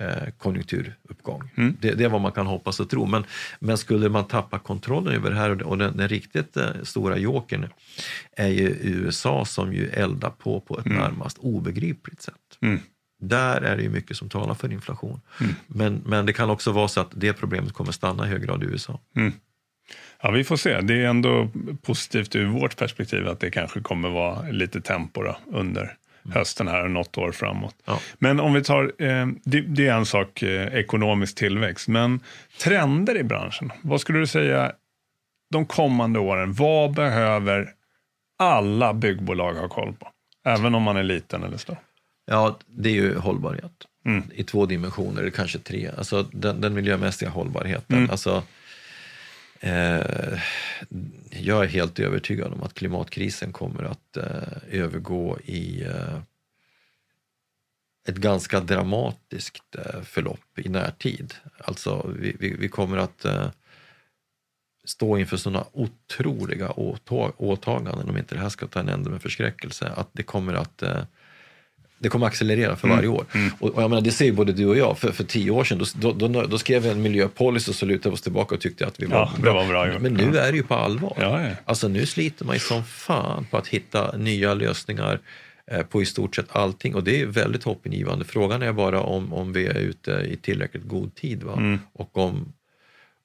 eh, 0.00 0.30
konjunkturuppgång. 0.38 1.50
Det, 1.80 1.94
det 1.94 2.04
är 2.04 2.08
vad 2.08 2.20
man 2.20 2.32
kan 2.32 2.46
hoppas 2.46 2.80
och 2.80 2.90
tro. 2.90 3.06
Men, 3.06 3.24
men 3.58 3.78
skulle 3.78 4.08
man 4.08 4.24
tappa 4.24 4.58
kontrollen 4.58 5.14
över 5.14 5.30
det 5.30 5.36
här 5.36 5.62
och, 5.62 5.78
den, 5.78 5.96
den 5.96 6.08
riktigt 6.08 6.56
eh, 6.56 6.68
stora 6.82 7.16
jokern 7.16 7.68
är 8.36 8.48
ju 8.48 8.76
USA 8.80 9.44
som 9.44 9.72
ju 9.72 9.88
eldar 9.88 10.30
på 10.30 10.60
på 10.60 10.78
ett 10.78 10.84
närmast 10.84 11.38
obegripligt 11.38 12.22
sätt. 12.22 12.34
Mm. 12.60 12.80
Där 13.20 13.60
är 13.60 13.76
det 13.76 13.82
ju 13.82 13.88
mycket 13.88 14.16
som 14.16 14.28
talar 14.28 14.54
för 14.54 14.72
inflation. 14.72 15.20
Men, 15.66 16.02
men 16.06 16.26
det 16.26 16.32
kan 16.32 16.50
också 16.50 16.72
vara 16.72 16.88
så 16.88 17.00
att 17.00 17.10
det 17.14 17.32
problemet 17.32 17.72
kommer 17.72 17.92
stanna 17.92 18.26
i 18.26 18.28
hög 18.28 18.42
grad 18.42 18.62
i 18.62 18.66
USA. 18.66 19.00
Ja, 20.22 20.30
vi 20.30 20.44
får 20.44 20.56
se. 20.56 20.80
Det 20.80 20.94
är 20.94 21.06
ändå 21.06 21.50
positivt 21.82 22.36
ur 22.36 22.46
vårt 22.46 22.76
perspektiv 22.76 23.28
att 23.28 23.40
det 23.40 23.50
kanske 23.50 23.80
kommer 23.80 24.08
vara 24.08 24.50
lite 24.50 24.80
tempo 24.80 25.22
då, 25.22 25.36
under 25.46 25.96
hösten 26.34 26.68
här 26.68 26.84
och 26.84 26.90
något 26.90 27.18
år 27.18 27.32
framåt. 27.32 27.74
Ja. 27.84 28.00
Men 28.18 28.40
om 28.40 28.52
vi 28.52 28.62
tar, 28.62 28.92
eh, 28.98 29.26
det, 29.44 29.60
det 29.60 29.86
är 29.86 29.94
en 29.94 30.06
sak, 30.06 30.42
eh, 30.42 30.74
ekonomisk 30.74 31.34
tillväxt, 31.36 31.88
men 31.88 32.20
trender 32.62 33.16
i 33.16 33.22
branschen. 33.24 33.72
Vad 33.82 34.00
skulle 34.00 34.18
du 34.18 34.26
säga 34.26 34.72
de 35.52 35.66
kommande 35.66 36.18
åren? 36.18 36.52
Vad 36.52 36.94
behöver 36.94 37.68
alla 38.38 38.94
byggbolag 38.94 39.54
ha 39.54 39.68
koll 39.68 39.92
på? 39.92 40.08
Även 40.44 40.74
om 40.74 40.82
man 40.82 40.96
är 40.96 41.02
liten 41.02 41.42
eller 41.42 41.56
stor. 41.56 41.76
Ja, 42.26 42.58
det 42.66 42.88
är 42.88 42.94
ju 42.94 43.18
hållbarhet 43.18 43.72
Mm. 44.06 44.22
i 44.34 44.44
två 44.44 44.66
dimensioner, 44.66 45.20
eller 45.20 45.30
kanske 45.30 45.58
tre. 45.58 45.90
Alltså 45.98 46.22
den, 46.22 46.60
den 46.60 46.74
miljömässiga 46.74 47.28
hållbarheten. 47.30 47.96
Mm. 47.98 48.10
Alltså, 48.10 48.42
Eh, 49.60 50.40
jag 51.30 51.64
är 51.64 51.68
helt 51.68 51.98
övertygad 51.98 52.52
om 52.52 52.62
att 52.62 52.74
klimatkrisen 52.74 53.52
kommer 53.52 53.82
att 53.82 54.16
eh, 54.16 54.80
övergå 54.80 55.38
i 55.44 55.82
eh, 55.82 56.20
ett 58.08 58.16
ganska 58.16 58.60
dramatiskt 58.60 59.76
eh, 59.76 60.02
förlopp 60.02 60.58
i 60.58 60.68
närtid. 60.68 61.34
Alltså 61.58 62.14
vi, 62.18 62.36
vi, 62.38 62.56
vi 62.56 62.68
kommer 62.68 62.96
att 62.96 63.24
eh, 63.24 63.50
stå 64.84 65.18
inför 65.18 65.36
sådana 65.36 65.64
otroliga 65.72 66.70
åtag, 66.70 67.32
åtaganden 67.36 68.08
om 68.08 68.16
inte 68.16 68.34
det 68.34 68.40
här 68.40 68.48
ska 68.48 68.66
ta 68.66 68.80
en 68.80 68.88
ände 68.88 69.10
med 69.10 69.22
förskräckelse. 69.22 69.88
Att 69.96 70.08
det 70.12 70.22
kommer 70.22 70.54
att 70.54 70.82
eh, 70.82 71.02
det 72.02 72.08
kommer 72.08 72.26
accelerera 72.26 72.76
för 72.76 72.88
varje 72.88 73.08
år. 73.08 73.24
Och, 73.58 73.70
och 73.70 73.82
jag 73.82 73.90
menar, 73.90 74.02
det 74.02 74.10
ser 74.10 74.24
ju 74.24 74.32
både 74.32 74.52
du 74.52 74.66
och 74.66 74.76
jag. 74.76 74.98
För, 74.98 75.12
för 75.12 75.24
tio 75.24 75.50
år 75.50 75.64
sedan 75.64 75.84
då, 75.94 76.12
då, 76.12 76.28
då, 76.28 76.42
då 76.42 76.58
skrev 76.58 76.82
vi 76.82 76.88
en 76.88 77.02
miljöpolicy 77.02 77.70
och 77.70 77.74
så 77.74 77.86
lutade 77.86 78.10
vi 78.10 78.14
oss 78.14 78.22
tillbaka 78.22 78.54
och 78.54 78.60
tyckte 78.60 78.86
att 78.86 79.00
vi 79.00 79.06
var 79.06 79.18
Ja, 79.18 79.32
det 79.42 79.50
var 79.50 79.66
bra 79.66 79.92
gjort. 79.92 80.02
Men 80.02 80.14
nu 80.14 80.38
är 80.38 80.52
det 80.52 80.56
ju 80.56 80.62
på 80.62 80.74
allvar. 80.74 81.16
Ja, 81.20 81.42
ja. 81.42 81.50
Alltså 81.64 81.88
nu 81.88 82.06
sliter 82.06 82.44
man 82.44 82.56
ju 82.56 82.60
som 82.60 82.84
fan 82.84 83.46
på 83.50 83.56
att 83.56 83.66
hitta 83.66 84.16
nya 84.16 84.54
lösningar 84.54 85.18
eh, 85.70 85.82
på 85.82 86.02
i 86.02 86.06
stort 86.06 86.36
sett 86.36 86.46
allting 86.56 86.94
och 86.94 87.04
det 87.04 87.20
är 87.20 87.26
väldigt 87.26 87.64
hoppingivande. 87.64 88.24
Frågan 88.24 88.62
är 88.62 88.72
bara 88.72 89.00
om, 89.00 89.32
om 89.32 89.52
vi 89.52 89.66
är 89.66 89.78
ute 89.78 90.10
i 90.10 90.36
tillräckligt 90.36 90.88
god 90.88 91.14
tid 91.14 91.42
va? 91.42 91.54
Mm. 91.56 91.78
och 91.92 92.18
om, 92.18 92.52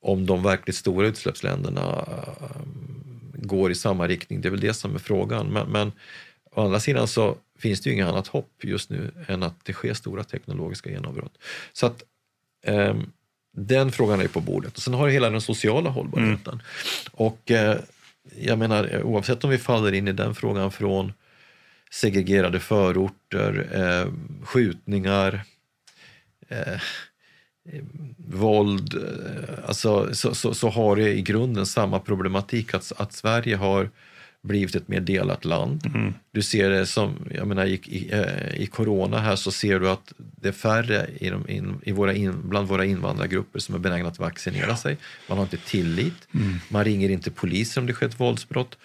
om 0.02 0.26
de 0.26 0.44
verkligt 0.44 0.76
stora 0.76 1.08
utsläppsländerna 1.08 2.06
eh, 2.08 2.62
går 3.34 3.72
i 3.72 3.76
samma 3.76 4.08
riktning. 4.08 4.42
Det 4.42 4.48
är 4.48 4.52
väl 4.52 4.60
det 4.60 4.74
som 4.74 4.96
är 4.96 5.00
frågan. 5.00 5.48
Men, 5.48 5.68
men 5.68 5.92
å 6.52 6.66
andra 6.66 6.80
sidan 6.80 7.08
så 7.08 7.38
finns 7.66 7.82
det 7.82 7.90
ju 7.90 7.94
inget 7.94 8.08
annat 8.08 8.28
hopp 8.28 8.64
just 8.64 8.90
nu 8.90 9.12
än 9.28 9.44
att 9.44 9.66
det 9.66 9.74
sker 9.74 9.94
stora 9.94 10.24
teknologiska 10.24 10.90
genombrott. 10.90 11.38
Så 11.74 11.86
att 11.86 12.04
ehm, 12.66 13.12
den 13.54 13.92
frågan 13.92 14.22
är 14.22 14.28
på 14.28 14.42
bordet. 14.42 14.78
Och 14.78 14.82
sen 14.82 14.94
har 14.94 15.08
du 15.08 15.14
hela 15.14 15.30
den 15.30 15.42
sociala 15.42 15.90
hållbarheten. 15.90 16.62
Och 17.12 17.52
eh, 17.52 17.78
jag 18.38 18.60
menar, 18.60 19.04
oavsett 19.04 19.44
om 19.44 19.50
vi 19.50 19.58
faller 19.58 19.92
in 19.92 20.08
i 20.08 20.12
den 20.12 20.36
frågan 20.36 20.72
från 20.72 21.14
segregerade 21.92 22.60
förorter, 22.60 23.68
eh, 23.74 24.12
skjutningar, 24.44 25.44
eh, 26.48 26.82
våld, 28.18 28.94
eh, 28.94 29.68
alltså, 29.68 30.16
så, 30.16 30.36
så, 30.36 30.54
så 30.54 30.70
har 30.70 30.96
det 30.96 31.14
i 31.14 31.22
grunden 31.22 31.66
samma 31.66 32.00
problematik 32.00 32.74
att, 32.74 32.92
att 32.98 33.14
Sverige 33.14 33.56
har 33.56 33.90
blivit 34.46 34.76
ett 34.76 34.88
mer 34.88 35.00
delat 35.02 35.46
land. 35.46 35.86
Mm. 35.96 36.14
Du 36.32 36.42
ser 36.42 36.70
det 36.70 36.86
som, 36.86 37.16
jag 37.34 37.48
menar 37.48 37.66
i, 37.66 37.74
i, 37.74 38.10
eh, 38.14 38.62
i 38.62 38.68
corona 38.68 39.20
här 39.20 39.36
så 39.36 39.52
ser 39.52 39.80
du 39.80 39.90
att 39.90 40.14
det 40.18 40.48
är 40.48 40.52
färre 40.54 41.08
i, 41.20 41.30
de, 41.30 41.50
in, 41.50 41.80
i 41.84 41.92
våra 41.92 42.14
in, 42.14 42.50
bland 42.50 42.68
våra 42.68 42.86
invandrargrupper 42.86 43.60
som 43.60 43.76
är 43.76 43.80
benägna 43.80 44.08
att 44.10 44.20
vaccinera 44.20 44.76
sig. 44.78 44.98
Man 45.30 45.38
har 45.38 45.46
inte 45.46 45.58
tillit, 45.58 46.28
Mm. 46.34 46.56
man 46.70 46.84
ringer 46.84 47.10
inte 47.10 47.32
polisen 47.32 47.84
om 47.84 47.88
det 47.88 47.94
sker 47.94 48.06
ett 48.06 48.20
våldsbrott. 48.20 48.78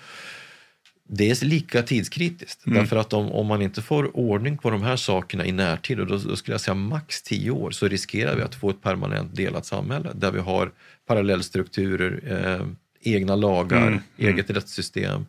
Det 1.12 1.30
är 1.30 1.44
lika 1.44 1.82
tidskritiskt, 1.82 2.66
Mm. 2.66 2.78
därför 2.78 2.96
att 2.96 3.12
om, 3.12 3.32
om 3.32 3.46
man 3.46 3.62
inte 3.62 3.82
får 3.82 4.16
ordning 4.16 4.58
på 4.58 4.70
de 4.70 4.82
här 4.82 4.96
sakerna 4.96 5.46
i 5.46 5.52
närtid, 5.52 6.00
och 6.00 6.06
då, 6.06 6.16
då 6.16 6.36
skulle 6.36 6.54
jag 6.54 6.60
säga 6.60 6.74
max 6.74 7.22
tio 7.22 7.50
år, 7.50 7.70
så 7.70 7.88
riskerar 7.88 8.36
vi 8.36 8.42
att 8.42 8.54
få 8.54 8.70
ett 8.70 8.82
permanent 8.82 9.36
delat 9.36 9.66
samhälle 9.66 10.10
där 10.14 10.30
vi 10.30 10.38
har 10.40 10.72
parallellstrukturer, 11.06 12.20
eh, 12.26 12.66
egna 13.00 13.36
lagar, 13.36 13.86
Mm. 13.86 14.00
eget 14.16 14.50
rättssystem. 14.50 15.26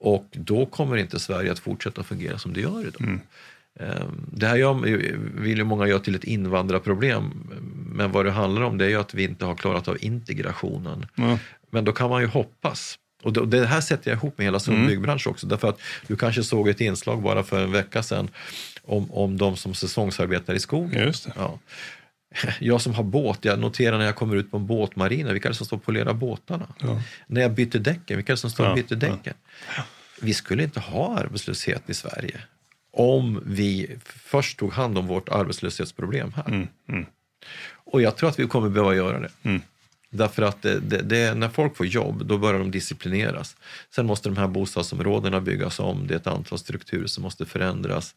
Och 0.00 0.26
då 0.32 0.66
kommer 0.66 0.96
inte 0.96 1.20
Sverige 1.20 1.52
att 1.52 1.58
fortsätta 1.58 2.02
fungera 2.02 2.38
som 2.38 2.52
det 2.52 2.60
gör 2.60 2.80
idag. 2.80 3.00
Mm. 3.02 3.20
Eh, 3.80 4.06
Det 4.32 4.46
här 4.46 4.56
gör, 4.56 4.74
vill 5.40 5.58
ju 5.58 5.64
många 5.64 5.86
göra 5.86 5.98
till 6.00 6.14
ett 6.14 6.24
invandrarproblem, 6.24 7.30
men 7.92 8.12
vad 8.12 8.24
det 8.24 8.30
handlar 8.30 8.62
om 8.62 8.78
det 8.78 8.84
är 8.84 8.88
ju 8.88 9.00
att 9.00 9.14
vi 9.14 9.24
inte 9.24 9.44
har 9.44 9.54
klarat 9.54 9.88
av 9.88 9.96
integrationen. 10.00 11.06
Ja. 11.14 11.38
Men 11.70 11.84
då 11.84 11.92
kan 11.92 12.10
man 12.10 12.20
ju 12.20 12.26
hoppas. 12.28 12.98
Och 13.22 13.48
det, 13.48 13.66
här 13.66 13.80
sätter 13.80 14.10
jag 14.10 14.16
ihop 14.18 14.38
med 14.38 14.44
hela 14.44 14.60
Sund 14.60 14.86
byggbransch 14.86 15.26
också. 15.26 15.46
Därför 15.46 15.68
att 15.68 15.80
du 16.06 16.16
kanske 16.16 16.42
såg 16.42 16.68
ett 16.68 16.80
inslag 16.80 17.22
bara 17.22 17.42
för 17.42 17.62
en 17.64 17.72
vecka 17.72 18.02
sedan 18.02 18.28
om, 18.82 19.12
om 19.12 19.36
de 19.36 19.56
som 19.56 19.74
säsongsarbetar 19.74 20.54
i 20.54 20.60
skogen. 20.60 21.12
Ja. 21.36 21.58
Jag 22.60 22.80
som 22.80 22.94
har 22.94 23.04
båt, 23.04 23.38
jag 23.44 23.58
noterar 23.58 23.98
när 23.98 24.04
jag 24.04 24.16
kommer 24.16 24.36
ut 24.36 24.50
på 24.50 24.56
en 24.56 24.66
båtmarina, 24.66 25.32
vilka 25.32 25.48
är 25.48 25.52
det 25.52 25.56
som 25.56 25.66
står 25.66 25.76
och 25.76 25.84
polerar 25.84 26.12
båtarna? 26.12 26.66
Ja. 26.78 27.02
När 27.26 27.40
jag 27.40 27.52
byter 27.52 27.78
däcken, 27.78 28.16
vilka 28.16 28.32
är 28.32 28.36
det 28.36 28.40
som 28.40 28.50
står 28.50 28.68
och 28.68 28.74
byter 28.74 28.96
däcken? 28.96 29.34
Vi 30.20 30.34
skulle 30.34 30.62
inte 30.62 30.80
ha 30.80 31.18
arbetslöshet 31.18 31.90
i 31.90 31.94
Sverige 31.94 32.40
om 32.98 33.42
vi 33.46 33.96
först 34.04 34.58
tog 34.58 34.72
hand 34.72 34.98
om 34.98 35.06
vårt 35.06 35.28
arbetslöshetsproblem 35.28 36.32
här. 36.36 36.48
Mm. 36.48 36.68
Mm. 36.88 37.06
Och 37.72 38.02
jag 38.02 38.16
tror 38.16 38.28
att 38.28 38.38
vi 38.38 38.46
kommer 38.46 38.68
behöva 38.68 38.94
göra 38.94 39.20
det. 39.20 39.30
Mm. 39.42 39.60
Därför 40.10 40.42
att 40.42 40.62
det, 40.62 40.80
det, 40.80 41.02
det, 41.02 41.34
när 41.34 41.48
folk 41.48 41.76
får 41.76 41.86
jobb, 41.86 42.26
då 42.26 42.38
börjar 42.38 42.58
de 42.58 42.70
disciplineras. 42.70 43.56
Sen 43.94 44.06
måste 44.06 44.28
de 44.28 44.36
här 44.36 44.48
bostadsområdena 44.48 45.40
byggas 45.40 45.80
om, 45.80 46.06
det 46.06 46.14
är 46.14 46.18
ett 46.18 46.26
antal 46.26 46.58
strukturer 46.58 47.06
som 47.06 47.22
måste 47.22 47.46
förändras. 47.46 48.14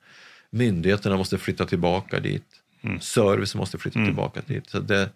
Myndigheterna 0.50 1.18
måste 1.18 1.38
flytta 1.38 1.66
tillbaka 1.66 2.20
dit. 2.20 2.46
Servicen 3.00 3.60
måste 3.60 3.78
flytta 3.78 4.06
tillbaka 4.06 4.42
dit. 4.46 4.70
Så 4.70 4.80
det, 4.80 5.10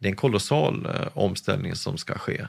det 0.00 0.06
är 0.08 0.10
en 0.10 0.16
kolossal 0.16 0.86
eh, 0.86 1.08
omställning 1.14 1.74
som 1.76 1.98
ska 1.98 2.14
ske. 2.18 2.46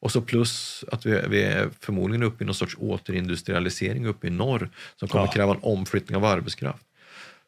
Och 0.00 0.12
så 0.12 0.20
plus 0.22 0.84
att 0.92 1.06
vi, 1.06 1.20
vi 1.28 1.42
är 1.42 1.70
förmodligen 1.80 2.22
uppe 2.22 2.44
i 2.44 2.46
någon 2.46 2.54
sorts 2.54 2.76
återindustrialisering 2.80 4.06
uppe 4.06 4.26
i 4.26 4.30
norr 4.30 4.70
som 4.96 5.08
kommer 5.08 5.24
Ja. 5.24 5.30
kräva 5.32 5.52
en 5.54 5.58
omflyttning 5.62 6.16
av 6.16 6.24
arbetskraft. 6.24 6.84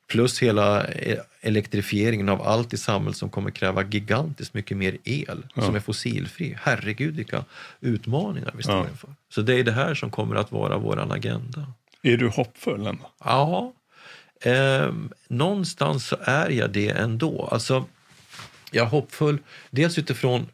Plus 0.08 0.42
hela 0.42 0.84
eh, 0.84 1.18
elektrifieringen 1.40 2.28
av 2.28 2.42
allt 2.42 2.72
i 2.72 2.76
samhället 2.76 3.16
som 3.16 3.30
kommer 3.30 3.50
kräva 3.50 3.84
gigantiskt 3.84 4.54
mycket 4.54 4.76
mer 4.76 4.96
el 5.04 5.46
som 5.54 5.74
är 5.74 5.80
fossilfri. 5.80 6.56
Herregud 6.60 7.16
vilka 7.16 7.44
utmaningar 7.80 8.52
vi 8.56 8.62
står 8.62 8.74
Ja. 8.76 8.88
inför. 8.88 9.14
Så 9.28 9.42
det 9.42 9.54
är 9.54 9.64
det 9.64 9.72
här 9.72 9.94
som 9.94 10.10
kommer 10.10 10.36
att 10.36 10.52
vara 10.52 10.78
vår 10.78 11.12
agenda. 11.12 11.72
Är 12.02 12.16
du 12.16 12.28
hoppfull 12.28 12.86
ändå? 12.86 13.10
Ja, 13.24 13.72
eh, 14.44 14.92
någonstans 15.28 16.06
så 16.06 16.16
är 16.20 16.50
jag 16.50 16.70
det 16.70 16.88
ändå. 16.88 17.48
Alltså, 17.52 17.84
jag 18.70 18.86
är 18.86 18.90
hoppfull, 18.90 19.38
dels 19.70 19.98
utifrån 19.98 20.46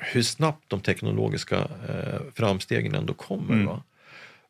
hur 0.00 0.22
snabbt 0.22 0.64
de 0.68 0.80
teknologiska 0.80 1.56
eh, 1.88 2.20
framstegen 2.34 2.94
ändå 2.94 3.14
kommer. 3.14 3.54
Mm. 3.54 3.66
Va? 3.66 3.82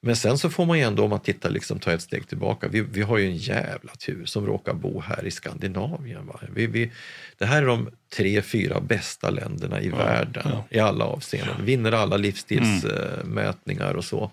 Men 0.00 0.16
sen 0.16 0.38
så 0.38 0.50
får 0.50 0.66
man 0.66 0.78
ju 0.78 0.84
ändå, 0.84 1.04
om 1.04 1.10
man 1.10 1.20
tittar, 1.20 1.50
liksom, 1.50 1.78
ta 1.78 1.92
ett 1.92 2.02
steg 2.02 2.28
tillbaka. 2.28 2.68
Vi, 2.68 2.80
vi 2.80 3.02
har 3.02 3.18
ju 3.18 3.26
en 3.26 3.36
jävla 3.36 3.92
tur 3.92 4.24
som 4.24 4.46
råkar 4.46 4.74
bo 4.74 5.00
här 5.00 5.26
i 5.26 5.30
Skandinavien. 5.30 6.26
Va? 6.26 6.40
Vi, 6.54 6.66
vi, 6.66 6.92
det 7.38 7.46
här 7.46 7.62
är 7.62 7.66
de 7.66 7.90
tre, 8.16 8.42
fyra 8.42 8.80
bästa 8.80 9.30
länderna 9.30 9.80
i 9.80 9.88
världen 9.88 10.56
i 10.70 10.78
alla 10.78 11.04
avseenden. 11.04 11.64
Vinner 11.64 11.92
alla 11.92 12.16
livsstilsmätningar 12.16 13.94
och 13.94 14.04
så. 14.04 14.30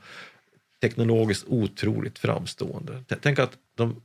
Teknologiskt 0.82 1.46
otroligt 1.48 2.20
framstående. 2.20 3.04
Tänk 3.22 3.40
att 3.40 3.52
de 3.78 4.02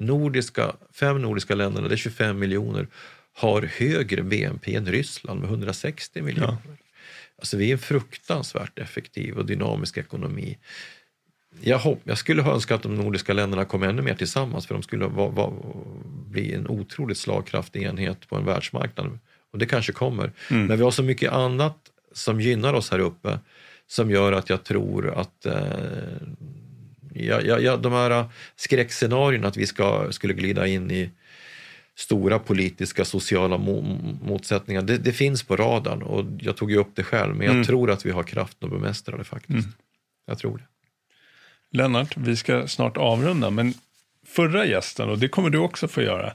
nordiska, 0.00 0.72
fem 0.92 1.22
nordiska 1.22 1.54
länderna, 1.54 1.88
det 1.88 1.94
är 1.94 1.96
25 1.96 2.38
miljoner, 2.38 2.86
har 3.32 3.62
högre 3.62 4.22
BNP 4.22 4.74
än 4.74 4.86
Ryssland 4.86 5.40
med 5.40 5.48
160 5.50 6.22
miljoner. 6.22 6.56
Alltså 7.38 7.56
vi 7.56 7.68
är 7.68 7.72
en 7.72 7.78
fruktansvärt 7.78 8.78
effektiv 8.78 9.38
och 9.38 9.46
dynamisk 9.46 9.98
ekonomi. 9.98 10.58
Jag, 11.60 11.78
hopp, 11.78 12.00
jag 12.04 12.18
skulle 12.18 12.42
ha 12.42 12.52
önskat 12.54 12.76
att 12.76 12.82
de 12.82 12.94
nordiska 12.94 13.32
länderna 13.32 13.64
kom 13.64 13.82
ännu 13.82 14.02
mer 14.02 14.14
tillsammans 14.14 14.66
för 14.66 14.74
de 14.74 14.82
skulle 14.82 15.06
va, 15.06 15.28
va, 15.28 15.52
bli 16.26 16.54
en 16.54 16.68
otroligt 16.68 17.18
slagkraftig 17.18 17.82
enhet 17.82 18.28
på 18.28 18.36
en 18.36 18.44
världsmarknad. 18.44 19.18
Och 19.52 19.58
det 19.58 19.66
kanske 19.66 19.92
kommer. 19.92 20.32
Men 20.66 20.78
vi 20.78 20.84
har 20.84 20.90
så 20.90 21.02
mycket 21.02 21.32
annat 21.32 21.76
som 22.12 22.40
gynnar 22.40 22.74
oss 22.74 22.90
här 22.90 22.98
uppe 22.98 23.38
som 23.86 24.10
gör 24.10 24.32
att 24.32 24.50
jag 24.50 24.64
tror 24.64 25.14
att 25.14 25.46
eh, 25.46 25.54
ja, 27.26 27.40
ja, 27.40 27.58
ja, 27.58 27.76
de 27.76 27.92
här 27.92 28.24
skräckscenarierna 28.56 29.48
att 29.48 29.56
vi 29.56 29.66
ska, 29.66 30.12
skulle 30.12 30.34
glida 30.34 30.66
in 30.66 30.90
i 30.90 31.10
stora 31.94 32.38
politiska 32.38 33.04
sociala 33.04 33.56
mo- 33.56 34.18
motsättningar, 34.22 34.82
det, 34.82 34.98
det 34.98 35.12
finns 35.12 35.42
på 35.42 35.56
radarn 35.56 36.02
och 36.02 36.24
jag 36.40 36.56
tog 36.56 36.70
ju 36.70 36.76
upp 36.76 36.90
det 36.94 37.02
själv, 37.02 37.36
men 37.36 37.56
jag 37.56 37.66
tror 37.66 37.90
att 37.90 38.06
vi 38.06 38.10
har 38.10 38.22
kraften 38.22 38.68
att 38.68 38.80
bemästra 38.80 39.16
det 39.16 39.24
faktiskt. 39.24 39.68
Jag 40.26 40.38
tror 40.38 40.58
det. 40.58 40.64
Lennart, 41.78 42.16
vi 42.16 42.36
ska 42.36 42.68
snart 42.68 42.96
avrunda, 42.96 43.50
men 43.50 43.74
förra 44.26 44.66
gästen, 44.66 45.08
och 45.08 45.18
det 45.18 45.28
kommer 45.28 45.50
du 45.50 45.58
också 45.58 45.88
få 45.88 46.02
göra, 46.02 46.32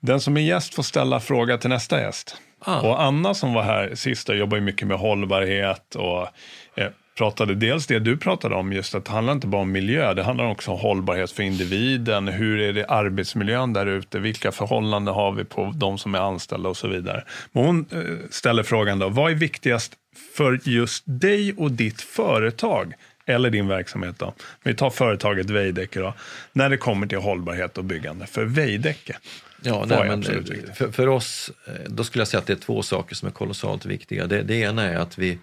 den 0.00 0.20
som 0.20 0.36
är 0.36 0.40
gäst 0.40 0.74
får 0.74 0.82
ställa 0.82 1.20
fråga 1.20 1.58
till 1.58 1.70
nästa 1.70 2.00
gäst. 2.00 2.36
Ah. 2.58 2.80
Och 2.80 3.02
Anna 3.02 3.34
som 3.34 3.54
var 3.54 3.62
här 3.62 3.94
sist 3.94 4.28
jobbar 4.28 4.56
ju 4.56 4.62
mycket 4.62 4.88
med 4.88 4.98
hållbarhet 4.98 5.94
och 5.94 6.28
eh, 6.74 6.90
pratade 7.14 7.54
dels 7.54 7.86
det 7.86 7.98
du 7.98 8.16
pratade 8.16 8.54
om, 8.54 8.72
just 8.72 8.94
att 8.94 9.04
det 9.04 9.10
handlar 9.10 9.32
inte 9.32 9.46
bara 9.46 9.62
om 9.62 9.72
miljö, 9.72 10.14
det 10.14 10.22
handlar 10.22 10.50
också 10.50 10.70
om 10.70 10.78
hållbarhet 10.78 11.30
för 11.30 11.42
individen. 11.42 12.28
Hur 12.28 12.60
är 12.60 12.72
det 12.72 12.86
arbetsmiljön 12.86 13.72
där 13.72 13.86
ute? 13.86 14.18
Vilka 14.18 14.52
förhållanden 14.52 15.14
har 15.14 15.32
vi 15.32 15.44
på 15.44 15.72
de 15.76 15.98
som 15.98 16.14
är 16.14 16.18
anställda 16.18 16.68
och 16.68 16.76
så 16.76 16.88
vidare. 16.88 17.24
Men 17.52 17.64
hon 17.64 17.86
eh, 17.92 18.28
ställer 18.30 18.62
frågan 18.62 18.98
då, 18.98 19.08
vad 19.08 19.30
är 19.30 19.34
viktigast 19.34 19.92
för 20.36 20.60
just 20.64 21.02
dig 21.06 21.54
och 21.56 21.72
ditt 21.72 22.00
företag 22.00 22.92
eller 23.26 23.50
din 23.50 23.68
verksamhet 23.68 24.18
då? 24.18 24.34
Vi 24.62 24.74
tar 24.74 24.90
företaget 24.90 25.50
Veidekke 25.50 26.00
då, 26.00 26.14
när 26.52 26.70
det 26.70 26.76
kommer 26.76 27.06
till 27.06 27.18
hållbarhet 27.18 27.78
och 27.78 27.84
byggande 27.84 28.26
för 28.26 28.44
Veidekke. 28.44 29.16
Ja, 29.62 29.84
nej, 29.88 30.08
men, 30.08 30.22
eh, 30.22 30.74
för, 30.74 30.92
för 30.92 31.08
oss, 31.08 31.50
eh, 31.66 31.72
då 31.86 32.04
skulle 32.04 32.20
jag 32.20 32.28
säga 32.28 32.38
att 32.38 32.46
det 32.46 32.52
är 32.52 32.56
två 32.56 32.82
saker 32.82 33.14
som 33.14 33.28
är 33.28 33.32
kolossalt 33.32 33.86
viktiga. 33.86 34.26
Det, 34.26 34.42
det 34.42 34.54
ena 34.54 34.82
är 34.82 34.96
att 34.96 35.18
vi 35.18 35.38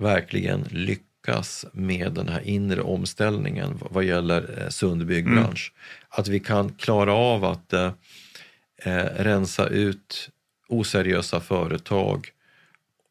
verkligen 0.00 0.64
lyckas 0.70 1.66
med 1.72 2.12
den 2.12 2.28
här 2.28 2.40
inre 2.48 2.80
omställningen 2.82 3.78
vad- 3.90 4.04
gäller 4.04 4.62
eh, 4.62 4.68
sund 4.68 5.06
byggbransch. 5.06 5.72
Att 6.08 6.28
vi 6.28 6.40
kan 6.40 6.72
klara 6.72 7.12
av 7.14 7.44
att 7.44 7.72
eh, 7.72 7.92
eh, 8.84 9.04
rensa 9.16 9.66
ut 9.68 10.30
oseriösa 10.68 11.40
företag 11.40 12.28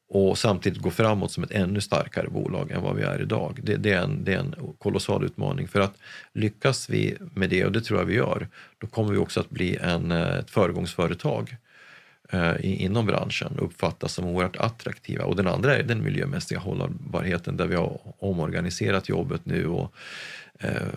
och 0.10 0.38
samtidigt 0.38 0.82
gå 0.82 0.92
framåt 0.92 1.32
som 1.32 1.44
ett 1.44 1.52
ännu 1.52 1.82
starkare 1.82 2.30
bolag 2.30 2.72
än 2.72 2.82
vad 2.82 2.96
vi 2.96 3.04
är 3.04 3.22
idag. 3.22 3.60
Det, 3.64 3.76
det, 3.76 3.94
är, 3.94 4.02
en, 4.02 4.24
det 4.24 4.34
är 4.34 4.40
en 4.40 4.56
kolossal 4.78 5.24
utmaning. 5.26 5.68
För 5.68 5.80
att 5.80 5.98
lyckas 6.34 6.90
vi 6.90 7.18
med 7.20 7.50
det, 7.50 7.66
och 7.66 7.72
det 7.72 7.82
tror 7.82 8.00
jag 8.00 8.06
vi 8.06 8.14
gör, 8.16 8.48
då 8.78 8.88
kommer 8.88 9.12
vi 9.12 9.18
också 9.18 9.40
att 9.40 9.50
bli 9.50 9.78
en, 9.78 10.12
eh, 10.12 10.36
ett 10.38 10.50
föregångsföretag 10.50 11.56
Eh, 12.30 12.56
inom 12.62 13.06
branschen 13.06 13.60
uppfattas 13.60 14.14
som 14.14 14.26
oerhört 14.26 14.56
attraktiva. 14.56 15.26
Och 15.26 15.36
den 15.36 15.48
andra 15.48 15.76
är 15.76 15.84
den 15.84 16.04
miljömässiga 16.04 16.60
hållbarheten 16.60 17.58
där 17.58 17.68
vi 17.68 17.76
har 17.76 18.00
omorganiserat 18.20 19.10
jobbet 19.10 19.42
nu 19.46 19.68
och 19.68 19.94
eh, 20.60 20.88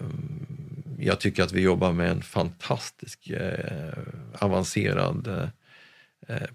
jag 0.98 1.20
tycker 1.20 1.42
att 1.42 1.52
vi 1.52 1.60
jobbar 1.60 1.92
med 1.92 2.10
en 2.10 2.22
fantastisk 2.22 3.30
eh, 3.30 3.98
avancerad 4.38 5.26
eh, 5.26 6.36
eh 6.36 6.48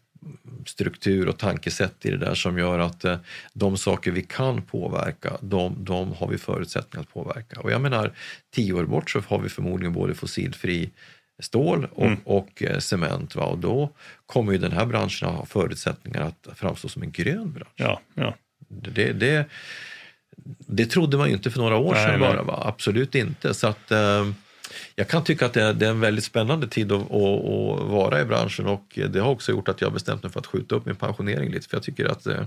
struktur 0.65 1.28
och 1.28 1.38
tankesätt 1.38 2.05
i 2.05 2.11
det 2.11 2.17
där 2.17 2.36
som 2.36 2.57
gör 2.57 2.80
att 2.80 3.05
eh, 3.05 3.17
de 3.53 3.78
saker 3.78 4.11
vi 4.11 4.21
kan 4.21 4.61
påverka, 4.61 5.38
de, 5.41 5.76
de 5.84 6.13
har 6.13 6.28
vi 6.28 6.38
förutsättningar 6.38 7.03
att 7.03 7.13
påverka. 7.13 7.59
Och 7.59 7.71
jag 7.71 7.82
menar, 7.82 8.13
tio 8.55 8.73
år 8.73 8.86
bort 8.86 9.09
så 9.09 9.19
har 9.19 9.39
vi 9.39 9.49
förmodligen 9.49 9.93
både 9.93 10.15
fossilfri 10.15 10.91
stål 11.39 11.88
och, 11.91 12.05
mm. 12.05 12.19
och 12.23 12.63
eh, 12.63 12.79
cement. 12.79 13.36
Va? 13.36 13.43
Och 13.43 13.57
då 13.57 13.89
kommer 14.25 14.51
ju 14.51 14.57
den 14.57 14.71
här 14.71 14.86
branschen 14.86 15.29
att 15.29 15.36
ha 15.36 15.45
förutsättningar 15.45 16.21
att 16.21 16.57
framstå 16.57 16.89
som 16.89 17.03
en 17.03 17.11
grön 17.11 17.53
bransch. 17.53 17.73
Ja, 17.75 18.01
ja. 18.13 18.36
Det, 18.67 19.13
det, 19.13 19.49
det 20.57 20.86
trodde 20.86 21.17
man 21.17 21.27
ju 21.27 21.33
inte 21.33 21.51
för 21.51 21.59
några 21.59 21.77
år 21.77 21.93
nej, 21.93 22.05
sedan 22.05 22.19
bara, 22.19 22.43
va? 22.43 22.63
absolut 22.65 23.15
inte. 23.15 23.53
Så 23.53 23.67
att, 23.67 23.91
eh, 23.91 24.31
jag 24.95 25.07
kan 25.07 25.23
tycka 25.23 25.45
att 25.45 25.53
det 25.53 25.61
är, 25.61 25.73
det 25.73 25.86
är, 25.86 25.89
en 25.89 25.99
väldigt 25.99 26.23
spännande 26.23 26.67
tid 26.67 26.91
att, 26.91 27.01
att, 27.01 27.11
att, 27.11 27.89
vara 27.89 28.21
i 28.21 28.25
branschen 28.25 28.65
och 28.65 28.99
det 29.09 29.19
har 29.19 29.31
också 29.31 29.51
gjort 29.51 29.67
att 29.67 29.81
jag 29.81 29.93
bestämt 29.93 30.23
mig 30.23 30.31
för 30.31 30.39
att 30.39 30.47
skjuta 30.47 30.75
upp 30.75 30.86
min 30.86 30.95
pensionering 30.95 31.51
lite 31.51 31.69
för 31.69 31.77
jag 31.77 31.83
tycker 31.83 32.05
att 32.05 32.27
eh, 32.27 32.43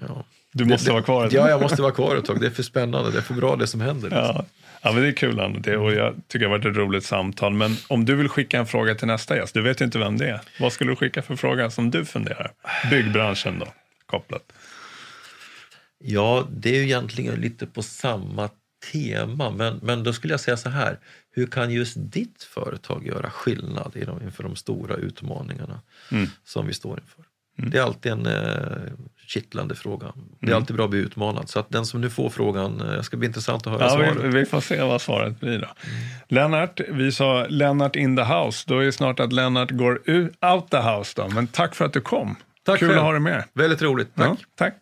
ja, 0.00 0.24
du 0.52 0.64
måste 0.64 0.88
det, 0.88 0.92
vara 0.92 1.02
kvar. 1.02 1.28
Ja, 1.32 1.48
jag 1.48 1.62
måste 1.62 1.82
vara 1.82 1.92
kvar 1.92 2.16
ett 2.16 2.24
tag. 2.24 2.40
Det 2.40 2.46
är 2.46 2.50
för 2.50 2.62
spännande, 2.62 3.10
det 3.10 3.18
är 3.18 3.22
för 3.22 3.34
bra 3.34 3.56
det 3.56 3.66
som 3.66 3.80
händer. 3.80 4.10
Liksom. 4.10 4.18
Ja. 4.18 4.44
Ja, 4.82 4.92
men 4.92 5.02
det 5.02 5.08
är 5.08 5.12
kul 5.12 5.60
det, 5.62 5.76
och 5.76 5.92
jag 5.92 6.14
tycker 6.28 6.38
det 6.38 6.50
har 6.50 6.58
varit 6.58 6.66
ett 6.66 6.76
roligt 6.76 7.04
samtal. 7.04 7.54
Men 7.54 7.76
om 7.88 8.04
du 8.04 8.14
vill 8.14 8.28
skicka 8.28 8.58
en 8.58 8.66
fråga 8.66 8.94
till 8.94 9.06
nästa 9.06 9.36
gäst, 9.36 9.54
du 9.54 9.62
vet 9.62 9.80
ju 9.80 9.84
inte 9.84 9.98
vem 9.98 10.18
det 10.18 10.30
är. 10.30 10.40
Vad 10.60 10.72
skulle 10.72 10.90
du 10.90 10.96
skicka 10.96 11.22
för 11.22 11.36
fråga 11.36 11.70
som 11.70 11.90
du 11.90 12.04
funderar? 12.04 12.52
Byggbranschen 12.90 13.58
då, 13.58 13.66
kopplat. 14.06 14.52
Ja, 15.98 16.46
det 16.50 16.70
är 16.70 16.74
ju 16.74 16.82
egentligen 16.82 17.40
lite 17.40 17.66
på 17.66 17.82
samma 17.82 18.50
tema, 18.92 19.50
men, 19.50 19.80
men 19.82 20.04
då 20.04 20.12
skulle 20.12 20.32
jag 20.32 20.40
säga 20.40 20.56
så 20.56 20.68
här. 20.68 20.98
Hur 21.30 21.46
kan 21.46 21.70
just 21.70 21.94
ditt 21.96 22.42
företag 22.42 23.06
göra 23.06 23.30
skillnad 23.30 23.96
inför 24.22 24.42
de 24.42 24.56
stora 24.56 24.96
utmaningarna 24.96 25.80
mm. 26.10 26.28
som 26.44 26.66
vi 26.66 26.74
står 26.74 27.00
inför? 27.00 27.24
Mm. 27.58 27.70
Det 27.70 27.78
är 27.78 27.82
alltid 27.82 28.12
en 28.12 28.26
eh, 28.26 28.92
kittlande 29.26 29.74
fråga. 29.74 30.12
Det 30.14 30.46
är 30.46 30.50
mm. 30.50 30.56
alltid 30.56 30.76
bra 30.76 30.84
att 30.84 30.90
bli 30.90 30.98
utmanad. 30.98 31.48
Så 31.48 31.58
att 31.58 31.70
den 31.70 31.86
som 31.86 32.00
nu 32.00 32.10
får 32.10 32.30
frågan, 32.30 32.80
eh, 32.80 32.86
det 32.86 33.02
ska 33.02 33.16
bli 33.16 33.26
intressant 33.26 33.66
att 33.66 33.72
höra 33.72 33.82
ja, 33.82 33.90
svaret. 33.90 34.16
Vi, 34.16 34.28
vi, 34.28 34.46
får 34.46 34.60
se 34.60 34.82
vad 34.82 35.00
svaret 35.00 35.40
blir 35.40 35.58
då. 35.58 35.66
Mm. 35.66 35.98
Lennart, 36.28 36.80
vi 36.88 37.12
sa 37.12 37.46
Lennart 37.48 37.96
in 37.96 38.16
the 38.16 38.22
house. 38.22 38.64
Då 38.68 38.78
är 38.78 38.84
det 38.84 38.92
snart 38.92 39.20
att 39.20 39.32
Lennart 39.32 39.70
går 39.70 40.00
out 40.52 40.70
the 40.70 40.80
house 40.80 41.12
då. 41.16 41.28
Men 41.28 41.46
tack 41.46 41.74
för 41.74 41.84
att 41.84 41.92
du 41.92 42.00
kom. 42.00 42.36
Tack 42.62 42.78
Kul 42.78 42.88
själv. 42.88 42.98
att 42.98 43.04
ha 43.04 43.12
dig 43.12 43.20
med. 43.20 43.44
Väldigt 43.52 43.82
roligt, 43.82 44.14
tack. 44.14 44.26
Ja, 44.26 44.36
tack. 44.54 44.74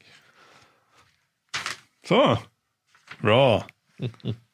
Så, 2.09 2.38
bra. 3.18 3.64